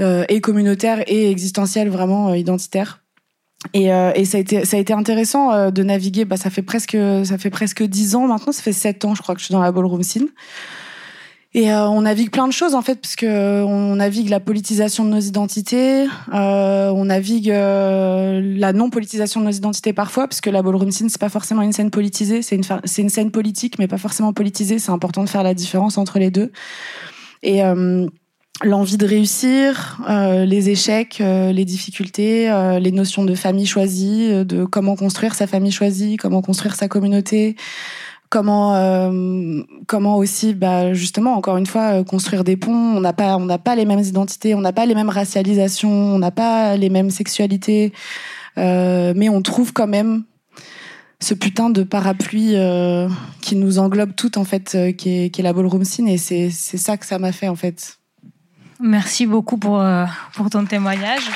euh, 0.00 0.24
et 0.28 0.40
communautaire 0.40 1.02
et 1.08 1.30
existentielle 1.30 1.88
vraiment 1.88 2.28
euh, 2.28 2.36
identitaire. 2.36 3.02
Et, 3.74 3.92
euh, 3.92 4.12
et, 4.14 4.24
ça 4.24 4.38
a 4.38 4.40
été 4.40 4.64
ça 4.64 4.76
a 4.76 4.80
été 4.80 4.92
intéressant 4.92 5.70
de 5.70 5.82
naviguer. 5.82 6.24
Bah 6.24 6.36
ça 6.36 6.50
fait 6.50 6.62
presque 6.62 6.96
ça 7.24 7.38
fait 7.38 7.50
presque 7.50 7.82
dix 7.82 8.14
ans 8.14 8.26
maintenant. 8.28 8.52
Ça 8.52 8.62
fait 8.62 8.72
sept 8.72 9.04
ans 9.04 9.14
je 9.14 9.22
crois 9.22 9.34
que 9.34 9.40
je 9.40 9.46
suis 9.46 9.52
dans 9.52 9.60
la 9.60 9.72
ballroom 9.72 10.02
scene 10.02 10.28
et 11.54 11.72
euh, 11.72 11.88
on 11.88 12.02
navigue 12.02 12.30
plein 12.30 12.46
de 12.46 12.52
choses 12.52 12.74
en 12.74 12.82
fait, 12.82 12.96
parce 12.96 13.16
que 13.16 13.24
euh, 13.24 13.64
on 13.64 13.96
navigue 13.96 14.28
la 14.28 14.38
politisation 14.38 15.04
de 15.06 15.10
nos 15.10 15.20
identités, 15.20 16.06
euh, 16.34 16.90
on 16.90 17.06
navigue 17.06 17.50
euh, 17.50 18.42
la 18.58 18.74
non 18.74 18.90
politisation 18.90 19.40
de 19.40 19.46
nos 19.46 19.52
identités 19.52 19.94
parfois, 19.94 20.28
parce 20.28 20.42
que 20.42 20.50
la 20.50 20.60
ballroom 20.60 20.90
scene 20.90 21.08
c'est 21.08 21.20
pas 21.20 21.30
forcément 21.30 21.62
une 21.62 21.72
scène 21.72 21.90
politisée, 21.90 22.42
c'est 22.42 22.56
une 22.56 22.64
c'est 22.84 23.00
une 23.00 23.08
scène 23.08 23.30
politique, 23.30 23.78
mais 23.78 23.88
pas 23.88 23.96
forcément 23.96 24.34
politisée. 24.34 24.78
C'est 24.78 24.90
important 24.90 25.24
de 25.24 25.28
faire 25.30 25.42
la 25.42 25.54
différence 25.54 25.96
entre 25.96 26.18
les 26.18 26.30
deux. 26.30 26.52
Et 27.42 27.62
l'envie 28.64 28.96
de 28.96 29.06
réussir, 29.06 30.00
les 30.08 30.70
échecs, 30.70 31.18
les 31.20 31.64
difficultés, 31.64 32.52
les 32.80 32.90
notions 32.90 33.24
de 33.24 33.34
famille 33.36 33.66
choisie, 33.66 34.44
de 34.44 34.64
comment 34.64 34.96
construire 34.96 35.36
sa 35.36 35.46
famille 35.46 35.70
choisie, 35.70 36.16
comment 36.16 36.42
construire 36.42 36.74
sa 36.74 36.88
communauté 36.88 37.54
comment 38.28 38.74
euh, 38.74 39.62
comment 39.86 40.16
aussi 40.16 40.54
bah 40.54 40.92
justement 40.92 41.34
encore 41.34 41.56
une 41.56 41.66
fois 41.66 42.00
euh, 42.00 42.04
construire 42.04 42.44
des 42.44 42.56
ponts. 42.56 42.96
On 42.96 43.00
n'a 43.00 43.12
pas 43.12 43.36
on 43.36 43.46
n'a 43.46 43.58
pas 43.58 43.74
les 43.74 43.84
mêmes 43.84 44.00
identités 44.00 44.54
on 44.54 44.60
n'a 44.60 44.72
pas 44.72 44.86
les 44.86 44.94
mêmes 44.94 45.08
racialisations 45.08 45.90
on 45.90 46.18
n'a 46.18 46.30
pas 46.30 46.76
les 46.76 46.90
mêmes 46.90 47.10
sexualités 47.10 47.92
euh, 48.58 49.12
mais 49.16 49.28
on 49.28 49.42
trouve 49.42 49.72
quand 49.72 49.86
même 49.86 50.24
ce 51.20 51.34
putain 51.34 51.70
de 51.70 51.82
parapluie 51.82 52.54
qui 53.40 53.56
nous 53.56 53.78
englobe 53.78 54.14
toutes 54.14 54.36
en 54.36 54.44
fait 54.44 54.76
qui 54.96 55.24
est 55.24 55.30
qui 55.30 55.40
est 55.40 55.44
la 55.44 55.52
ballroom 55.52 55.84
scene. 55.84 56.06
Et 56.06 56.18
c'est 56.18 56.50
c'est 56.50 56.78
ça 56.78 56.96
que 56.96 57.04
ça 57.04 57.18
m'a 57.18 57.32
fait 57.32 57.48
en 57.48 57.56
fait. 57.56 57.98
Merci 58.80 59.26
beaucoup 59.26 59.58
pour 59.58 59.82
pour 60.34 60.48
ton 60.48 60.64
témoignage 60.64 61.28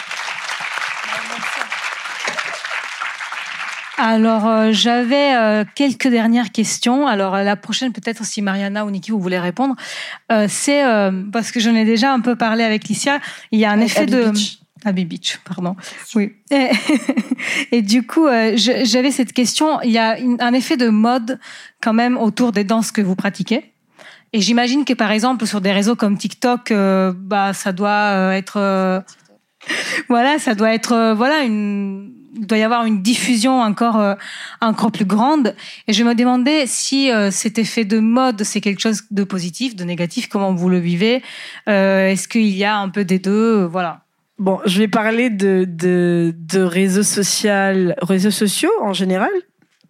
Alors, 4.04 4.48
euh, 4.48 4.72
j'avais 4.72 5.32
euh, 5.36 5.64
quelques 5.76 6.08
dernières 6.08 6.50
questions. 6.50 7.06
Alors, 7.06 7.36
la 7.36 7.54
prochaine, 7.54 7.92
peut-être 7.92 8.24
si 8.24 8.42
Mariana 8.42 8.84
ou 8.84 8.90
Niki, 8.90 9.12
vous 9.12 9.20
voulez 9.20 9.38
répondre, 9.38 9.76
euh, 10.32 10.46
c'est 10.48 10.82
parce 11.32 11.53
que 11.53 11.61
j'en 11.61 11.72
ai 11.76 11.84
déjà 11.84 12.12
un 12.12 12.18
peu 12.18 12.34
parlé 12.34 12.64
avec 12.64 12.88
Licia. 12.88 13.20
Il 13.53 13.61
y 13.61 13.64
a 13.64 13.70
un 13.70 13.78
effet 13.78 14.07
de... 14.07 14.30
Beach. 14.30 14.59
Abby 14.84 15.05
Beach, 15.05 15.38
pardon. 15.44 15.76
Oui. 16.16 16.32
Et, 17.70 17.82
du 17.82 18.05
coup, 18.05 18.26
j'avais 18.57 19.12
cette 19.12 19.32
question. 19.32 19.80
Il 19.82 19.92
y 19.92 19.98
a 19.98 20.16
un 20.40 20.53
effet 20.53 20.76
de 20.76 20.88
mode 20.88 21.38
quand 21.80 21.92
même 21.92 22.16
autour 22.16 22.50
des 22.50 22.64
danses 22.64 22.90
que 22.90 23.03
vous 23.03 23.14
pratiquez. 23.14 23.72
Et 24.32 24.40
j'imagine 24.40 24.84
que 24.84 24.94
par 24.94 25.12
exemple 25.12 25.46
sur 25.46 25.61
des 25.61 25.70
réseaux 25.70 25.94
comme 25.94 26.18
TikTok, 26.18 26.72
bah 26.72 27.53
ça 27.53 27.70
doit 27.70 28.34
être 28.34 29.05
voilà, 30.09 30.38
ça 30.38 30.55
doit 30.55 30.74
être 30.74 30.92
euh, 30.92 31.14
voilà 31.14 31.42
une 31.42 32.12
doit 32.33 32.59
y 32.59 32.62
avoir 32.62 32.85
une 32.85 33.03
diffusion 33.03 33.61
encore 33.61 33.99
euh, 33.99 34.14
encore 34.61 34.93
plus 34.93 35.05
grande. 35.05 35.55
Et 35.89 35.93
je 35.93 36.05
me 36.05 36.14
demandais 36.14 36.66
si 36.66 37.11
euh, 37.11 37.30
cet 37.30 37.59
effet 37.59 37.85
de 37.85 37.99
mode 37.99 38.43
c'est 38.45 38.61
quelque 38.61 38.80
chose 38.80 39.03
de 39.11 39.24
positif, 39.24 39.76
de 39.76 39.85
négatif, 39.85 40.28
comment 40.28 40.55
vous 40.55 40.68
le 40.68 40.78
vivez 40.78 41.22
Est-ce 41.66 42.28
qu'il 42.28 42.49
y 42.49 42.64
a 42.64 42.76
un 42.76 42.89
peu 42.89 43.05
des 43.05 43.18
deux 43.18 43.64
Voilà. 43.64 44.01
Bon, 44.39 44.61
je 44.64 44.78
vais 44.78 44.89
parler 44.89 45.30
de 45.30 45.66
de, 45.68 46.35
de 46.37 46.61
réseaux 46.61 47.03
sociaux, 47.03 47.93
réseaux 48.01 48.30
sociaux 48.30 48.72
en 48.80 48.93
général, 48.93 49.30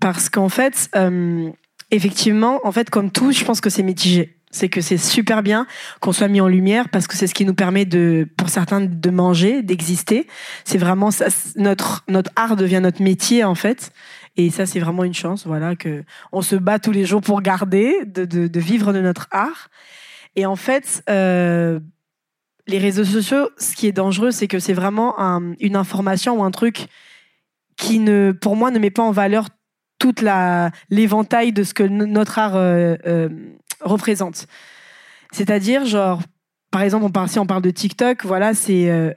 parce 0.00 0.28
qu'en 0.28 0.48
fait, 0.48 0.90
effectivement, 1.90 2.60
en 2.64 2.72
fait, 2.72 2.90
comme 2.90 3.10
tout, 3.10 3.32
je 3.32 3.44
pense 3.44 3.60
que 3.60 3.70
c'est 3.70 3.82
mitigé 3.82 4.36
c'est 4.52 4.68
que 4.68 4.80
c'est 4.80 4.98
super 4.98 5.42
bien 5.42 5.66
qu'on 6.00 6.12
soit 6.12 6.28
mis 6.28 6.40
en 6.40 6.46
lumière 6.46 6.88
parce 6.90 7.06
que 7.06 7.16
c'est 7.16 7.26
ce 7.26 7.34
qui 7.34 7.44
nous 7.44 7.54
permet 7.54 7.84
de, 7.84 8.28
pour 8.36 8.50
certains, 8.50 8.82
de 8.82 9.10
manger, 9.10 9.62
d'exister. 9.62 10.26
C'est 10.64 10.78
vraiment 10.78 11.08
notre 11.56 12.04
notre 12.06 12.30
art 12.36 12.56
devient 12.56 12.80
notre 12.80 13.02
métier 13.02 13.42
en 13.42 13.54
fait. 13.54 13.90
Et 14.36 14.50
ça, 14.50 14.64
c'est 14.64 14.80
vraiment 14.80 15.04
une 15.04 15.14
chance, 15.14 15.46
voilà, 15.46 15.76
que 15.76 16.04
on 16.32 16.40
se 16.40 16.56
bat 16.56 16.78
tous 16.78 16.92
les 16.92 17.04
jours 17.04 17.20
pour 17.20 17.42
garder, 17.42 17.98
de, 18.06 18.24
de, 18.24 18.60
vivre 18.60 18.92
de 18.94 19.00
notre 19.00 19.28
art. 19.30 19.68
Et 20.36 20.46
en 20.46 20.56
fait, 20.56 21.02
euh, 21.10 21.80
les 22.66 22.78
réseaux 22.78 23.04
sociaux, 23.04 23.50
ce 23.58 23.74
qui 23.74 23.86
est 23.86 23.92
dangereux, 23.92 24.30
c'est 24.30 24.48
que 24.48 24.58
c'est 24.58 24.72
vraiment 24.72 25.20
un, 25.20 25.52
une 25.60 25.76
information 25.76 26.40
ou 26.40 26.44
un 26.44 26.50
truc 26.50 26.86
qui 27.76 27.98
ne, 27.98 28.32
pour 28.32 28.56
moi, 28.56 28.70
ne 28.70 28.78
met 28.78 28.90
pas 28.90 29.02
en 29.02 29.10
valeur 29.12 29.48
toute 29.98 30.20
la 30.20 30.72
l'éventail 30.90 31.52
de 31.52 31.62
ce 31.62 31.74
que 31.74 31.84
notre 31.84 32.38
art 32.38 32.56
euh, 32.56 32.96
euh, 33.06 33.28
représente. 33.84 34.46
C'est-à-dire, 35.32 35.84
genre, 35.86 36.20
par 36.70 36.82
exemple, 36.82 37.04
on 37.04 37.10
parle, 37.10 37.28
si 37.28 37.38
on 37.38 37.46
parle 37.46 37.62
de 37.62 37.70
TikTok, 37.70 38.24
voilà, 38.24 38.54
c'est 38.54 38.90
euh, 38.90 39.12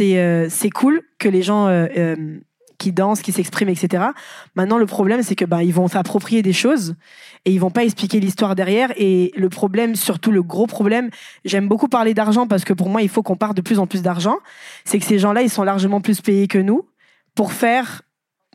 euh, 0.00 0.48
cool 0.74 1.02
que 1.18 1.28
les 1.28 1.42
gens 1.42 1.68
euh, 1.68 2.16
qui 2.78 2.92
dansent, 2.92 3.22
qui 3.22 3.32
s'expriment, 3.32 3.68
etc. 3.68 4.04
Maintenant, 4.54 4.78
le 4.78 4.86
problème, 4.86 5.22
c'est 5.22 5.36
que 5.36 5.44
ben 5.44 5.60
ils 5.60 5.72
vont 5.72 5.88
s'approprier 5.88 6.42
des 6.42 6.52
choses 6.52 6.96
et 7.44 7.52
ils 7.52 7.60
vont 7.60 7.70
pas 7.70 7.84
expliquer 7.84 8.20
l'histoire 8.20 8.54
derrière. 8.54 8.92
Et 8.96 9.32
le 9.36 9.48
problème, 9.48 9.94
surtout 9.94 10.32
le 10.32 10.42
gros 10.42 10.66
problème, 10.66 11.10
j'aime 11.44 11.68
beaucoup 11.68 11.88
parler 11.88 12.14
d'argent 12.14 12.46
parce 12.46 12.64
que 12.64 12.72
pour 12.72 12.88
moi, 12.88 13.02
il 13.02 13.08
faut 13.08 13.22
qu'on 13.22 13.36
parle 13.36 13.54
de 13.54 13.62
plus 13.62 13.78
en 13.78 13.86
plus 13.86 14.02
d'argent. 14.02 14.36
C'est 14.84 14.98
que 14.98 15.04
ces 15.04 15.18
gens-là, 15.18 15.42
ils 15.42 15.50
sont 15.50 15.62
largement 15.62 16.00
plus 16.00 16.20
payés 16.20 16.48
que 16.48 16.58
nous 16.58 16.88
pour 17.34 17.52
faire 17.52 18.02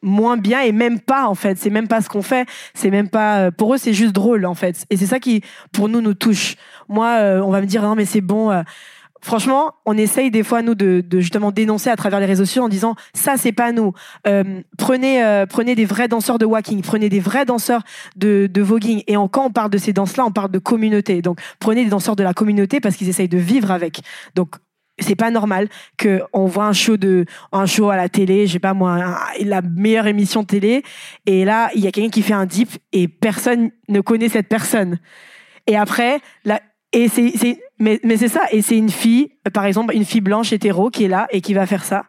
moins 0.05 0.37
bien 0.37 0.61
et 0.61 0.71
même 0.71 0.99
pas 0.99 1.27
en 1.27 1.35
fait. 1.35 1.57
C'est 1.57 1.69
même 1.69 1.87
pas 1.87 2.01
ce 2.01 2.07
qu'on 2.07 2.21
fait. 2.21 2.47
C'est 2.73 2.91
même 2.91 3.09
pas 3.09 3.39
euh, 3.39 3.51
pour 3.51 3.73
eux 3.73 3.77
c'est 3.77 3.93
juste 3.93 4.13
drôle 4.13 4.45
en 4.45 4.55
fait. 4.55 4.85
Et 4.89 4.97
c'est 4.97 5.07
ça 5.07 5.19
qui 5.19 5.41
pour 5.73 5.89
nous 5.89 6.01
nous 6.01 6.13
touche. 6.13 6.55
Moi 6.87 7.07
euh, 7.19 7.41
on 7.41 7.51
va 7.51 7.59
me 7.59 7.65
dire 7.65 7.81
non 7.81 7.95
mais 7.95 8.05
c'est 8.05 8.21
bon 8.21 8.51
euh. 8.51 8.61
franchement 9.21 9.73
on 9.85 9.97
essaye 9.97 10.31
des 10.31 10.43
fois 10.43 10.61
nous 10.61 10.75
de, 10.75 11.03
de, 11.05 11.19
justement 11.19 11.51
dénoncer 11.51 11.89
à 11.89 11.95
travers 11.95 12.19
les 12.19 12.27
réseaux 12.27 12.45
sociaux 12.45 12.63
en 12.63 12.69
disant 12.69 12.95
ça 13.13 13.35
c'est 13.37 13.51
pas 13.51 13.71
nous. 13.71 13.93
Prenez 14.77 15.45
prenez 15.49 15.75
des 15.75 15.85
vrais 15.85 16.07
danseurs 16.07 16.37
de 16.37 16.45
walking. 16.45 16.81
Prenez 16.81 17.09
des 17.09 17.19
vrais 17.19 17.45
danseurs 17.45 17.81
de, 18.15 18.47
de 18.51 18.61
voguing. 18.61 19.03
Et 19.07 19.17
en, 19.17 19.27
quand 19.27 19.45
on 19.45 19.51
parle 19.51 19.71
de 19.71 19.77
ces 19.77 19.91
danses 19.91 20.17
là 20.17 20.25
on 20.25 20.31
parle 20.31 20.51
de 20.51 20.59
communauté. 20.59 21.21
Donc 21.21 21.39
prenez 21.59 21.83
des 21.83 21.89
danseurs 21.89 22.15
de 22.15 22.23
la 22.23 22.33
communauté 22.33 22.79
parce 22.79 22.95
qu'ils 22.95 23.09
essayent 23.09 23.27
de 23.27 23.37
vivre 23.37 23.71
avec. 23.71 24.01
Donc 24.35 24.55
c'est 24.99 25.15
pas 25.15 25.31
normal 25.31 25.67
que 25.97 26.21
on 26.33 26.45
voit 26.45 26.65
un 26.65 26.73
show 26.73 26.97
de 26.97 27.25
un 27.51 27.65
show 27.65 27.89
à 27.89 27.97
la 27.97 28.09
télé, 28.09 28.47
j'ai 28.47 28.59
pas 28.59 28.73
moi 28.73 29.19
la 29.39 29.61
meilleure 29.61 30.07
émission 30.07 30.41
de 30.41 30.47
télé 30.47 30.83
et 31.25 31.45
là 31.45 31.69
il 31.75 31.81
y 31.81 31.87
a 31.87 31.91
quelqu'un 31.91 32.09
qui 32.09 32.21
fait 32.21 32.33
un 32.33 32.45
dip 32.45 32.69
et 32.91 33.07
personne 33.07 33.71
ne 33.89 34.01
connaît 34.01 34.29
cette 34.29 34.47
personne. 34.47 34.99
Et 35.67 35.75
après 35.75 36.19
la 36.43 36.61
et 36.91 37.09
c'est 37.09 37.33
mais 37.79 37.99
mais 38.03 38.17
c'est 38.17 38.29
ça 38.29 38.45
et 38.51 38.61
c'est 38.61 38.77
une 38.77 38.89
fille 38.89 39.29
par 39.53 39.65
exemple 39.65 39.95
une 39.95 40.05
fille 40.05 40.21
blanche 40.21 40.53
hétéro 40.53 40.89
qui 40.89 41.05
est 41.05 41.09
là 41.09 41.27
et 41.31 41.41
qui 41.41 41.53
va 41.53 41.65
faire 41.65 41.83
ça. 41.83 42.05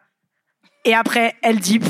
Et 0.85 0.93
après 0.93 1.33
elle 1.41 1.59
dip 1.59 1.83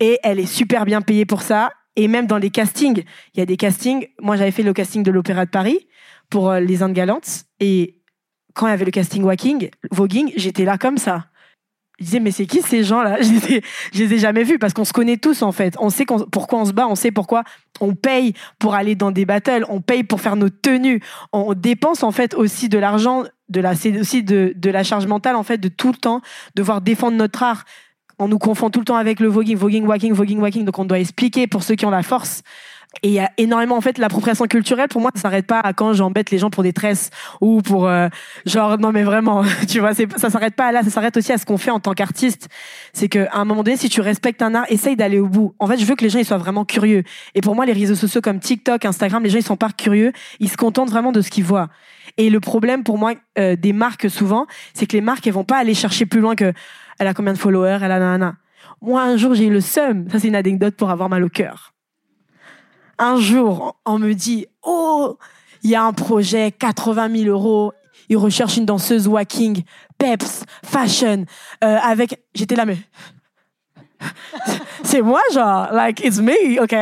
et 0.00 0.18
elle 0.22 0.38
est 0.38 0.46
super 0.46 0.86
bien 0.86 1.02
payée 1.02 1.26
pour 1.26 1.42
ça 1.42 1.70
et 1.98 2.06
même 2.06 2.28
dans 2.28 2.38
les 2.38 2.50
castings, 2.50 3.02
il 3.34 3.40
y 3.40 3.42
a 3.42 3.46
des 3.46 3.56
castings, 3.56 4.06
moi 4.20 4.36
j'avais 4.36 4.52
fait 4.52 4.62
le 4.62 4.72
casting 4.72 5.02
de 5.02 5.10
l'Opéra 5.10 5.44
de 5.46 5.50
Paris 5.50 5.88
pour 6.30 6.48
euh, 6.48 6.60
les 6.60 6.84
Indes 6.84 6.92
galantes 6.92 7.44
et 7.58 7.97
quand 8.58 8.66
il 8.66 8.70
y 8.70 8.72
avait 8.72 8.84
le 8.84 8.90
casting 8.90 9.22
walking, 9.22 9.70
voguing, 9.92 10.32
j'étais 10.36 10.64
là 10.64 10.76
comme 10.78 10.98
ça. 10.98 11.26
Je 12.00 12.04
disais, 12.04 12.20
mais 12.20 12.32
c'est 12.32 12.46
qui 12.46 12.60
ces 12.60 12.82
gens-là? 12.82 13.18
Je, 13.22 13.30
les 13.32 13.54
ai, 13.54 13.62
les 13.94 14.14
ai 14.14 14.18
jamais 14.18 14.42
vus 14.42 14.58
parce 14.58 14.72
qu'on 14.72 14.84
se 14.84 14.92
connaît 14.92 15.16
tous 15.16 15.42
en 15.42 15.52
fait. 15.52 15.74
On 15.78 15.90
sait 15.90 16.04
pourquoi 16.04 16.60
on 16.60 16.64
se 16.64 16.72
bat, 16.72 16.86
on 16.88 16.96
sait 16.96 17.12
pourquoi 17.12 17.44
on 17.80 17.94
paye 17.94 18.34
pour 18.58 18.74
aller 18.74 18.96
dans 18.96 19.12
des 19.12 19.24
battles, 19.24 19.64
on 19.68 19.80
paye 19.80 20.02
pour 20.02 20.20
faire 20.20 20.36
nos 20.36 20.48
tenues. 20.48 21.00
On 21.32 21.54
dépense 21.54 22.02
en 22.02 22.10
fait 22.10 22.34
aussi 22.34 22.68
de 22.68 22.78
l'argent, 22.78 23.24
de 23.48 23.60
la, 23.60 23.74
c'est 23.76 23.98
aussi 23.98 24.22
de, 24.24 24.52
de 24.56 24.70
la 24.70 24.82
charge 24.82 25.06
mentale 25.06 25.36
en 25.36 25.44
fait 25.44 25.58
de 25.58 25.68
tout 25.68 25.92
le 25.92 25.98
temps 25.98 26.20
devoir 26.56 26.80
défendre 26.80 27.16
notre 27.16 27.42
art. 27.42 27.64
On 28.18 28.26
nous 28.26 28.38
confond 28.38 28.70
tout 28.70 28.80
le 28.80 28.84
temps 28.84 28.96
avec 28.96 29.20
le 29.20 29.28
voguing, 29.28 29.56
voguing, 29.56 29.84
walking, 29.84 30.12
voguing, 30.12 30.38
walking. 30.38 30.64
Donc 30.64 30.78
on 30.80 30.84
doit 30.84 30.98
expliquer 30.98 31.46
pour 31.46 31.62
ceux 31.62 31.76
qui 31.76 31.86
ont 31.86 31.90
la 31.90 32.02
force 32.02 32.42
et 33.02 33.08
il 33.08 33.14
y 33.14 33.20
a 33.20 33.30
énormément 33.36 33.76
en 33.76 33.80
fait 33.80 33.98
l'appropriation 33.98 34.46
culturelle 34.46 34.88
pour 34.88 35.00
moi 35.00 35.10
ça 35.14 35.22
s'arrête 35.22 35.46
pas 35.46 35.60
à 35.60 35.72
quand 35.72 35.92
j'embête 35.92 36.30
les 36.30 36.38
gens 36.38 36.48
pour 36.48 36.62
des 36.62 36.72
tresses 36.72 37.10
ou 37.40 37.60
pour 37.60 37.86
euh, 37.86 38.08
genre 38.46 38.78
non 38.78 38.92
mais 38.92 39.02
vraiment 39.02 39.44
tu 39.68 39.80
vois 39.80 39.94
c'est 39.94 40.10
ça 40.18 40.30
s'arrête 40.30 40.54
pas 40.54 40.72
là 40.72 40.82
ça 40.82 40.90
s'arrête 40.90 41.16
aussi 41.16 41.32
à 41.32 41.38
ce 41.38 41.44
qu'on 41.44 41.58
fait 41.58 41.70
en 41.70 41.80
tant 41.80 41.92
qu'artiste. 41.92 42.48
C'est 42.94 43.08
que 43.08 43.26
à 43.30 43.38
un 43.38 43.44
moment 43.44 43.62
donné 43.62 43.76
si 43.76 43.88
tu 43.88 44.00
respectes 44.00 44.40
un 44.40 44.54
art 44.54 44.64
essaye 44.68 44.96
d'aller 44.96 45.18
au 45.18 45.28
bout. 45.28 45.54
En 45.58 45.66
fait 45.66 45.78
je 45.78 45.84
veux 45.84 45.96
que 45.96 46.02
les 46.02 46.10
gens 46.10 46.18
ils 46.18 46.24
soient 46.24 46.38
vraiment 46.38 46.64
curieux. 46.64 47.04
Et 47.34 47.40
pour 47.40 47.54
moi 47.54 47.66
les 47.66 47.74
réseaux 47.74 47.94
sociaux 47.94 48.20
comme 48.22 48.40
TikTok 48.40 48.84
Instagram 48.84 49.22
les 49.22 49.30
gens 49.30 49.38
ils 49.38 49.44
sont 49.44 49.56
pas 49.56 49.70
curieux. 49.70 50.12
Ils 50.40 50.48
se 50.48 50.56
contentent 50.56 50.90
vraiment 50.90 51.12
de 51.12 51.20
ce 51.20 51.30
qu'ils 51.30 51.44
voient. 51.44 51.68
Et 52.16 52.30
le 52.30 52.40
problème 52.40 52.84
pour 52.84 52.96
moi 52.96 53.12
euh, 53.38 53.54
des 53.54 53.74
marques 53.74 54.08
souvent 54.08 54.46
c'est 54.72 54.86
que 54.86 54.96
les 54.96 55.02
marques 55.02 55.26
elles 55.26 55.34
vont 55.34 55.44
pas 55.44 55.58
aller 55.58 55.74
chercher 55.74 56.06
plus 56.06 56.20
loin 56.20 56.34
que 56.34 56.52
elle 56.98 57.06
a 57.06 57.14
combien 57.14 57.34
de 57.34 57.38
followers 57.38 57.78
elle 57.82 57.92
a 57.92 57.98
nanana. 57.98 58.36
Moi 58.80 59.02
un 59.02 59.18
jour 59.18 59.34
j'ai 59.34 59.46
eu 59.46 59.52
le 59.52 59.60
seum. 59.60 60.08
Ça 60.10 60.18
c'est 60.18 60.28
une 60.28 60.36
anecdote 60.36 60.74
pour 60.74 60.90
avoir 60.90 61.10
mal 61.10 61.22
au 61.22 61.28
cœur 61.28 61.74
un 62.98 63.18
jour, 63.20 63.76
on 63.84 63.98
me 63.98 64.12
dit, 64.14 64.46
oh, 64.62 65.18
il 65.62 65.70
y 65.70 65.74
a 65.74 65.82
un 65.82 65.92
projet, 65.92 66.52
80 66.52 67.16
000 67.24 67.30
euros, 67.30 67.72
ils 68.08 68.16
recherchent 68.16 68.56
une 68.56 68.66
danseuse 68.66 69.06
walking, 69.06 69.62
peps, 69.98 70.44
fashion, 70.64 71.24
euh, 71.62 71.76
avec, 71.82 72.22
j'étais 72.34 72.56
là, 72.56 72.64
mais, 72.64 72.78
c'est 74.84 75.02
moi, 75.02 75.20
genre, 75.32 75.72
like, 75.72 76.00
it's 76.04 76.18
me, 76.18 76.62
ok? 76.62 76.74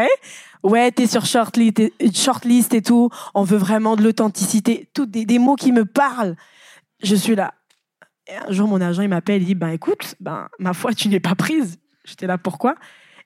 Ouais, 0.62 0.90
t'es 0.90 1.06
sur 1.06 1.24
shortlist, 1.24 1.80
shortlist 2.12 2.74
et 2.74 2.82
tout, 2.82 3.10
on 3.34 3.44
veut 3.44 3.58
vraiment 3.58 3.96
de 3.96 4.02
l'authenticité, 4.02 4.88
tout 4.94 5.06
des, 5.06 5.38
mots 5.38 5.56
qui 5.56 5.72
me 5.72 5.84
parlent. 5.84 6.36
Je 7.02 7.14
suis 7.14 7.36
là. 7.36 7.54
Un 8.48 8.52
jour, 8.52 8.66
mon 8.66 8.80
agent, 8.80 9.02
il 9.02 9.08
m'appelle, 9.08 9.42
il 9.42 9.46
dit, 9.46 9.54
ben 9.54 9.68
écoute, 9.68 10.16
ben, 10.18 10.48
ma 10.58 10.72
foi, 10.72 10.92
tu 10.92 11.08
n'es 11.08 11.20
pas 11.20 11.36
prise. 11.36 11.78
J'étais 12.04 12.26
là, 12.26 12.38
pourquoi? 12.38 12.74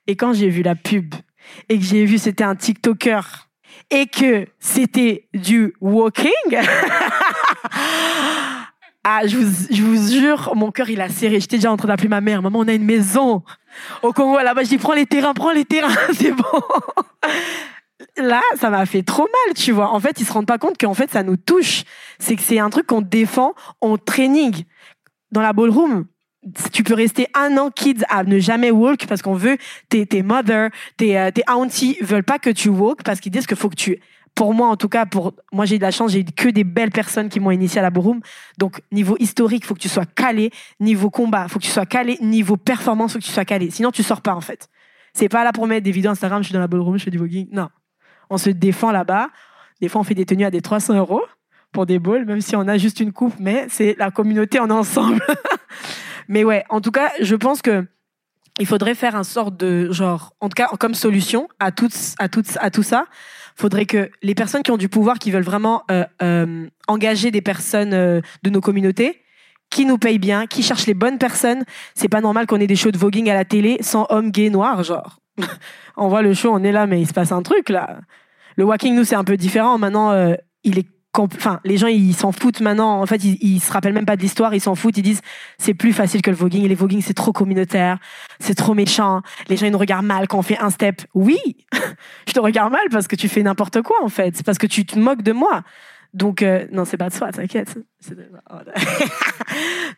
Et 0.05 0.15
quand 0.15 0.33
j'ai 0.33 0.49
vu 0.49 0.61
la 0.61 0.75
pub, 0.75 1.15
et 1.69 1.77
que 1.77 1.83
j'ai 1.83 2.05
vu 2.05 2.17
c'était 2.17 2.43
un 2.43 2.55
TikToker 2.55 3.49
et 3.89 4.07
que 4.07 4.47
c'était 4.59 5.27
du 5.33 5.75
walking, 5.81 6.31
ah, 9.03 9.25
je 9.25 9.37
vous, 9.37 9.67
je 9.69 9.83
vous 9.83 10.11
jure, 10.11 10.53
mon 10.55 10.71
cœur 10.71 10.89
il 10.89 11.01
a 11.01 11.09
serré. 11.09 11.39
J'étais 11.39 11.57
déjà 11.57 11.71
en 11.71 11.77
train 11.77 11.89
d'appeler 11.89 12.07
ma 12.07 12.21
mère. 12.21 12.41
Maman, 12.41 12.59
on 12.59 12.67
a 12.67 12.73
une 12.73 12.85
maison 12.85 13.43
au 14.01 14.13
Congo 14.13 14.39
là-bas. 14.39 14.63
Je 14.63 14.69
dis 14.69 14.77
prends 14.77 14.93
les 14.93 15.05
terrains, 15.05 15.33
prends 15.33 15.51
les 15.51 15.65
terrains, 15.65 15.93
c'est 16.13 16.31
bon. 16.31 16.61
Là, 18.17 18.41
ça 18.59 18.69
m'a 18.69 18.85
fait 18.85 19.03
trop 19.03 19.23
mal, 19.23 19.53
tu 19.55 19.71
vois. 19.71 19.93
En 19.93 19.99
fait, 19.99 20.19
ils 20.19 20.25
se 20.25 20.33
rendent 20.33 20.47
pas 20.47 20.57
compte 20.57 20.77
qu'en 20.77 20.93
fait, 20.93 21.11
ça 21.11 21.23
nous 21.23 21.37
touche. 21.37 21.83
C'est 22.19 22.35
que 22.35 22.41
c'est 22.41 22.59
un 22.59 22.69
truc 22.69 22.87
qu'on 22.87 23.01
défend 23.01 23.53
en 23.81 23.97
training. 23.97 24.63
Dans 25.31 25.41
la 25.41 25.53
ballroom, 25.53 26.05
tu 26.71 26.83
peux 26.83 26.95
rester 26.95 27.27
un 27.35 27.57
an 27.57 27.69
kids 27.69 28.03
à 28.09 28.23
ne 28.23 28.39
jamais 28.39 28.71
walk 28.71 29.05
parce 29.07 29.21
qu'on 29.21 29.35
veut 29.35 29.57
tes 29.89 30.05
tes 30.05 30.23
mother 30.23 30.69
tes 30.97 31.17
euh, 31.19 31.31
tes 31.31 31.43
aunties 31.47 31.97
veulent 32.01 32.23
pas 32.23 32.39
que 32.39 32.49
tu 32.49 32.69
walk 32.69 33.03
parce 33.03 33.19
qu'ils 33.19 33.31
disent 33.31 33.45
qu'il 33.45 33.57
faut 33.57 33.69
que 33.69 33.75
tu 33.75 33.99
pour 34.33 34.53
moi 34.53 34.67
en 34.67 34.75
tout 34.75 34.89
cas 34.89 35.05
pour 35.05 35.33
moi 35.51 35.65
j'ai 35.65 35.75
eu 35.75 35.77
de 35.77 35.83
la 35.83 35.91
chance 35.91 36.11
j'ai 36.11 36.21
eu 36.21 36.25
que 36.25 36.49
des 36.49 36.63
belles 36.63 36.91
personnes 36.91 37.29
qui 37.29 37.39
m'ont 37.39 37.51
initié 37.51 37.79
à 37.79 37.83
la 37.83 37.91
ballroom 37.91 38.21
donc 38.57 38.81
niveau 38.91 39.15
historique 39.19 39.65
faut 39.65 39.75
que 39.75 39.79
tu 39.79 39.89
sois 39.89 40.05
calé. 40.05 40.51
Niveau 40.79 41.09
combat 41.09 41.47
faut 41.47 41.59
que 41.59 41.65
tu 41.65 41.71
sois 41.71 41.85
calé. 41.85 42.17
Niveau 42.21 42.57
performance 42.57 43.13
faut 43.13 43.19
que 43.19 43.23
tu 43.23 43.31
sois 43.31 43.45
calé. 43.45 43.69
Sinon 43.69 43.91
tu 43.91 44.01
sors 44.01 44.21
pas 44.21 44.33
en 44.33 44.41
fait. 44.41 44.67
C'est 45.13 45.29
pas 45.29 45.43
là 45.43 45.51
pour 45.51 45.67
mettre 45.67 45.83
des 45.83 45.91
vidéos 45.91 46.11
Instagram 46.11 46.41
je 46.41 46.47
suis 46.47 46.53
dans 46.53 46.59
la 46.59 46.67
ballroom 46.67 46.97
je 46.97 47.03
fais 47.03 47.11
du 47.11 47.19
voguing. 47.19 47.49
Non. 47.51 47.69
On 48.29 48.37
se 48.37 48.49
défend 48.49 48.91
là-bas. 48.91 49.29
Des 49.79 49.89
fois 49.89 50.01
on 50.01 50.03
fait 50.03 50.15
des 50.15 50.25
tenues 50.25 50.45
à 50.45 50.51
des 50.51 50.61
300 50.61 50.95
euros 50.95 51.21
pour 51.71 51.85
des 51.85 51.99
balls 51.99 52.25
même 52.25 52.41
si 52.41 52.55
on 52.55 52.67
a 52.67 52.77
juste 52.77 52.99
une 52.99 53.13
coupe 53.13 53.35
mais 53.39 53.67
c'est 53.69 53.95
la 53.97 54.11
communauté 54.11 54.59
en 54.59 54.69
ensemble 54.69 55.21
Mais 56.27 56.43
ouais, 56.43 56.63
en 56.69 56.81
tout 56.81 56.91
cas, 56.91 57.11
je 57.19 57.35
pense 57.35 57.61
que 57.61 57.85
il 58.59 58.65
faudrait 58.65 58.95
faire 58.95 59.15
un 59.15 59.23
sort 59.23 59.51
de 59.51 59.91
genre, 59.91 60.33
en 60.39 60.49
tout 60.49 60.55
cas 60.55 60.67
comme 60.79 60.93
solution 60.93 61.47
à 61.59 61.71
toutes, 61.71 61.95
à 62.19 62.29
toutes, 62.29 62.57
à 62.59 62.69
tout 62.69 62.83
ça, 62.83 63.05
faudrait 63.55 63.85
que 63.85 64.11
les 64.21 64.35
personnes 64.35 64.63
qui 64.63 64.71
ont 64.71 64.77
du 64.77 64.89
pouvoir, 64.89 65.19
qui 65.19 65.31
veulent 65.31 65.43
vraiment 65.43 65.83
euh, 65.89 66.05
euh, 66.21 66.67
engager 66.87 67.31
des 67.31 67.41
personnes 67.41 67.93
euh, 67.93 68.21
de 68.43 68.49
nos 68.49 68.61
communautés, 68.61 69.21
qui 69.69 69.85
nous 69.85 69.97
payent 69.97 70.19
bien, 70.19 70.47
qui 70.47 70.63
cherchent 70.63 70.85
les 70.85 70.93
bonnes 70.93 71.17
personnes. 71.17 71.63
C'est 71.95 72.09
pas 72.09 72.21
normal 72.21 72.45
qu'on 72.45 72.59
ait 72.59 72.67
des 72.67 72.75
shows 72.75 72.91
de 72.91 72.97
voguing 72.97 73.29
à 73.29 73.33
la 73.33 73.45
télé 73.45 73.77
sans 73.81 74.05
hommes 74.09 74.31
gays 74.31 74.49
noirs, 74.49 74.83
genre. 74.83 75.19
on 75.97 76.09
voit 76.09 76.21
le 76.21 76.33
show, 76.33 76.51
on 76.53 76.63
est 76.63 76.73
là, 76.73 76.87
mais 76.87 77.01
il 77.01 77.07
se 77.07 77.13
passe 77.13 77.31
un 77.31 77.41
truc 77.41 77.69
là. 77.69 77.99
Le 78.57 78.65
walking, 78.65 78.93
nous, 78.93 79.05
c'est 79.05 79.15
un 79.15 79.23
peu 79.23 79.37
différent. 79.37 79.77
Maintenant, 79.77 80.35
il 80.65 80.77
est 80.77 80.87
enfin, 81.17 81.59
les 81.63 81.77
gens 81.77 81.87
ils 81.87 82.15
s'en 82.15 82.31
foutent 82.31 82.61
maintenant. 82.61 83.01
En 83.01 83.05
fait, 83.05 83.23
ils, 83.23 83.59
se 83.59 83.71
rappellent 83.71 83.93
même 83.93 84.05
pas 84.05 84.15
de 84.15 84.21
l'histoire, 84.21 84.53
ils 84.53 84.61
s'en 84.61 84.75
foutent. 84.75 84.97
Ils 84.97 85.03
disent 85.03 85.21
c'est 85.57 85.73
plus 85.73 85.93
facile 85.93 86.21
que 86.21 86.29
le 86.29 86.35
voguing. 86.35 86.67
Les 86.67 86.75
voguing 86.75 87.01
c'est 87.01 87.13
trop 87.13 87.31
communautaire, 87.31 87.97
c'est 88.39 88.55
trop 88.55 88.73
méchant. 88.73 89.21
Les 89.49 89.57
gens 89.57 89.65
ils 89.65 89.71
nous 89.71 89.77
regardent 89.77 90.05
mal 90.05 90.27
quand 90.27 90.39
on 90.39 90.43
fait 90.43 90.59
un 90.59 90.69
step. 90.69 91.01
Oui, 91.13 91.39
je 92.27 92.33
te 92.33 92.39
regarde 92.39 92.71
mal 92.71 92.87
parce 92.91 93.07
que 93.07 93.15
tu 93.15 93.29
fais 93.29 93.43
n'importe 93.43 93.81
quoi 93.81 93.97
en 94.03 94.09
fait. 94.09 94.37
C'est 94.37 94.45
parce 94.45 94.57
que 94.57 94.67
tu 94.67 94.85
te 94.85 94.97
moques 94.97 95.23
de 95.23 95.33
moi. 95.33 95.63
Donc 96.13 96.41
euh, 96.41 96.65
non, 96.71 96.83
c'est 96.83 96.97
pas 96.97 97.07
de 97.09 97.13
soi, 97.13 97.31
t'inquiète. 97.31 97.77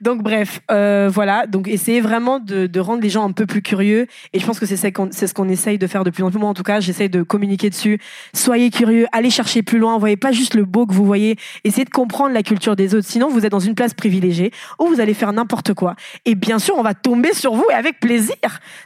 Donc 0.01 0.21
bref, 0.21 0.61
euh, 0.69 1.09
voilà. 1.11 1.47
Donc 1.47 1.67
essayez 1.67 2.01
vraiment 2.01 2.39
de, 2.39 2.67
de, 2.67 2.79
rendre 2.79 3.01
les 3.01 3.09
gens 3.09 3.27
un 3.27 3.31
peu 3.31 3.47
plus 3.47 3.63
curieux. 3.63 4.07
Et 4.31 4.39
je 4.39 4.45
pense 4.45 4.59
que 4.59 4.65
c'est 4.67 4.77
ce 4.77 5.33
qu'on 5.33 5.49
essaye 5.49 5.79
de 5.79 5.87
faire 5.87 6.03
de 6.03 6.11
plus 6.11 6.23
en 6.23 6.29
plus. 6.29 6.37
Moi, 6.37 6.49
en 6.49 6.53
tout 6.53 6.63
cas, 6.63 6.79
j'essaye 6.79 7.09
de 7.09 7.23
communiquer 7.23 7.71
dessus. 7.71 7.99
Soyez 8.33 8.69
curieux, 8.69 9.07
allez 9.11 9.31
chercher 9.31 9.63
plus 9.63 9.79
loin. 9.79 9.97
Voyez 9.97 10.17
pas 10.17 10.31
juste 10.31 10.53
le 10.53 10.65
beau 10.65 10.85
que 10.85 10.93
vous 10.93 11.05
voyez. 11.05 11.37
Essayez 11.63 11.85
de 11.85 11.89
comprendre 11.89 12.33
la 12.33 12.43
culture 12.43 12.75
des 12.75 12.93
autres. 12.93 13.07
Sinon, 13.07 13.29
vous 13.29 13.45
êtes 13.45 13.51
dans 13.51 13.59
une 13.59 13.75
place 13.75 13.95
privilégiée 13.95 14.51
où 14.79 14.87
vous 14.87 14.99
allez 14.99 15.15
faire 15.15 15.33
n'importe 15.33 15.73
quoi. 15.73 15.95
Et 16.25 16.35
bien 16.35 16.59
sûr, 16.59 16.75
on 16.77 16.83
va 16.83 16.93
tomber 16.93 17.33
sur 17.33 17.55
vous 17.55 17.65
et 17.71 17.73
avec 17.73 17.99
plaisir. 17.99 18.35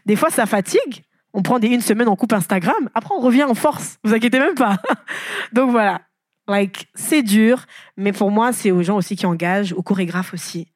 Des 0.05 0.15
fois, 0.15 0.29
ça 0.29 0.45
fatigue. 0.45 1.03
On 1.33 1.41
prend 1.41 1.59
des 1.59 1.67
une 1.67 1.81
semaine, 1.81 2.07
on 2.07 2.15
coupe 2.15 2.33
Instagram. 2.33 2.89
Après, 2.95 3.13
on 3.13 3.19
revient 3.19 3.43
en 3.43 3.53
force. 3.53 3.97
Vous 4.03 4.13
inquiétez 4.13 4.39
même 4.39 4.55
pas. 4.55 4.77
Donc 5.53 5.71
voilà. 5.71 6.01
Like, 6.47 6.87
c'est 6.95 7.23
dur, 7.23 7.65
mais 7.97 8.13
pour 8.13 8.31
moi, 8.31 8.53
c'est 8.53 8.71
aux 8.71 8.81
gens 8.81 8.95
aussi 8.97 9.15
qui 9.15 9.25
engagent, 9.25 9.73
aux 9.73 9.83
chorégraphes 9.83 10.33
aussi. 10.33 10.67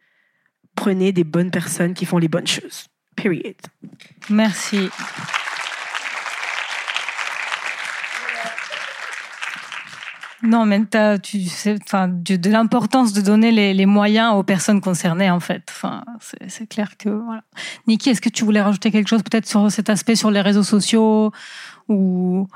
Prenez 0.76 1.11
des 1.11 1.24
bonnes 1.24 1.51
personnes 1.51 1.93
qui 1.93 2.05
font 2.05 2.17
les 2.17 2.28
bonnes 2.28 2.47
choses. 2.47 2.88
Period. 3.15 3.55
Merci. 4.30 4.89
Non, 10.43 10.65
mais 10.65 10.82
tu 11.22 11.43
sais, 11.43 11.78
enfin, 11.86 12.07
de, 12.07 12.49
l'importance 12.49 13.13
de 13.13 13.22
donner 13.22 13.51
les, 13.51 13.74
les, 13.76 13.86
moyens 13.86 14.34
aux 14.34 14.43
personnes 14.43 14.82
concernées, 14.82 15.30
en 15.30 15.39
fait. 15.39 15.63
Enfin, 15.69 16.03
c'est 16.47 16.67
clair 16.67 16.97
que 16.97 17.09
voilà. 17.09 17.43
Niki, 17.88 18.09
est-ce 18.09 18.22
que 18.22 18.30
tu 18.30 18.43
voulais 18.43 18.61
rajouter 18.61 18.91
quelque 18.91 19.07
chose 19.07 19.22
peut-être 19.22 19.47
sur 19.47 19.72
cet 19.72 19.89
aspect 19.89 20.15
sur 20.15 20.32
les 20.32 20.41
réseaux 20.41 20.63
sociaux 20.63 21.32
ou 21.88 22.47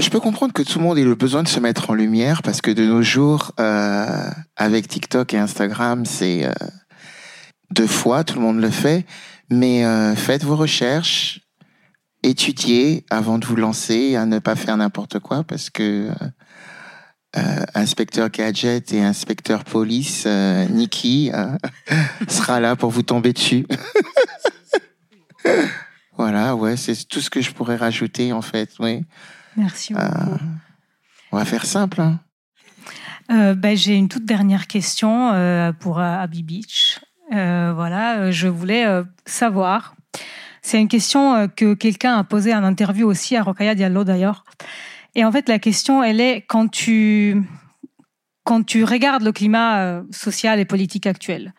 je 0.00 0.08
peux 0.08 0.20
comprendre 0.20 0.52
que 0.52 0.62
tout 0.62 0.78
le 0.78 0.84
monde 0.84 0.98
ait 0.98 1.04
le 1.04 1.14
besoin 1.14 1.42
de 1.42 1.48
se 1.48 1.60
mettre 1.60 1.90
en 1.90 1.94
lumière 1.94 2.42
parce 2.42 2.60
que 2.60 2.70
de 2.70 2.84
nos 2.84 3.02
jours, 3.02 3.52
euh, 3.60 4.30
avec 4.56 4.88
TikTok 4.88 5.34
et 5.34 5.38
Instagram, 5.38 6.06
c'est 6.06 6.46
euh, 6.46 6.52
deux 7.70 7.86
fois, 7.86 8.24
tout 8.24 8.36
le 8.36 8.40
monde 8.40 8.60
le 8.60 8.70
fait. 8.70 9.04
Mais 9.50 9.84
euh, 9.84 10.16
faites 10.16 10.44
vos 10.44 10.56
recherches, 10.56 11.40
étudiez 12.22 13.04
avant 13.10 13.38
de 13.38 13.44
vous 13.44 13.56
lancer, 13.56 14.16
à 14.16 14.24
ne 14.24 14.38
pas 14.38 14.56
faire 14.56 14.76
n'importe 14.76 15.18
quoi 15.18 15.44
parce 15.44 15.68
que 15.70 16.10
inspecteur 17.74 18.28
gadget 18.28 18.92
et 18.92 19.02
inspecteur 19.02 19.64
police, 19.64 20.26
Nikki, 20.26 21.30
sera 22.28 22.60
là 22.60 22.76
pour 22.76 22.90
vous 22.90 23.02
tomber 23.02 23.32
dessus. 23.32 23.66
voilà, 26.16 26.54
ouais, 26.54 26.76
c'est 26.76 27.08
tout 27.08 27.20
ce 27.20 27.30
que 27.30 27.40
je 27.40 27.52
pourrais 27.52 27.76
rajouter 27.76 28.34
en 28.34 28.42
fait, 28.42 28.70
oui. 28.80 29.02
Merci 29.56 29.94
beaucoup. 29.94 30.06
Euh, 30.06 30.36
on 31.30 31.36
va 31.36 31.44
faire 31.44 31.66
simple. 31.66 32.00
Hein. 32.00 32.20
Euh, 33.30 33.54
ben, 33.54 33.76
J'ai 33.76 33.94
une 33.94 34.08
toute 34.08 34.24
dernière 34.24 34.66
question 34.66 35.30
euh, 35.32 35.72
pour 35.72 36.00
Abby 36.00 36.42
Beach. 36.42 37.00
voilà, 37.30 38.30
je 38.30 38.48
voulais 38.48 38.86
savoir. 39.26 39.94
C'est 40.60 40.80
une 40.80 40.88
question 40.88 41.48
que 41.48 41.74
quelqu'un 41.74 42.18
a 42.18 42.24
posée 42.24 42.54
en 42.54 42.62
interview 42.62 43.08
aussi 43.08 43.36
à 43.36 43.42
Rokaya 43.42 43.74
Diallo 43.74 44.04
d'ailleurs. 44.04 44.44
Et 45.14 45.24
en 45.24 45.32
fait, 45.32 45.48
la 45.48 45.58
question, 45.58 46.02
elle 46.02 46.20
est 46.20 46.42
quand 46.42 46.68
tu 46.68 47.42
quand 48.44 48.64
tu 48.64 48.82
regardes 48.82 49.22
le 49.22 49.32
climat 49.32 50.02
social 50.10 50.58
et 50.58 50.64
politique 50.64 51.06
actuel 51.06 51.54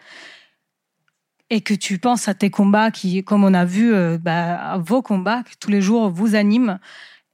et 1.49 1.61
que 1.61 1.73
tu 1.73 1.97
penses 1.97 2.27
à 2.27 2.33
tes 2.33 2.49
combats 2.49 2.91
qui, 2.91 3.23
comme 3.23 3.43
on 3.43 3.53
a 3.53 3.63
vu, 3.63 3.93
bah, 4.19 4.77
vos 4.79 5.01
combats 5.01 5.43
qui 5.43 5.57
tous 5.57 5.69
les 5.69 5.81
jours 5.81 6.09
vous 6.09 6.35
animent. 6.35 6.79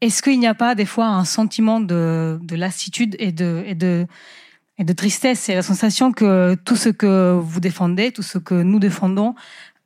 Est-ce 0.02 0.22
qu'il 0.22 0.40
n'y 0.40 0.48
a 0.48 0.54
pas 0.54 0.76
des 0.76 0.86
fois 0.86 1.08
un 1.08 1.26
sentiment 1.26 1.82
de, 1.82 2.40
lassitude 2.52 3.16
et 3.20 3.32
de, 3.32 3.64
et, 3.68 4.82
et 4.82 4.96
tristesse? 4.96 5.42
C'est 5.42 5.56
la 5.56 5.62
sensation 5.62 6.12
que 6.12 6.56
tout 6.66 6.76
ce 6.76 6.90
que 6.90 7.38
vous 7.42 7.60
défendez, 7.60 8.12
tout 8.12 8.24
ce 8.24 8.38
que 8.38 8.56
nous 8.56 8.80
défendons, 8.80 9.36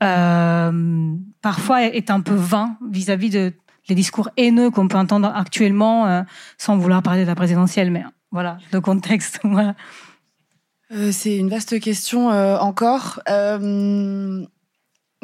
euh, 0.03 1.15
parfois 1.41 1.83
est 1.83 2.11
un 2.11 2.21
peu 2.21 2.33
vain 2.33 2.77
vis-à-vis 2.89 3.29
de 3.29 3.53
les 3.89 3.95
discours 3.95 4.29
haineux 4.37 4.69
qu'on 4.69 4.87
peut 4.87 4.97
entendre 4.97 5.31
actuellement, 5.33 6.07
euh, 6.07 6.21
sans 6.57 6.77
vouloir 6.77 7.01
parler 7.03 7.23
de 7.23 7.27
la 7.27 7.35
présidentielle, 7.35 7.91
mais 7.91 8.03
voilà, 8.31 8.57
le 8.71 8.81
contexte. 8.81 9.39
Euh, 10.91 11.11
c'est 11.11 11.37
une 11.37 11.49
vaste 11.49 11.79
question 11.79 12.27
encore. 12.27 13.19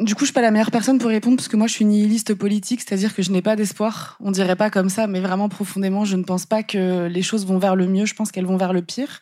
Du 0.00 0.14
coup, 0.14 0.20
je 0.20 0.26
suis 0.26 0.32
pas 0.32 0.40
la 0.40 0.50
meilleure 0.50 0.70
personne 0.70 0.98
pour 0.98 1.10
répondre 1.10 1.36
parce 1.36 1.48
que 1.48 1.56
moi, 1.56 1.66
je 1.66 1.72
suis 1.74 1.84
nihiliste 1.84 2.34
politique, 2.34 2.80
c'est-à-dire 2.80 3.14
que 3.14 3.22
je 3.22 3.30
n'ai 3.30 3.42
pas 3.42 3.54
d'espoir. 3.54 4.16
On 4.20 4.30
dirait 4.30 4.56
pas 4.56 4.70
comme 4.70 4.88
ça, 4.88 5.06
mais 5.06 5.20
vraiment 5.20 5.48
profondément, 5.48 6.04
je 6.04 6.16
ne 6.16 6.24
pense 6.24 6.46
pas 6.46 6.62
que 6.62 7.06
les 7.06 7.22
choses 7.22 7.46
vont 7.46 7.58
vers 7.58 7.76
le 7.76 7.86
mieux. 7.86 8.06
Je 8.06 8.14
pense 8.14 8.32
qu'elles 8.32 8.46
vont 8.46 8.56
vers 8.56 8.72
le 8.72 8.82
pire. 8.82 9.20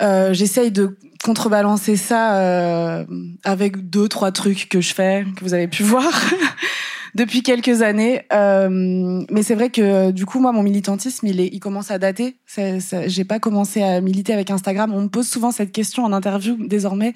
Euh, 0.00 0.32
J'essaye 0.32 0.70
de 0.70 0.96
contrebalancer 1.24 1.96
ça 1.96 2.36
euh, 2.36 3.04
avec 3.44 3.88
deux, 3.88 4.08
trois 4.08 4.30
trucs 4.30 4.68
que 4.68 4.80
je 4.80 4.94
fais, 4.94 5.24
que 5.36 5.44
vous 5.44 5.54
avez 5.54 5.68
pu 5.68 5.82
voir. 5.82 6.12
depuis 7.14 7.42
quelques 7.42 7.82
années. 7.82 8.22
Euh, 8.32 9.24
mais 9.30 9.42
c'est 9.42 9.54
vrai 9.54 9.70
que 9.70 10.10
du 10.10 10.26
coup, 10.26 10.40
moi, 10.40 10.52
mon 10.52 10.62
militantisme, 10.62 11.26
il, 11.26 11.40
est, 11.40 11.48
il 11.52 11.60
commence 11.60 11.90
à 11.90 11.98
dater. 11.98 12.36
J'ai 13.06 13.24
pas 13.24 13.38
commencé 13.38 13.82
à 13.82 14.00
militer 14.00 14.32
avec 14.32 14.50
Instagram. 14.50 14.92
On 14.92 15.02
me 15.02 15.08
pose 15.08 15.28
souvent 15.28 15.50
cette 15.50 15.72
question 15.72 16.04
en 16.04 16.12
interview 16.12 16.56
désormais. 16.66 17.14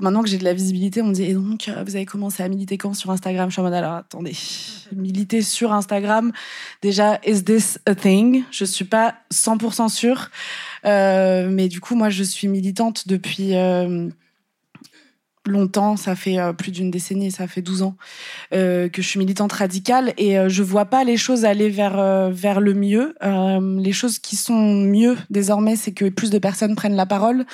Maintenant 0.00 0.22
que 0.22 0.28
j'ai 0.28 0.38
de 0.38 0.44
la 0.44 0.54
visibilité, 0.54 1.02
on 1.02 1.06
me 1.06 1.14
dit 1.14 1.24
et 1.24 1.34
donc 1.34 1.70
vous 1.86 1.96
avez 1.96 2.06
commencé 2.06 2.42
à 2.42 2.48
militer 2.48 2.78
quand 2.78 2.94
sur 2.94 3.10
Instagram? 3.10 3.48
Je 3.48 3.54
suis 3.54 3.60
en 3.60 3.64
mode 3.64 3.74
alors 3.74 3.94
attendez, 3.94 4.36
militer 4.92 5.42
sur 5.42 5.72
Instagram, 5.72 6.32
déjà 6.82 7.20
is 7.26 7.44
this 7.44 7.78
a 7.86 7.94
thing? 7.94 8.44
Je 8.50 8.64
suis 8.64 8.84
pas 8.84 9.14
100% 9.32 9.88
sûre. 9.88 10.30
Euh, 10.84 11.48
mais 11.50 11.68
du 11.68 11.80
coup, 11.80 11.94
moi, 11.94 12.10
je 12.10 12.22
suis 12.22 12.48
militante 12.48 13.08
depuis. 13.08 13.54
Euh, 13.54 14.08
longtemps, 15.48 15.96
ça 15.96 16.14
fait 16.14 16.38
euh, 16.38 16.52
plus 16.52 16.70
d'une 16.70 16.90
décennie, 16.90 17.30
ça 17.30 17.46
fait 17.46 17.62
12 17.62 17.82
ans 17.82 17.96
euh, 18.52 18.88
que 18.88 19.02
je 19.02 19.08
suis 19.08 19.18
militante 19.18 19.52
radicale 19.52 20.12
et 20.16 20.38
euh, 20.38 20.48
je 20.48 20.62
vois 20.62 20.84
pas 20.84 21.04
les 21.04 21.16
choses 21.16 21.44
aller 21.44 21.68
vers 21.68 22.30
vers 22.30 22.60
le 22.60 22.74
mieux. 22.74 23.14
les 23.22 23.92
choses 23.92 24.18
qui 24.18 24.36
sont 24.36 24.74
mieux 24.74 25.16
désormais, 25.30 25.76
c'est 25.76 25.92
que 25.92 26.08
plus 26.08 26.30
de 26.30 26.38
personnes 26.38 26.76
prennent 26.76 26.96
la 26.96 27.06
parole. 27.06 27.44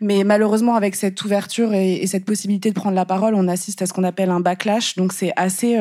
Mais 0.00 0.24
malheureusement, 0.24 0.74
avec 0.74 0.94
cette 0.94 1.22
ouverture 1.24 1.72
et, 1.72 2.06
cette 2.06 2.24
possibilité 2.24 2.68
de 2.70 2.74
prendre 2.74 2.94
la 2.94 3.06
parole, 3.06 3.34
on 3.34 3.48
assiste 3.48 3.80
à 3.82 3.86
ce 3.86 3.92
qu'on 3.92 4.04
appelle 4.04 4.30
un 4.30 4.40
backlash. 4.40 4.96
Donc 4.96 5.12
c'est 5.12 5.32
assez, 5.36 5.78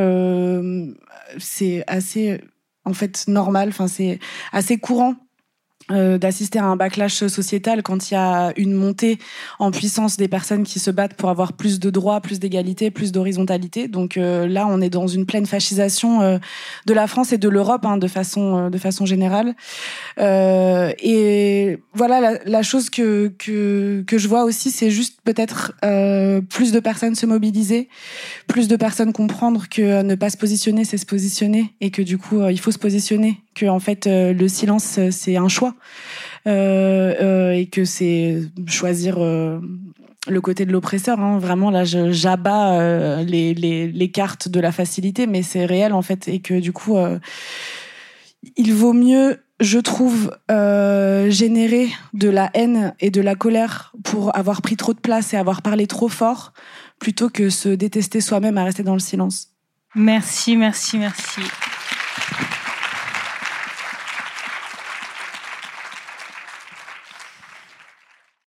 c'est 1.37 1.83
assez 1.87 2.41
en 2.85 2.93
fait 2.93 3.27
normal. 3.27 3.69
Enfin 3.69 3.87
c'est 3.87 4.19
assez 4.51 4.77
courant 4.77 5.15
euh, 5.91 6.17
d'assister 6.17 6.57
à 6.57 6.65
un 6.65 6.75
backlash 6.75 7.27
sociétal 7.27 7.83
quand 7.83 8.09
il 8.09 8.15
y 8.15 8.17
a 8.17 8.53
une 8.57 8.73
montée 8.73 9.19
en 9.59 9.69
puissance 9.69 10.17
des 10.17 10.27
personnes 10.27 10.63
qui 10.63 10.79
se 10.79 10.89
battent 10.89 11.13
pour 11.13 11.29
avoir 11.29 11.53
plus 11.53 11.79
de 11.79 11.91
droits, 11.91 12.21
plus 12.21 12.39
d'égalité, 12.39 12.89
plus 12.89 13.11
d'horizontalité. 13.11 13.87
Donc 13.87 14.17
euh, 14.17 14.47
là, 14.47 14.65
on 14.67 14.81
est 14.81 14.89
dans 14.89 15.05
une 15.05 15.27
pleine 15.27 15.45
fascisation 15.45 16.21
euh, 16.21 16.39
de 16.87 16.93
la 16.95 17.05
France 17.05 17.33
et 17.33 17.37
de 17.37 17.47
l'Europe 17.49 17.85
hein, 17.85 17.97
de 17.97 18.07
façon 18.07 18.69
de 18.71 18.77
façon 18.79 19.05
générale. 19.05 19.53
et 20.17 21.77
voilà, 21.93 22.19
la, 22.19 22.39
la, 22.45 22.63
chose 22.63 22.89
que, 22.89 23.31
que 23.37 24.03
que 24.07 24.17
je 24.17 24.27
vois 24.27 24.43
aussi, 24.43 24.71
c'est 24.71 24.89
juste 24.89 25.19
peut-être 25.23 25.73
plus 26.49 26.71
de 26.71 26.79
personnes 26.79 27.15
se 27.15 27.27
mobiliser, 27.27 27.89
plus 28.47 28.67
de 28.67 28.75
personnes 28.75 29.13
comprendre 29.13 29.67
que 29.69 30.01
ne 30.01 30.15
pas 30.15 30.29
se 30.29 30.37
positionner, 30.37 30.85
c'est 30.85 30.97
se 30.97 31.05
positionner, 31.05 31.73
et 31.81 31.91
que 31.91 32.01
du 32.01 32.17
coup, 32.17 32.45
il 32.47 32.59
faut 32.59 32.71
se 32.71 32.79
positionner 32.79 33.41
que 33.55 33.65
en 33.65 33.79
fait 33.79 34.05
euh, 34.05 34.33
le 34.33 34.47
silence 34.47 34.97
euh, 34.99 35.09
c'est 35.11 35.37
un 35.37 35.47
choix 35.47 35.75
euh, 36.47 37.51
et 37.51 37.65
que 37.67 37.85
c'est 37.85 38.41
choisir 38.67 39.17
le 39.17 40.41
côté 40.41 40.65
de 40.65 40.71
l'oppresseur. 40.71 41.19
Hein. 41.19 41.39
Vraiment, 41.39 41.71
là, 41.71 41.83
j'abats 41.85 43.23
les, 43.23 43.53
les, 43.53 44.11
cartes 44.11 44.47
de 44.47 44.59
la 44.59 44.71
facilité, 44.71 45.25
mais 45.25 45.41
c'est 45.41 45.65
réel, 45.65 45.91
en 45.93 46.03
fait. 46.03 46.27
Et 46.27 46.39
que 46.39 46.59
du 46.59 46.71
coup, 46.71 46.97
il 48.55 48.73
vaut 48.73 48.93
mieux, 48.93 49.39
je 49.59 49.79
trouve, 49.79 50.31
générer 50.49 51.89
de 52.13 52.29
la 52.29 52.51
haine 52.53 52.93
et 52.99 53.09
de 53.09 53.21
la 53.21 53.33
colère 53.33 53.91
pour 54.03 54.35
avoir 54.37 54.61
pris 54.61 54.77
trop 54.77 54.93
de 54.93 54.99
place 54.99 55.33
et 55.33 55.37
avoir 55.37 55.63
parlé 55.63 55.87
trop 55.87 56.09
fort, 56.09 56.53
plutôt 56.99 57.29
que 57.29 57.49
se 57.49 57.69
détester 57.69 58.21
soi-même 58.21 58.57
à 58.57 58.63
rester 58.63 58.83
dans 58.83 58.93
le 58.93 58.99
silence. 58.99 59.49
Merci, 59.95 60.57
merci, 60.57 60.97
merci. 60.97 61.41